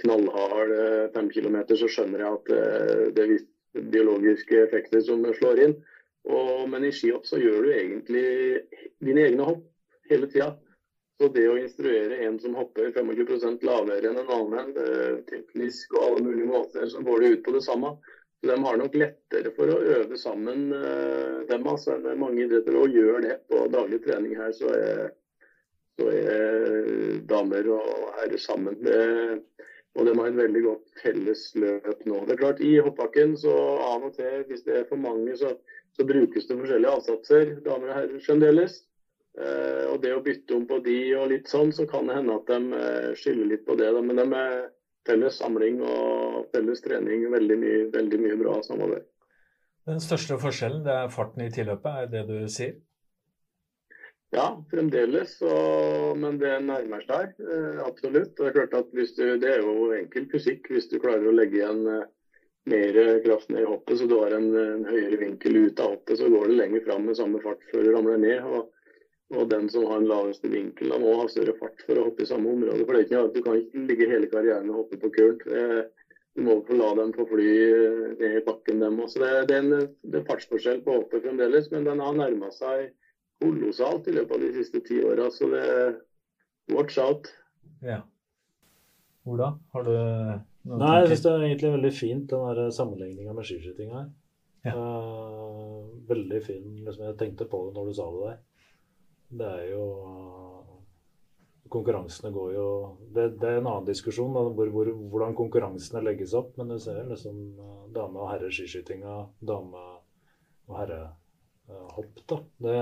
knallhard 0.02 0.74
eh, 0.74 1.06
fem 1.14 1.30
kilometer, 1.30 1.78
så 1.78 1.90
skjønner 1.90 2.24
jeg 2.24 2.40
at 2.40 2.52
eh, 2.56 3.06
det 3.14 3.24
er 3.24 3.32
visse 3.36 3.88
biologiske 3.94 4.64
effekter 4.64 5.02
som 5.06 5.22
slår 5.38 5.64
inn. 5.66 5.78
Og, 6.30 6.66
men 6.68 6.84
i 6.84 6.92
skihopp 6.92 7.24
så 7.28 7.38
gjør 7.40 7.64
du 7.64 7.72
egentlig 7.72 8.24
dine 9.00 9.28
egne 9.30 9.46
hopp 9.46 9.69
hele 10.10 10.28
tida. 10.30 10.52
Så 11.20 11.28
det 11.34 11.44
å 11.50 11.58
instruere 11.60 12.22
en 12.24 12.38
som 12.40 12.54
hopper 12.56 12.94
25 12.96 13.58
lavere 13.68 14.08
enn 14.08 14.22
en 14.22 14.30
annen, 14.32 14.70
teknisk 15.28 15.92
og 15.98 16.06
alle 16.06 16.22
mulige 16.24 16.48
måter, 16.48 16.86
så 16.88 17.02
går 17.04 17.20
det 17.20 17.32
ut 17.34 17.42
på 17.44 17.52
det 17.58 17.64
samme. 17.66 17.90
Så 18.40 18.46
De 18.46 18.64
har 18.64 18.76
nok 18.80 18.94
lettere 18.96 19.50
for 19.52 19.68
å 19.68 19.80
øve 19.96 20.16
sammen, 20.16 20.72
eh, 20.72 21.40
dem 21.50 21.66
altså, 21.68 21.98
enn 21.98 22.22
mange 22.22 22.46
idretter. 22.46 22.76
Og 22.80 22.94
gjør 22.96 23.20
det 23.26 23.36
på 23.52 23.66
daglig 23.68 24.00
trening 24.06 24.36
her, 24.38 24.52
så 24.56 24.72
er, 24.72 25.10
så 26.00 26.08
er 26.08 27.20
damer 27.28 27.68
og 27.76 28.14
herrer 28.16 28.40
sammen. 28.40 28.80
Det, 28.80 28.96
og 29.98 30.06
de 30.06 30.16
har 30.16 30.30
et 30.30 30.40
veldig 30.40 30.62
godt 30.64 31.02
felles 31.02 31.42
løp 31.60 32.06
nå. 32.08 32.24
Det 32.24 32.32
er 32.32 32.40
klart, 32.40 32.64
I 32.64 32.78
hoppbakken 32.80 33.36
så 33.36 33.52
av 33.90 34.08
og 34.08 34.14
til, 34.16 34.46
hvis 34.48 34.64
det 34.64 34.78
er 34.78 34.88
for 34.88 34.96
mange, 34.96 35.36
så, 35.36 35.52
så 35.92 36.06
brukes 36.08 36.48
det 36.48 36.56
forskjellige 36.62 36.96
avsatser, 36.96 37.56
damer 37.66 37.90
og 37.90 37.98
herrer 37.98 38.24
fremdeles. 38.24 38.80
Eh, 39.38 39.86
og 39.92 40.00
det 40.02 40.12
å 40.16 40.22
bytte 40.24 40.56
om 40.56 40.66
på 40.66 40.80
de 40.84 40.98
og 41.20 41.30
litt 41.30 41.50
sånn, 41.50 41.70
så 41.74 41.86
kan 41.90 42.10
det 42.10 42.18
hende 42.18 42.36
at 42.40 42.50
de 42.50 42.60
skylder 42.60 43.16
skiller 43.20 43.50
litt 43.52 43.64
på 43.66 43.78
det. 43.78 43.90
Da. 43.94 44.02
Men 44.02 44.22
de 44.22 44.26
er 44.42 44.60
felles 45.08 45.38
samling 45.40 45.80
og 45.86 46.50
felles 46.54 46.82
trening. 46.84 47.26
Veldig 47.32 47.58
mye, 47.62 47.80
veldig 47.94 48.20
mye 48.26 48.38
bra 48.42 48.60
samarbeid. 48.66 49.06
Den 49.88 50.02
største 50.02 50.36
forskjellen 50.38 50.84
det 50.86 50.94
er 50.94 51.12
farten 51.12 51.46
i 51.46 51.50
tilløpet, 51.52 52.04
er 52.04 52.10
det 52.12 52.24
du 52.28 52.38
sier? 52.52 52.78
Ja, 54.34 54.46
fremdeles. 54.70 55.38
Og, 55.42 56.16
men 56.20 56.38
det 56.42 56.52
nærmer 56.66 57.02
seg. 57.06 57.34
Eh, 57.42 57.80
absolutt. 57.86 58.36
Det 58.38 58.50
er 58.50 58.56
klart 58.58 58.76
at 58.82 58.90
du, 58.94 59.04
det 59.42 59.54
er 59.56 59.62
jo 59.64 59.92
enkel 59.96 60.28
fysikk 60.30 60.70
hvis 60.70 60.90
du 60.90 60.98
klarer 61.02 61.30
å 61.30 61.34
legge 61.34 61.62
igjen 61.62 61.86
eh, 61.90 62.08
mer 62.70 62.98
kraft 63.24 63.48
ned 63.50 63.64
i 63.64 63.70
hoppet, 63.70 63.96
så 63.98 64.06
du 64.06 64.18
har 64.20 64.34
en, 64.36 64.50
en 64.52 64.84
høyere 64.86 65.16
vinkel 65.22 65.56
ut 65.64 65.80
av 65.80 65.94
hoppet, 65.94 66.18
så 66.20 66.28
går 66.30 66.50
det 66.50 66.58
lenger 66.58 66.84
fram 66.84 67.06
med 67.08 67.16
samme 67.18 67.40
fart 67.42 67.64
før 67.70 67.86
du 67.86 67.94
ramler 67.94 68.20
ned. 68.20 68.44
og 68.44 68.68
og 69.30 69.50
den 69.50 69.68
som 69.70 69.86
har 69.86 70.00
den 70.02 70.10
laveste 70.10 70.50
vinkelen, 70.50 71.02
må 71.02 71.14
ha 71.20 71.26
større 71.30 71.54
fart 71.60 71.82
for 71.86 71.98
å 71.98 72.08
hoppe 72.08 72.24
i 72.24 72.28
samme 72.28 72.50
område. 72.50 72.82
For 72.82 72.96
det 72.96 73.02
er 73.02 73.06
ikke 73.06 73.34
Du 73.34 73.42
kan 73.46 73.58
ikke 73.60 73.84
ligge 73.90 74.08
hele 74.10 74.30
karrieren 74.32 74.70
og 74.72 74.82
hoppe 74.82 74.98
på 75.02 75.12
kult. 75.14 75.44
Du 76.34 76.42
må 76.46 76.56
få 76.66 76.78
la 76.78 76.90
dem 76.98 77.12
få 77.14 77.26
fly 77.30 77.50
ned 78.18 78.36
i 78.40 78.44
bakken, 78.46 78.82
dem 78.82 78.98
òg. 79.02 79.14
Det, 79.22 79.30
det, 79.50 79.80
det 80.02 80.20
er 80.20 80.26
fartsforskjell 80.28 80.82
på 80.86 80.98
hoppet 80.98 81.24
fremdeles, 81.26 81.70
men 81.70 81.86
den 81.86 82.02
har 82.02 82.18
nærma 82.18 82.50
seg 82.54 82.90
kolossalt 83.42 84.10
i 84.10 84.16
løpet 84.18 84.36
av 84.36 84.44
de 84.44 84.52
siste 84.58 84.82
ti 84.86 85.00
åra. 85.06 85.30
Så 85.34 85.50
det 85.54 85.64
watch 86.74 86.98
out. 87.02 87.30
Ja. 87.86 88.02
Ola, 89.30 89.52
har 89.74 89.86
du 89.86 89.94
noe 89.94 90.78
Nei, 90.80 90.94
jeg 91.02 91.12
syns 91.12 91.24
det 91.24 91.32
er 91.32 91.46
egentlig 91.46 91.74
veldig 91.76 91.92
fint, 91.96 92.32
den 92.34 92.74
sammenligninga 92.74 93.34
med 93.36 93.46
skiskyting 93.48 93.94
her. 93.94 94.10
Ja. 94.66 94.74
Uh, 94.76 95.86
veldig 96.10 96.40
fin. 96.44 96.64
Liksom, 96.84 97.06
jeg 97.08 97.18
tenkte 97.20 97.46
på 97.48 97.66
det 97.66 97.76
når 97.78 97.90
du 97.90 97.96
sa 97.96 98.08
det 98.12 98.22
der. 98.26 98.40
Det 99.30 99.46
er 99.46 99.66
jo 99.70 99.84
Konkurransene 101.70 102.32
går 102.34 102.54
jo 102.56 102.66
Det, 103.14 103.28
det 103.38 103.46
er 103.46 103.60
en 103.60 103.68
annen 103.70 103.86
diskusjon, 103.86 104.32
da, 104.34 104.42
hvor, 104.56 104.70
hvor, 104.74 104.90
hvordan 105.12 105.36
konkurransene 105.38 106.02
legges 106.02 106.34
opp. 106.34 106.56
Men 106.58 106.72
du 106.72 106.80
ser 106.82 107.04
liksom 107.06 107.36
eh, 107.62 107.84
dame- 107.94 108.24
og 108.24 108.30
herre-skiskytinga, 108.32 109.16
dame- 109.46 109.84
og 110.70 110.76
herrehopp, 110.78 112.24
da. 112.26 112.40
Det, 112.66 112.76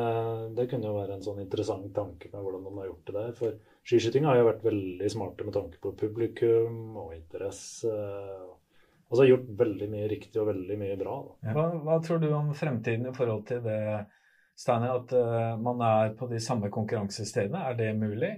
det, 0.57 0.69
kunne 0.71 0.89
jo 0.89 0.97
være 0.97 1.19
en 1.19 1.25
sånn 1.25 1.43
interessant 1.45 1.91
tanke 1.97 2.33
med 2.33 2.45
hvordan 2.45 2.65
de 2.65 2.75
har 2.79 2.89
gjort 2.89 3.11
det 3.11 3.17
der. 3.19 3.35
For 3.37 3.59
skiskytinga 3.89 4.33
har 4.33 4.41
jo 4.41 4.49
vært 4.49 4.65
veldig 4.69 5.13
smarte 5.13 5.49
med 5.49 5.57
tanke 5.57 5.81
på 5.85 5.93
publikum 6.01 6.97
og 7.01 7.13
interesse. 7.17 7.93
Altså 9.09 9.25
gjort 9.25 9.49
veldig 9.57 9.89
mye 9.93 10.09
riktig 10.09 10.41
og 10.41 10.49
veldig 10.51 10.81
mye 10.81 10.97
bra. 11.01 11.19
Hva, 11.45 11.69
hva, 11.85 12.01
tror 12.05 12.25
du 12.25 12.29
om 12.33 12.53
fremtiden 12.57 13.09
i 13.09 13.17
forhold 13.17 13.47
til 13.49 13.63
det 13.65 13.81
Steiner, 14.59 14.97
at 14.99 15.13
uh, 15.15 15.55
man 15.63 15.83
er 15.87 16.15
på 16.19 16.27
de 16.31 16.41
samme 16.43 16.71
konkurransestedene. 16.75 17.61
Er 17.71 17.77
det 17.79 17.93
mulig? 17.99 18.33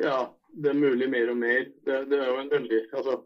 Ja, 0.00 0.30
det 0.56 0.70
er 0.72 0.78
mulig 0.78 1.10
mer 1.12 1.34
og 1.34 1.36
mer. 1.36 1.66
Det, 1.84 1.98
det 2.08 2.20
er 2.20 2.30
jo 2.30 2.38
en 2.40 2.52
veldig 2.52 2.80
altså, 2.92 3.18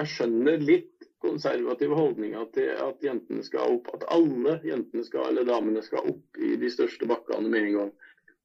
Jeg 0.00 0.10
skjønner 0.14 0.64
litt 0.64 1.08
konservative 1.24 1.96
holdninger 1.96 2.48
til 2.56 2.72
at 2.86 3.04
jentene 3.04 3.44
skal 3.44 3.76
opp. 3.76 3.92
At 3.96 4.08
alle 4.12 4.58
jentene 4.64 5.04
skal, 5.06 5.28
eller 5.30 5.46
damene 5.48 5.84
skal 5.84 6.10
opp 6.12 6.40
i 6.40 6.56
de 6.60 6.72
største 6.72 7.08
bakkene 7.08 7.52
med 7.52 7.68
en 7.68 7.78
gang. 7.78 7.92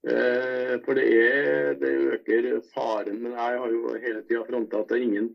Eh, 0.07 0.75
for 0.85 0.95
det, 0.95 1.07
er, 1.11 1.73
det 1.79 1.91
øker 2.13 2.49
faren. 2.73 3.19
Men 3.23 3.35
jeg 3.35 3.63
har 3.63 3.75
jo 3.75 3.95
hele 3.95 4.23
tida 4.27 4.45
fronta 4.47 4.83
at 4.83 4.91
det 4.91 4.99
er 4.99 5.07
ingen 5.07 5.31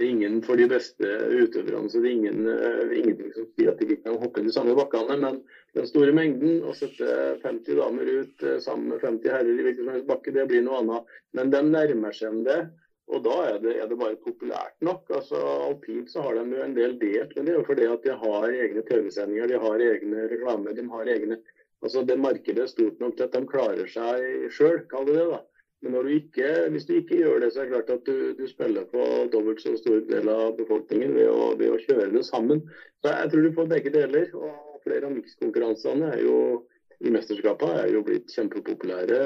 det 0.00 0.06
er 0.06 0.14
ingen 0.14 0.38
for 0.40 0.56
de 0.56 0.66
beste 0.70 1.08
utøverne, 1.28 1.90
så 1.92 2.00
det 2.00 2.08
er 2.08 2.16
ingen, 2.16 2.46
uh, 2.48 2.92
ingenting 2.96 3.32
som 3.36 3.48
sier 3.52 3.72
at 3.74 3.80
de 3.80 3.88
ikke 3.88 4.06
kan 4.06 4.20
hoppe 4.22 4.40
i 4.40 4.46
de 4.46 4.54
samme 4.54 4.72
bakkene. 4.78 5.18
Men 5.20 5.40
den 5.76 5.88
store 5.90 6.14
mengden, 6.16 6.62
å 6.64 6.72
sette 6.76 7.36
50 7.42 7.76
damer 7.76 8.08
ut 8.08 8.46
uh, 8.46 8.56
sammen 8.64 8.94
med 8.94 9.04
50 9.04 9.34
herrer 9.36 9.52
i 9.52 9.66
hvilken 9.66 9.84
som 9.84 9.92
helst 9.92 10.08
bakke, 10.08 10.32
det 10.36 10.46
blir 10.48 10.64
noe 10.64 10.80
annet. 10.80 11.12
Men 11.36 11.52
de 11.52 11.60
nærmer 11.68 12.16
seg 12.16 12.40
det. 12.48 12.62
Og 13.10 13.24
da 13.26 13.36
er 13.50 13.56
det, 13.60 13.76
er 13.76 13.88
det 13.90 13.98
bare 14.00 14.16
populært 14.24 14.76
nok. 14.86 15.08
Altså 15.12 15.38
Alpint 15.66 16.10
så 16.12 16.24
har 16.24 16.38
de 16.38 16.56
jo 16.56 16.64
en 16.64 16.76
del 16.76 16.96
delt, 17.00 17.36
men 17.36 17.46
det 17.46 17.52
er 17.52 17.58
jo 17.58 17.68
fordi 17.68 17.88
at 17.90 18.04
de 18.06 18.16
har 18.24 18.46
egne 18.48 18.84
TV-sendinger, 18.86 19.50
de 19.50 19.62
har 19.64 19.86
egne 19.90 20.28
reklamer, 20.32 20.76
de 20.76 20.86
har 20.94 21.16
egne 21.16 21.40
Altså 21.80 22.02
det 22.04 22.18
Markedet 22.20 22.60
er 22.60 22.68
stort 22.68 22.98
nok 23.00 23.14
til 23.16 23.24
at 23.24 23.32
de 23.32 23.40
klarer 23.48 23.86
seg 23.88 24.50
sjøl, 24.52 24.82
kall 24.90 25.06
det 25.08 25.14
det. 25.16 25.22
da. 25.30 25.38
Men 25.80 25.94
du 26.04 26.10
ikke, 26.12 26.48
hvis 26.74 26.84
du 26.84 26.94
ikke 26.98 27.22
gjør 27.22 27.38
det, 27.40 27.52
så 27.52 27.62
er 27.62 27.68
det 27.68 27.72
klart 27.72 27.92
at 27.94 28.08
du, 28.08 28.32
du 28.36 28.44
spiller 28.48 28.84
på 28.90 29.04
dobbelt 29.32 29.62
så 29.62 29.72
stor 29.80 30.02
del 30.10 30.28
av 30.28 30.52
befolkningen 30.58 31.14
ved 31.16 31.30
å, 31.32 31.54
ved 31.56 31.72
å, 31.72 31.78
kjøre 31.80 32.10
det 32.12 32.24
sammen. 32.28 32.60
Så 33.00 33.14
jeg 33.14 33.30
tror 33.32 33.46
du 33.46 33.54
får 33.56 33.70
begge 33.70 33.94
deler. 33.94 34.28
og 34.36 34.82
Flere 34.84 35.08
av 35.08 35.12
mikskonkurransene 35.12 36.14
i 36.20 37.12
mesterskapene 37.12 37.82
er 37.82 37.94
jo 37.94 38.04
blitt 38.04 38.32
kjempepopulære. 38.32 39.20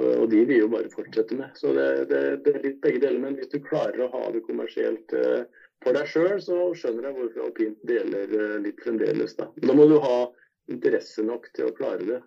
Og 0.00 0.24
de 0.32 0.40
vil 0.48 0.62
jo 0.62 0.70
bare 0.72 0.92
fortsette 0.92 1.36
med. 1.36 1.52
Så 1.60 1.74
det, 1.76 1.88
det, 2.08 2.20
det 2.46 2.54
er 2.56 2.66
litt 2.66 2.80
begge 2.84 3.02
deler. 3.04 3.20
Men 3.20 3.36
hvis 3.36 3.52
du 3.52 3.58
klarer 3.64 4.06
å 4.06 4.10
ha 4.14 4.22
det 4.32 4.44
kommersielt 4.46 5.12
eh, 5.16 5.44
for 5.84 5.96
deg 5.96 6.08
sjøl, 6.08 6.38
så 6.40 6.60
skjønner 6.78 7.10
jeg 7.10 7.18
hvorfor 7.18 7.48
alpint 7.50 7.88
deler 7.88 8.32
eh, 8.38 8.58
litt 8.64 8.80
fremdeles. 8.84 9.36
Da. 9.36 9.50
da 9.52 9.76
må 9.76 9.88
du 9.90 9.98
ha 10.00 10.16
interesse 10.72 11.24
nok 11.28 11.50
til 11.52 11.68
å 11.68 11.76
klare 11.76 12.08
det. 12.08 12.20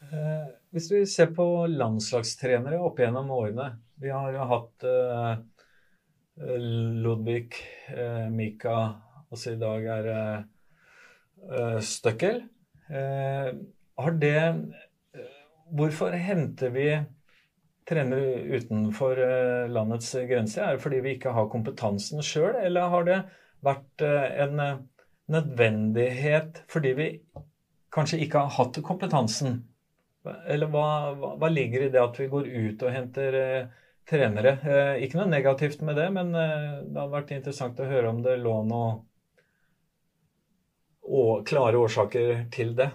Eh, 0.00 0.46
hvis 0.72 0.88
vi 0.92 1.00
ser 1.06 1.28
på 1.36 1.44
landslagstrenere 1.68 2.78
opp 2.80 3.02
gjennom 3.02 3.28
årene 3.36 3.66
Vi 4.00 4.08
har 4.08 4.32
jo 4.32 4.46
hatt 4.48 4.86
eh, 4.88 5.32
Ludvig, 7.04 7.58
eh, 7.92 8.30
Mika, 8.32 8.76
Altså 9.28 9.52
i 9.52 9.60
dag 9.60 9.84
er 9.98 10.08
det 10.08 11.82
Støkkel. 11.86 12.40
Har 12.90 14.16
det 14.20 14.40
Hvorfor 15.70 16.16
henter 16.18 16.72
vi 16.74 16.88
trenere 17.88 18.58
utenfor 18.58 19.20
landets 19.70 20.10
grenser? 20.28 20.64
Er 20.64 20.76
det 20.76 20.82
fordi 20.82 21.00
vi 21.04 21.14
ikke 21.14 21.32
har 21.36 21.48
kompetansen 21.52 22.20
sjøl, 22.26 22.58
eller 22.60 22.92
har 22.92 23.06
det 23.08 23.18
vært 23.64 24.04
en 24.04 24.60
nødvendighet 25.30 26.64
fordi 26.68 26.92
vi 26.98 27.08
kanskje 27.94 28.20
ikke 28.26 28.44
har 28.44 28.56
hatt 28.58 28.82
kompetansen? 28.84 29.62
Eller 30.24 30.68
hva, 30.68 30.86
hva, 31.16 31.34
hva, 31.40 31.48
ligger 31.48 31.86
i 31.86 31.92
det 31.92 32.00
at 32.02 32.18
vi 32.20 32.28
går 32.28 32.48
ut 32.48 32.82
og 32.84 32.92
henter 32.92 33.36
eh, 33.38 33.68
trenere? 34.08 34.56
Eh, 34.64 35.04
ikke 35.06 35.20
noe 35.20 35.30
negativt 35.32 35.80
med 35.86 35.96
det, 35.96 36.10
men 36.12 36.34
eh, 36.36 36.82
det 36.84 36.98
hadde 36.98 37.14
vært 37.14 37.32
interessant 37.36 37.80
å 37.80 37.88
høre 37.88 38.10
om 38.12 38.20
det 38.24 38.36
lå 38.42 38.58
noen 38.68 39.06
klare 41.48 41.78
årsaker 41.80 42.44
til 42.54 42.74
det. 42.78 42.90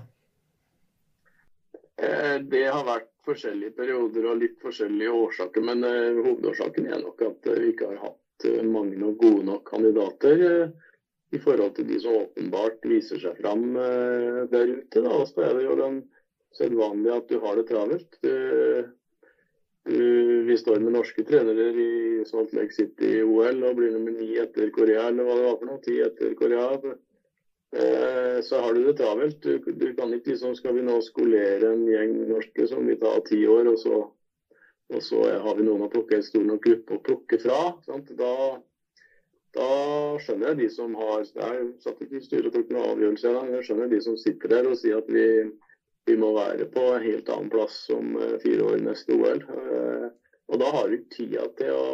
Eh, 1.97 2.37
det 2.43 2.65
har 2.67 2.83
vært 2.87 3.11
forskjellige 3.25 3.75
perioder 3.77 4.27
og 4.29 4.41
litt 4.41 4.57
forskjellige 4.63 5.11
årsaker, 5.15 5.63
men 5.63 5.83
eh, 5.87 6.19
hovedårsaken 6.19 6.89
er 6.91 7.03
nok 7.03 7.23
at 7.25 7.47
vi 7.53 7.71
ikke 7.71 7.91
har 7.93 8.01
hatt 8.09 8.47
eh, 8.49 8.63
mange 8.63 8.99
nok 8.99 9.17
gode 9.21 9.45
nok 9.47 9.63
kandidater 9.69 10.43
i 11.33 11.39
forhold 11.41 11.75
til 11.77 11.87
de 11.87 11.99
som 12.03 12.17
åpenbart 12.19 12.83
viser 12.87 13.19
seg 13.19 13.39
fram 13.41 13.73
der 13.75 14.69
ute. 14.71 15.01
Da. 15.01 15.15
Så 15.27 15.41
er 15.43 15.55
det 15.57 15.65
jo 15.65 15.73
den 15.79 15.97
sedvanlig 16.57 17.11
at 17.15 17.31
du 17.31 17.39
har 17.43 17.57
det 17.59 17.67
travelt. 17.69 18.19
Vi 19.85 20.57
står 20.57 20.79
med 20.81 20.95
norske 20.95 21.23
trenere 21.27 21.67
i 21.77 22.23
Salt 22.25 22.55
Lake 22.57 22.73
City 22.73 23.19
i 23.19 23.23
OL 23.23 23.61
og 23.67 23.75
blir 23.77 23.91
nummer 23.93 24.15
ni 24.17 24.31
etter 24.41 24.71
Korea, 24.73 25.09
eller 25.11 25.27
hva 25.27 25.35
det 25.37 25.45
var 25.45 25.59
for 25.59 25.69
noe. 25.69 25.81
Ti 25.85 25.99
etter 26.07 26.33
Korea. 26.39 26.95
Eh, 27.75 28.41
så 28.41 28.61
har 28.63 28.73
du 28.73 28.85
det 28.85 28.95
travelt. 28.97 29.41
Du, 29.43 29.59
du, 29.59 29.87
kan 29.97 30.13
ikke 30.15 30.31
liksom 30.31 30.55
Skal 30.55 30.77
vi 30.77 30.85
nå 30.85 30.99
skolere 31.05 31.73
en 31.73 31.83
gjeng 31.89 32.15
norske 32.29 32.67
som 32.71 32.87
vil 32.87 32.97
ta 33.01 33.13
ti 33.27 33.43
år, 33.45 33.69
og 33.73 33.77
så, 33.81 33.99
og 34.93 35.03
så 35.03 35.25
har 35.43 35.59
vi 35.59 35.67
noen 35.67 35.85
å 35.85 35.91
plukke 35.91 36.17
en 36.17 36.25
stor 36.25 36.45
nok 36.47 36.63
gruppe 36.65 36.97
å 36.97 37.03
plukke 37.09 37.41
fra. 37.45 37.59
Da 38.15 38.31
da 39.55 39.67
skjønner 40.19 40.49
jeg 40.51 40.57
de 40.59 40.65
som 40.73 40.95
har 40.99 41.21
Jeg 41.23 41.67
satt 41.83 42.01
ikke 42.03 42.19
i 42.19 42.25
styret 42.25 42.49
og 42.49 42.57
tok 42.57 42.73
noen 42.73 42.89
avgjørelse, 42.91 43.29
jeg 43.53 43.67
skjønner 43.67 43.91
de 43.93 43.99
som 44.03 44.17
sitter 44.19 44.51
der 44.51 44.67
og 44.67 44.75
sier 44.81 44.99
at 44.99 45.07
vi, 45.07 45.27
vi 46.05 46.17
må 46.21 46.31
være 46.35 46.67
på 46.73 46.83
en 46.93 47.05
helt 47.05 47.29
annen 47.33 47.49
plass 47.53 47.79
om 47.93 48.13
eh, 48.21 48.37
fire 48.43 48.67
år 48.69 48.83
neste 48.85 49.15
OL. 49.15 49.41
Eh, 49.41 50.05
og 50.51 50.61
da 50.61 50.69
har 50.75 50.89
du 50.89 50.99
ikke 50.99 51.15
tida 51.15 51.47
til 51.57 51.71
å, 51.73 51.87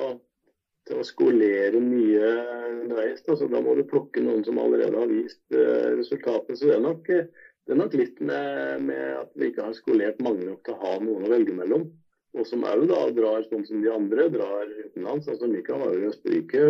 til 0.90 1.00
å 1.00 1.08
skolere 1.08 1.80
mye 1.84 2.34
underveis. 2.82 3.24
Altså, 3.28 3.48
da 3.52 3.62
må 3.64 3.78
du 3.78 3.86
plukke 3.88 4.24
noen 4.26 4.44
som 4.48 4.60
allerede 4.60 5.00
har 5.00 5.12
vist 5.12 5.42
eh, 5.56 5.94
resultatene. 5.96 6.60
Så 6.60 6.68
det 6.68 6.76
er 6.76 6.84
nok, 6.84 7.08
det 7.08 7.76
er 7.76 7.80
nok 7.80 7.96
litt 8.02 8.20
med, 8.20 8.84
med, 8.90 9.08
at 9.24 9.32
vi 9.40 9.52
ikke 9.52 9.70
har 9.70 9.80
skolert 9.80 10.22
mange 10.24 10.50
nok 10.50 10.62
til 10.68 10.76
å 10.76 10.84
ha 10.84 10.94
noen 11.00 11.28
å 11.28 11.32
velge 11.32 11.56
mellom. 11.56 11.88
Og 12.32 12.46
som 12.48 12.64
òg 12.64 12.86
drar 13.16 13.44
sånn 13.48 13.66
som 13.68 13.82
de 13.84 13.90
andre 13.92 14.30
drar 14.32 14.68
utenlands. 14.68 15.28
altså 15.28 15.50
Mikael 15.52 15.82
var 15.82 15.96
jo 15.96 16.04
i 16.04 16.12
Østerrike 16.12 16.62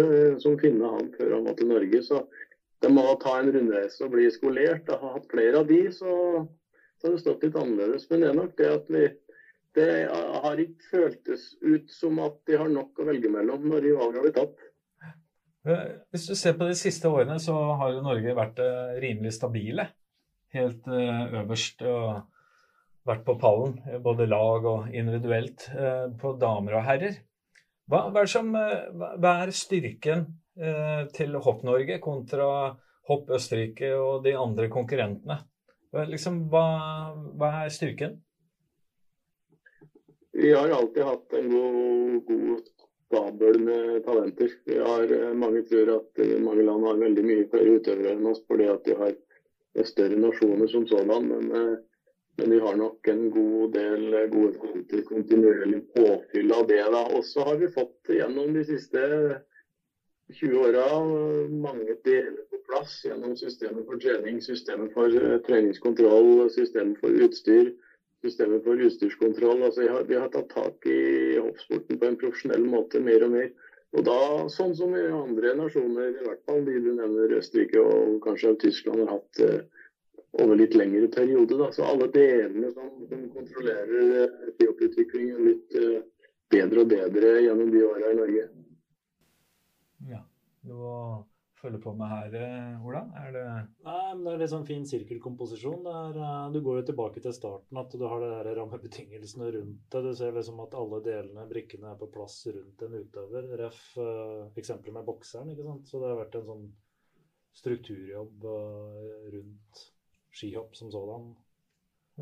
som 0.42 0.58
finne 0.62 0.90
han 0.90 1.12
før 1.18 1.36
han 1.38 1.46
var 1.46 1.58
til 1.58 1.70
Norge. 1.70 2.02
Så 2.06 2.24
det 2.82 2.90
må 2.90 3.04
ta 3.22 3.36
en 3.38 3.52
rundreise 3.54 4.02
og 4.06 4.16
bli 4.16 4.26
skolert. 4.34 4.90
Jeg 4.90 4.98
har 5.02 5.14
hatt 5.18 5.30
flere 5.30 5.62
av 5.62 5.70
de, 5.70 5.84
så 5.94 6.16
så 7.02 7.10
har 7.10 7.18
det 7.18 7.24
stått 7.24 7.46
litt 7.48 7.58
annerledes. 7.58 8.06
Men 8.12 8.22
det 8.22 8.30
er 8.30 8.38
nok 8.38 8.58
det 8.60 8.70
at 8.70 8.90
vi 8.94 9.06
det 9.78 9.88
har 10.12 10.60
ikke 10.60 10.90
føltes 10.90 11.46
ut 11.64 11.92
som 11.94 12.20
at 12.24 12.42
de 12.50 12.58
har 12.60 12.68
nok 12.72 13.00
å 13.00 13.08
velge 13.08 13.32
mellom 13.32 13.70
når 13.72 13.86
de 13.86 13.94
valgene 13.96 14.26
blir 14.26 14.36
tatt. 14.36 14.68
Hvis 16.12 16.28
du 16.28 16.34
ser 16.36 16.58
på 16.60 16.68
de 16.68 16.76
siste 16.76 17.08
årene, 17.08 17.38
så 17.40 17.56
har 17.80 18.02
Norge 18.04 18.36
vært 18.36 18.60
eh, 18.64 18.98
rimelig 19.04 19.36
stabile. 19.38 19.88
Helt 20.52 20.90
eh, 20.92 21.24
øverst. 21.44 21.86
og 21.88 22.28
vært 23.08 23.24
på 23.26 23.34
pallen, 23.42 23.80
både 24.04 24.28
lag 24.30 24.66
og 24.70 24.92
individuelt, 24.94 25.64
på 26.22 26.34
damer 26.38 26.76
og 26.78 26.84
herrer. 26.86 27.16
Hva, 27.90 28.04
hva, 28.14 28.22
er, 28.22 28.30
som, 28.30 28.52
hva 28.54 29.32
er, 29.42 29.52
styrken 29.58 30.28
til 31.16 31.40
Hopp-Norge 31.42 31.98
kontra 32.04 32.46
Hopp 33.10 33.32
Østerrike 33.34 33.90
og 33.98 34.22
de 34.28 34.36
andre 34.38 34.70
konkurrentene? 34.70 35.40
Liksom, 35.92 36.46
hva, 36.52 36.66
hva 37.36 37.50
er 37.66 37.74
styrken? 37.74 38.22
Vi 40.32 40.54
har 40.56 40.72
alltid 40.72 41.04
hatt 41.04 41.34
en 41.36 41.50
god, 41.52 42.62
stabel 43.12 43.60
med 43.60 44.06
talenter. 44.06 44.52
Vi 44.66 44.78
har, 44.80 45.12
eh, 45.12 45.34
mange 45.34 45.62
tror 45.68 45.90
at 45.98 46.20
eh, 46.20 46.40
mange 46.40 46.64
land 46.64 46.86
har 46.88 47.02
veldig 47.02 47.24
mye 47.28 47.48
flere 47.52 47.76
utøvere 47.76 48.14
enn 48.16 48.30
oss 48.32 48.40
fordi 48.48 48.70
at 48.72 48.86
de 48.88 48.96
har 48.96 49.18
større 49.84 50.20
nasjoner 50.20 50.72
som 50.72 50.88
sådan. 50.88 51.28
Men, 51.28 51.52
eh, 51.52 51.76
men 52.40 52.56
vi 52.56 52.60
har 52.64 52.78
nok 52.80 53.08
en 53.12 53.26
god 53.32 53.74
del 53.76 54.16
gode 54.32 54.54
talenter, 54.62 55.04
kontinuerlig 55.10 55.82
påfyll 55.96 56.56
av 56.56 56.68
det. 56.68 56.86
da. 56.96 57.04
Og 57.18 57.26
så 57.28 57.44
har 57.50 57.60
vi 57.60 57.68
fått 57.68 58.16
gjennom 58.16 58.54
de 58.56 58.64
siste 58.64 59.04
20 60.40 60.66
åra 60.66 60.88
mange 61.52 61.96
deler 62.08 62.44
på 62.50 62.60
plass 62.70 63.00
gjennom 63.06 63.38
systemet 63.40 63.86
for 63.88 64.02
trening, 64.02 64.42
systemet 64.44 64.94
for 64.96 65.40
treningskontroll, 65.48 66.50
systemet 66.56 67.00
for 67.04 67.24
utstyr 67.26 67.74
systemet 68.22 68.64
for 68.64 68.82
utstyrskontroll. 68.86 69.64
Altså, 69.64 69.88
har, 69.90 70.06
vi 70.10 70.16
har 70.20 70.30
tatt 70.34 70.50
tak 70.54 70.86
i 70.90 71.38
hoppsporten 71.40 72.00
på 72.00 72.10
en 72.10 72.18
profesjonell 72.22 72.66
måte 72.70 73.02
mer 73.04 73.26
og 73.26 73.36
mer. 73.36 73.52
Og 73.92 74.06
da, 74.08 74.20
sånn 74.54 74.74
som 74.78 74.94
i 74.96 75.04
andre 75.04 75.56
nasjoner, 75.60 76.14
i 76.14 76.28
hvert 76.28 76.44
fall 76.48 76.64
de 76.68 76.78
du 76.80 76.92
nevner, 76.96 77.36
Østerrike 77.42 77.82
og 77.84 78.22
kanskje 78.24 78.56
Tyskland, 78.62 79.04
har 79.04 79.18
hatt 79.18 79.42
eh, 79.44 79.88
over 80.40 80.56
litt 80.56 80.78
lengre 80.80 81.10
periode. 81.12 81.58
Da. 81.60 81.68
Så 81.76 81.84
alle 81.84 82.08
delene 82.14 82.72
som, 82.72 82.94
som 83.10 83.28
kontrollerer 83.36 84.30
eh, 84.30 84.64
utviklingen 84.72 85.44
litt 85.50 85.76
eh, 85.76 86.00
bedre 86.52 86.86
og 86.86 86.94
bedre 86.94 87.36
gjennom 87.44 87.74
de 87.74 87.84
åra 87.90 88.14
i 88.14 88.20
Norge. 88.22 88.48
Ja, 90.10 90.24
det 90.66 90.78
var 90.78 91.24
følge 91.62 91.80
på 91.82 91.94
med 91.94 92.10
her, 92.10 92.36
eh, 92.40 92.86
Ola? 92.86 93.02
Er 93.22 93.34
det 93.36 93.44
Nei, 93.86 94.14
men 94.16 94.24
Det 94.24 94.32
er 94.34 94.40
liksom 94.42 94.62
sånn 94.62 94.70
fin 94.70 94.86
sirkelkomposisjon. 94.90 95.84
Der, 95.86 96.18
uh, 96.18 96.48
du 96.54 96.60
går 96.66 96.80
jo 96.80 96.86
tilbake 96.90 97.22
til 97.22 97.36
starten, 97.38 97.78
at 97.78 97.94
du 97.94 98.06
har 98.08 98.24
det 98.24 98.32
der 98.32 98.58
rammebetingelsene 98.58 99.52
rundt 99.58 99.84
det. 99.94 100.04
Du 100.08 100.12
ser 100.18 100.34
liksom 100.34 100.62
at 100.66 100.78
alle 100.78 101.02
delene, 101.06 101.46
brikkene, 101.50 101.92
er 101.92 102.00
på 102.00 102.10
plass 102.14 102.40
rundt 102.50 102.82
en 102.88 102.98
utøver. 102.98 103.52
Ref. 103.62 103.84
Uh, 103.98 104.50
eksempelet 104.58 104.98
med 104.98 105.06
bokseren. 105.06 105.54
ikke 105.54 105.68
sant? 105.68 105.86
Så 105.88 106.02
det 106.02 106.10
har 106.10 106.22
vært 106.24 106.40
en 106.42 106.50
sånn 106.50 106.68
strukturjobb 107.62 108.46
rundt 108.48 109.80
skihopp 110.32 110.76
som 110.80 110.92
sådan 110.94 111.34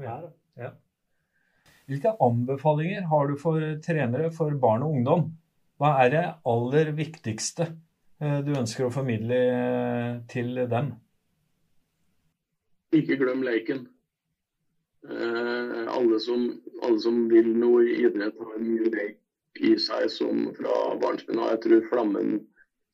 her. 0.02 0.32
Ja. 0.58 0.72
Hvilke 1.90 2.16
anbefalinger 2.26 3.06
har 3.12 3.30
du 3.30 3.36
for 3.38 3.62
trenere 3.86 4.32
for 4.34 4.58
barn 4.62 4.86
og 4.86 4.98
ungdom? 4.98 5.30
Hva 5.80 5.94
er 6.04 6.10
det 6.12 6.26
aller 6.52 6.92
viktigste 6.98 7.70
Eh, 8.20 8.40
du 8.44 8.52
ønsker 8.58 8.86
å 8.86 8.92
formidle 8.92 9.38
eh, 9.48 10.18
til 10.32 10.52
dem? 10.72 10.92
Ikke 12.96 13.20
glem 13.22 13.46
leiken. 13.48 13.86
Eh, 15.08 15.84
alle 15.88 16.20
som, 16.20 16.50
alle 16.84 17.00
som 17.00 17.22
vil 17.32 17.54
noe 17.56 17.86
i 17.88 18.02
idrett, 18.04 18.36
har 18.36 18.64
mye 18.64 18.92
leik 18.92 19.64
i 19.64 19.76
seg 19.80 20.10
som 20.12 20.50
fra 20.58 20.76
barnsben 21.00 21.40
av. 21.40 21.54
Jeg 21.54 21.64
tror 21.66 21.88
Flammen 21.94 22.34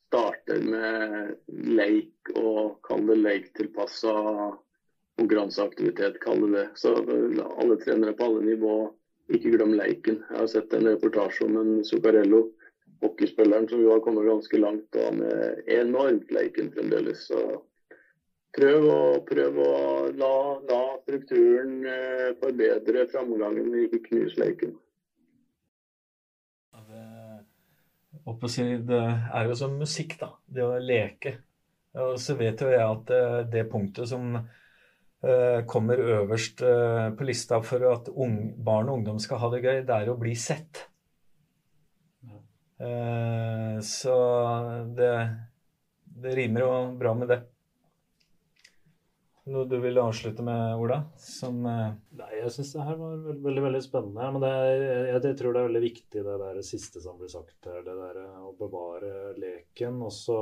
starter 0.06 0.62
med 0.62 1.34
leik 1.74 2.30
og 2.38 2.78
kall 2.86 3.02
det 3.08 3.18
leiktilpassa 3.18 4.14
konkurranseaktivitet, 5.18 6.20
kall 6.22 6.44
det 6.44 6.52
det. 6.54 6.66
Så 6.78 6.94
alle 7.02 7.80
trenere 7.82 8.14
på 8.14 8.30
alle 8.30 8.46
nivå, 8.46 8.76
ikke 9.34 9.56
glem 9.56 9.74
leiken. 9.74 10.22
Jeg 10.30 10.38
har 10.38 10.52
sett 10.52 10.76
en 10.76 10.86
reportasje 10.86 11.48
om 11.48 11.58
en 11.64 11.82
Zuccarello 11.88 12.44
hockeyspilleren 13.04 13.68
som 13.68 13.82
jo 13.82 13.92
har 13.92 14.02
kommet 14.04 14.26
ganske 14.28 14.60
langt 14.60 14.98
og 15.00 15.18
med 15.20 15.70
enormt 15.72 16.30
leiken 16.32 16.70
fremdeles. 16.74 17.26
Så 17.28 17.42
prøv 18.56 18.88
å, 18.88 19.00
prøv 19.28 19.60
å 19.60 19.72
la, 20.16 20.34
la, 20.68 20.82
strukturen 21.04 21.78
eh, 21.86 22.28
forbedre 22.40 23.06
framgangen, 23.12 23.74
ikke 23.84 24.04
knuse 24.08 24.40
leiken. 24.40 24.76
Det 28.26 29.02
er 29.02 29.50
jo 29.50 29.58
som 29.58 29.76
musikk, 29.78 30.16
da. 30.18 30.32
Det 30.46 30.64
å 30.64 30.78
leke. 30.82 31.36
Og 31.96 32.16
så 32.20 32.34
vet 32.36 32.60
jo 32.60 32.72
jeg 32.72 32.82
at 32.82 33.12
eh, 33.14 33.38
det 33.52 33.68
punktet 33.72 34.08
som 34.10 34.34
eh, 34.36 35.60
kommer 35.68 36.00
øverst 36.00 36.64
på 37.16 37.28
lista 37.28 37.60
for 37.64 37.86
at 37.92 38.10
barn 38.10 38.90
og 38.90 39.00
ungdom 39.00 39.20
skal 39.22 39.44
ha 39.44 39.52
det 39.52 39.62
gøy, 39.64 39.80
det 39.86 40.00
er 40.00 40.12
å 40.12 40.20
bli 40.20 40.34
sett. 40.38 40.86
Eh, 42.76 43.80
så 43.80 44.16
det, 44.96 45.12
det 46.22 46.34
rimer 46.36 46.64
jo 46.66 46.72
bra 46.98 47.14
med 47.16 47.32
det. 47.32 47.40
Noe 49.46 49.62
du 49.70 49.76
vil 49.78 49.98
avslutte 50.02 50.42
med, 50.42 50.74
Ola? 50.82 50.98
Som, 51.22 51.60
uh... 51.70 51.92
Nei, 52.18 52.32
jeg 52.40 52.50
syns 52.50 52.72
det 52.74 52.86
her 52.88 52.96
var 52.98 53.12
veldig, 53.14 53.42
veldig, 53.44 53.62
veldig 53.68 53.82
spennende. 53.84 54.30
Men 54.34 54.46
er, 54.48 54.70
jeg, 54.74 55.20
jeg, 55.22 55.36
tror 55.38 55.54
det 55.54 55.60
er 55.60 55.68
veldig 55.68 55.82
viktig 55.84 56.24
det 56.26 56.38
der 56.42 56.62
siste 56.66 57.02
som 57.04 57.20
blir 57.20 57.30
sagt 57.30 57.68
her. 57.70 57.84
Det 57.86 57.94
der 57.94 58.18
å 58.42 58.50
bevare 58.58 59.12
leken. 59.38 60.00
Og 60.02 60.10
så 60.16 60.40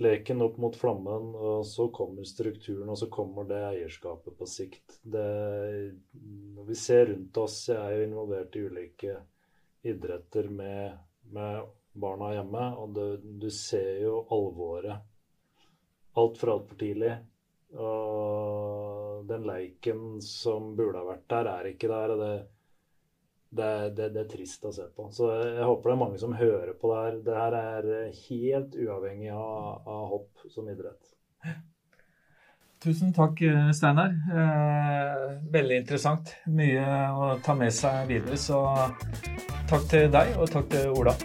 leken 0.00 0.40
opp 0.42 0.56
mot 0.58 0.76
flammen, 0.76 1.34
og 1.36 1.66
så 1.68 1.86
kommer 1.94 2.26
strukturen, 2.26 2.88
og 2.90 2.98
så 2.98 3.06
kommer 3.12 3.46
det 3.46 3.60
eierskapet 3.68 4.34
på 4.38 4.48
sikt. 4.48 4.96
Det, 5.02 5.28
når 6.56 6.66
vi 6.72 6.78
ser 6.78 7.12
rundt 7.12 7.38
oss, 7.44 7.60
jeg 7.68 7.78
er 7.78 8.00
jo 8.00 8.08
involvert 8.08 8.56
i 8.58 8.64
ulike 8.64 9.20
idretter 9.84 10.48
med, 10.48 10.96
med 11.34 11.72
barna 11.94 12.32
hjemme, 12.34 12.68
og 12.80 12.94
det, 12.96 13.08
du 13.40 13.50
ser 13.52 14.00
jo 14.04 14.22
alvoret 14.34 15.10
altfor, 16.14 16.50
altfor 16.56 16.78
tidlig. 16.78 17.12
Og 17.74 19.24
den 19.26 19.46
leiken 19.48 20.20
som 20.22 20.74
burde 20.78 21.00
ha 21.00 21.08
vært 21.08 21.26
der, 21.32 21.50
er 21.50 21.70
ikke 21.72 21.90
der. 21.90 22.14
og 22.14 22.22
det, 22.22 22.34
det, 23.54 23.70
det, 23.96 24.08
det, 24.14 24.22
er 24.24 24.30
trist 24.30 24.66
å 24.66 24.72
se 24.74 24.86
på. 24.94 25.08
Så 25.14 25.30
jeg 25.34 25.66
håper 25.66 25.90
det 25.90 25.96
er 25.96 26.02
mange 26.04 26.22
som 26.22 26.38
hører 26.38 26.74
på 26.78 26.90
det 26.92 27.02
her. 27.02 27.20
Det 27.26 27.38
her 27.40 27.58
er 27.60 28.18
helt 28.24 28.78
uavhengig 28.78 29.30
av, 29.34 29.86
av 29.90 30.08
hopp 30.14 30.48
som 30.54 30.70
idrett. 30.70 31.14
Tusen 32.84 33.14
takk, 33.16 33.40
eh, 33.42 33.70
Steinar. 33.72 34.10
Eh, 34.10 35.38
veldig 35.52 35.78
interessant. 35.80 36.34
Mye 36.46 36.84
å 37.16 37.30
ta 37.40 37.54
med 37.56 37.72
seg 37.72 38.10
videre. 38.10 38.36
Så 38.36 38.60
takk 39.70 39.88
til 39.88 40.10
deg, 40.12 40.36
og 40.36 40.52
takk 40.52 40.68
til 40.68 40.92
Ola. 40.92 41.16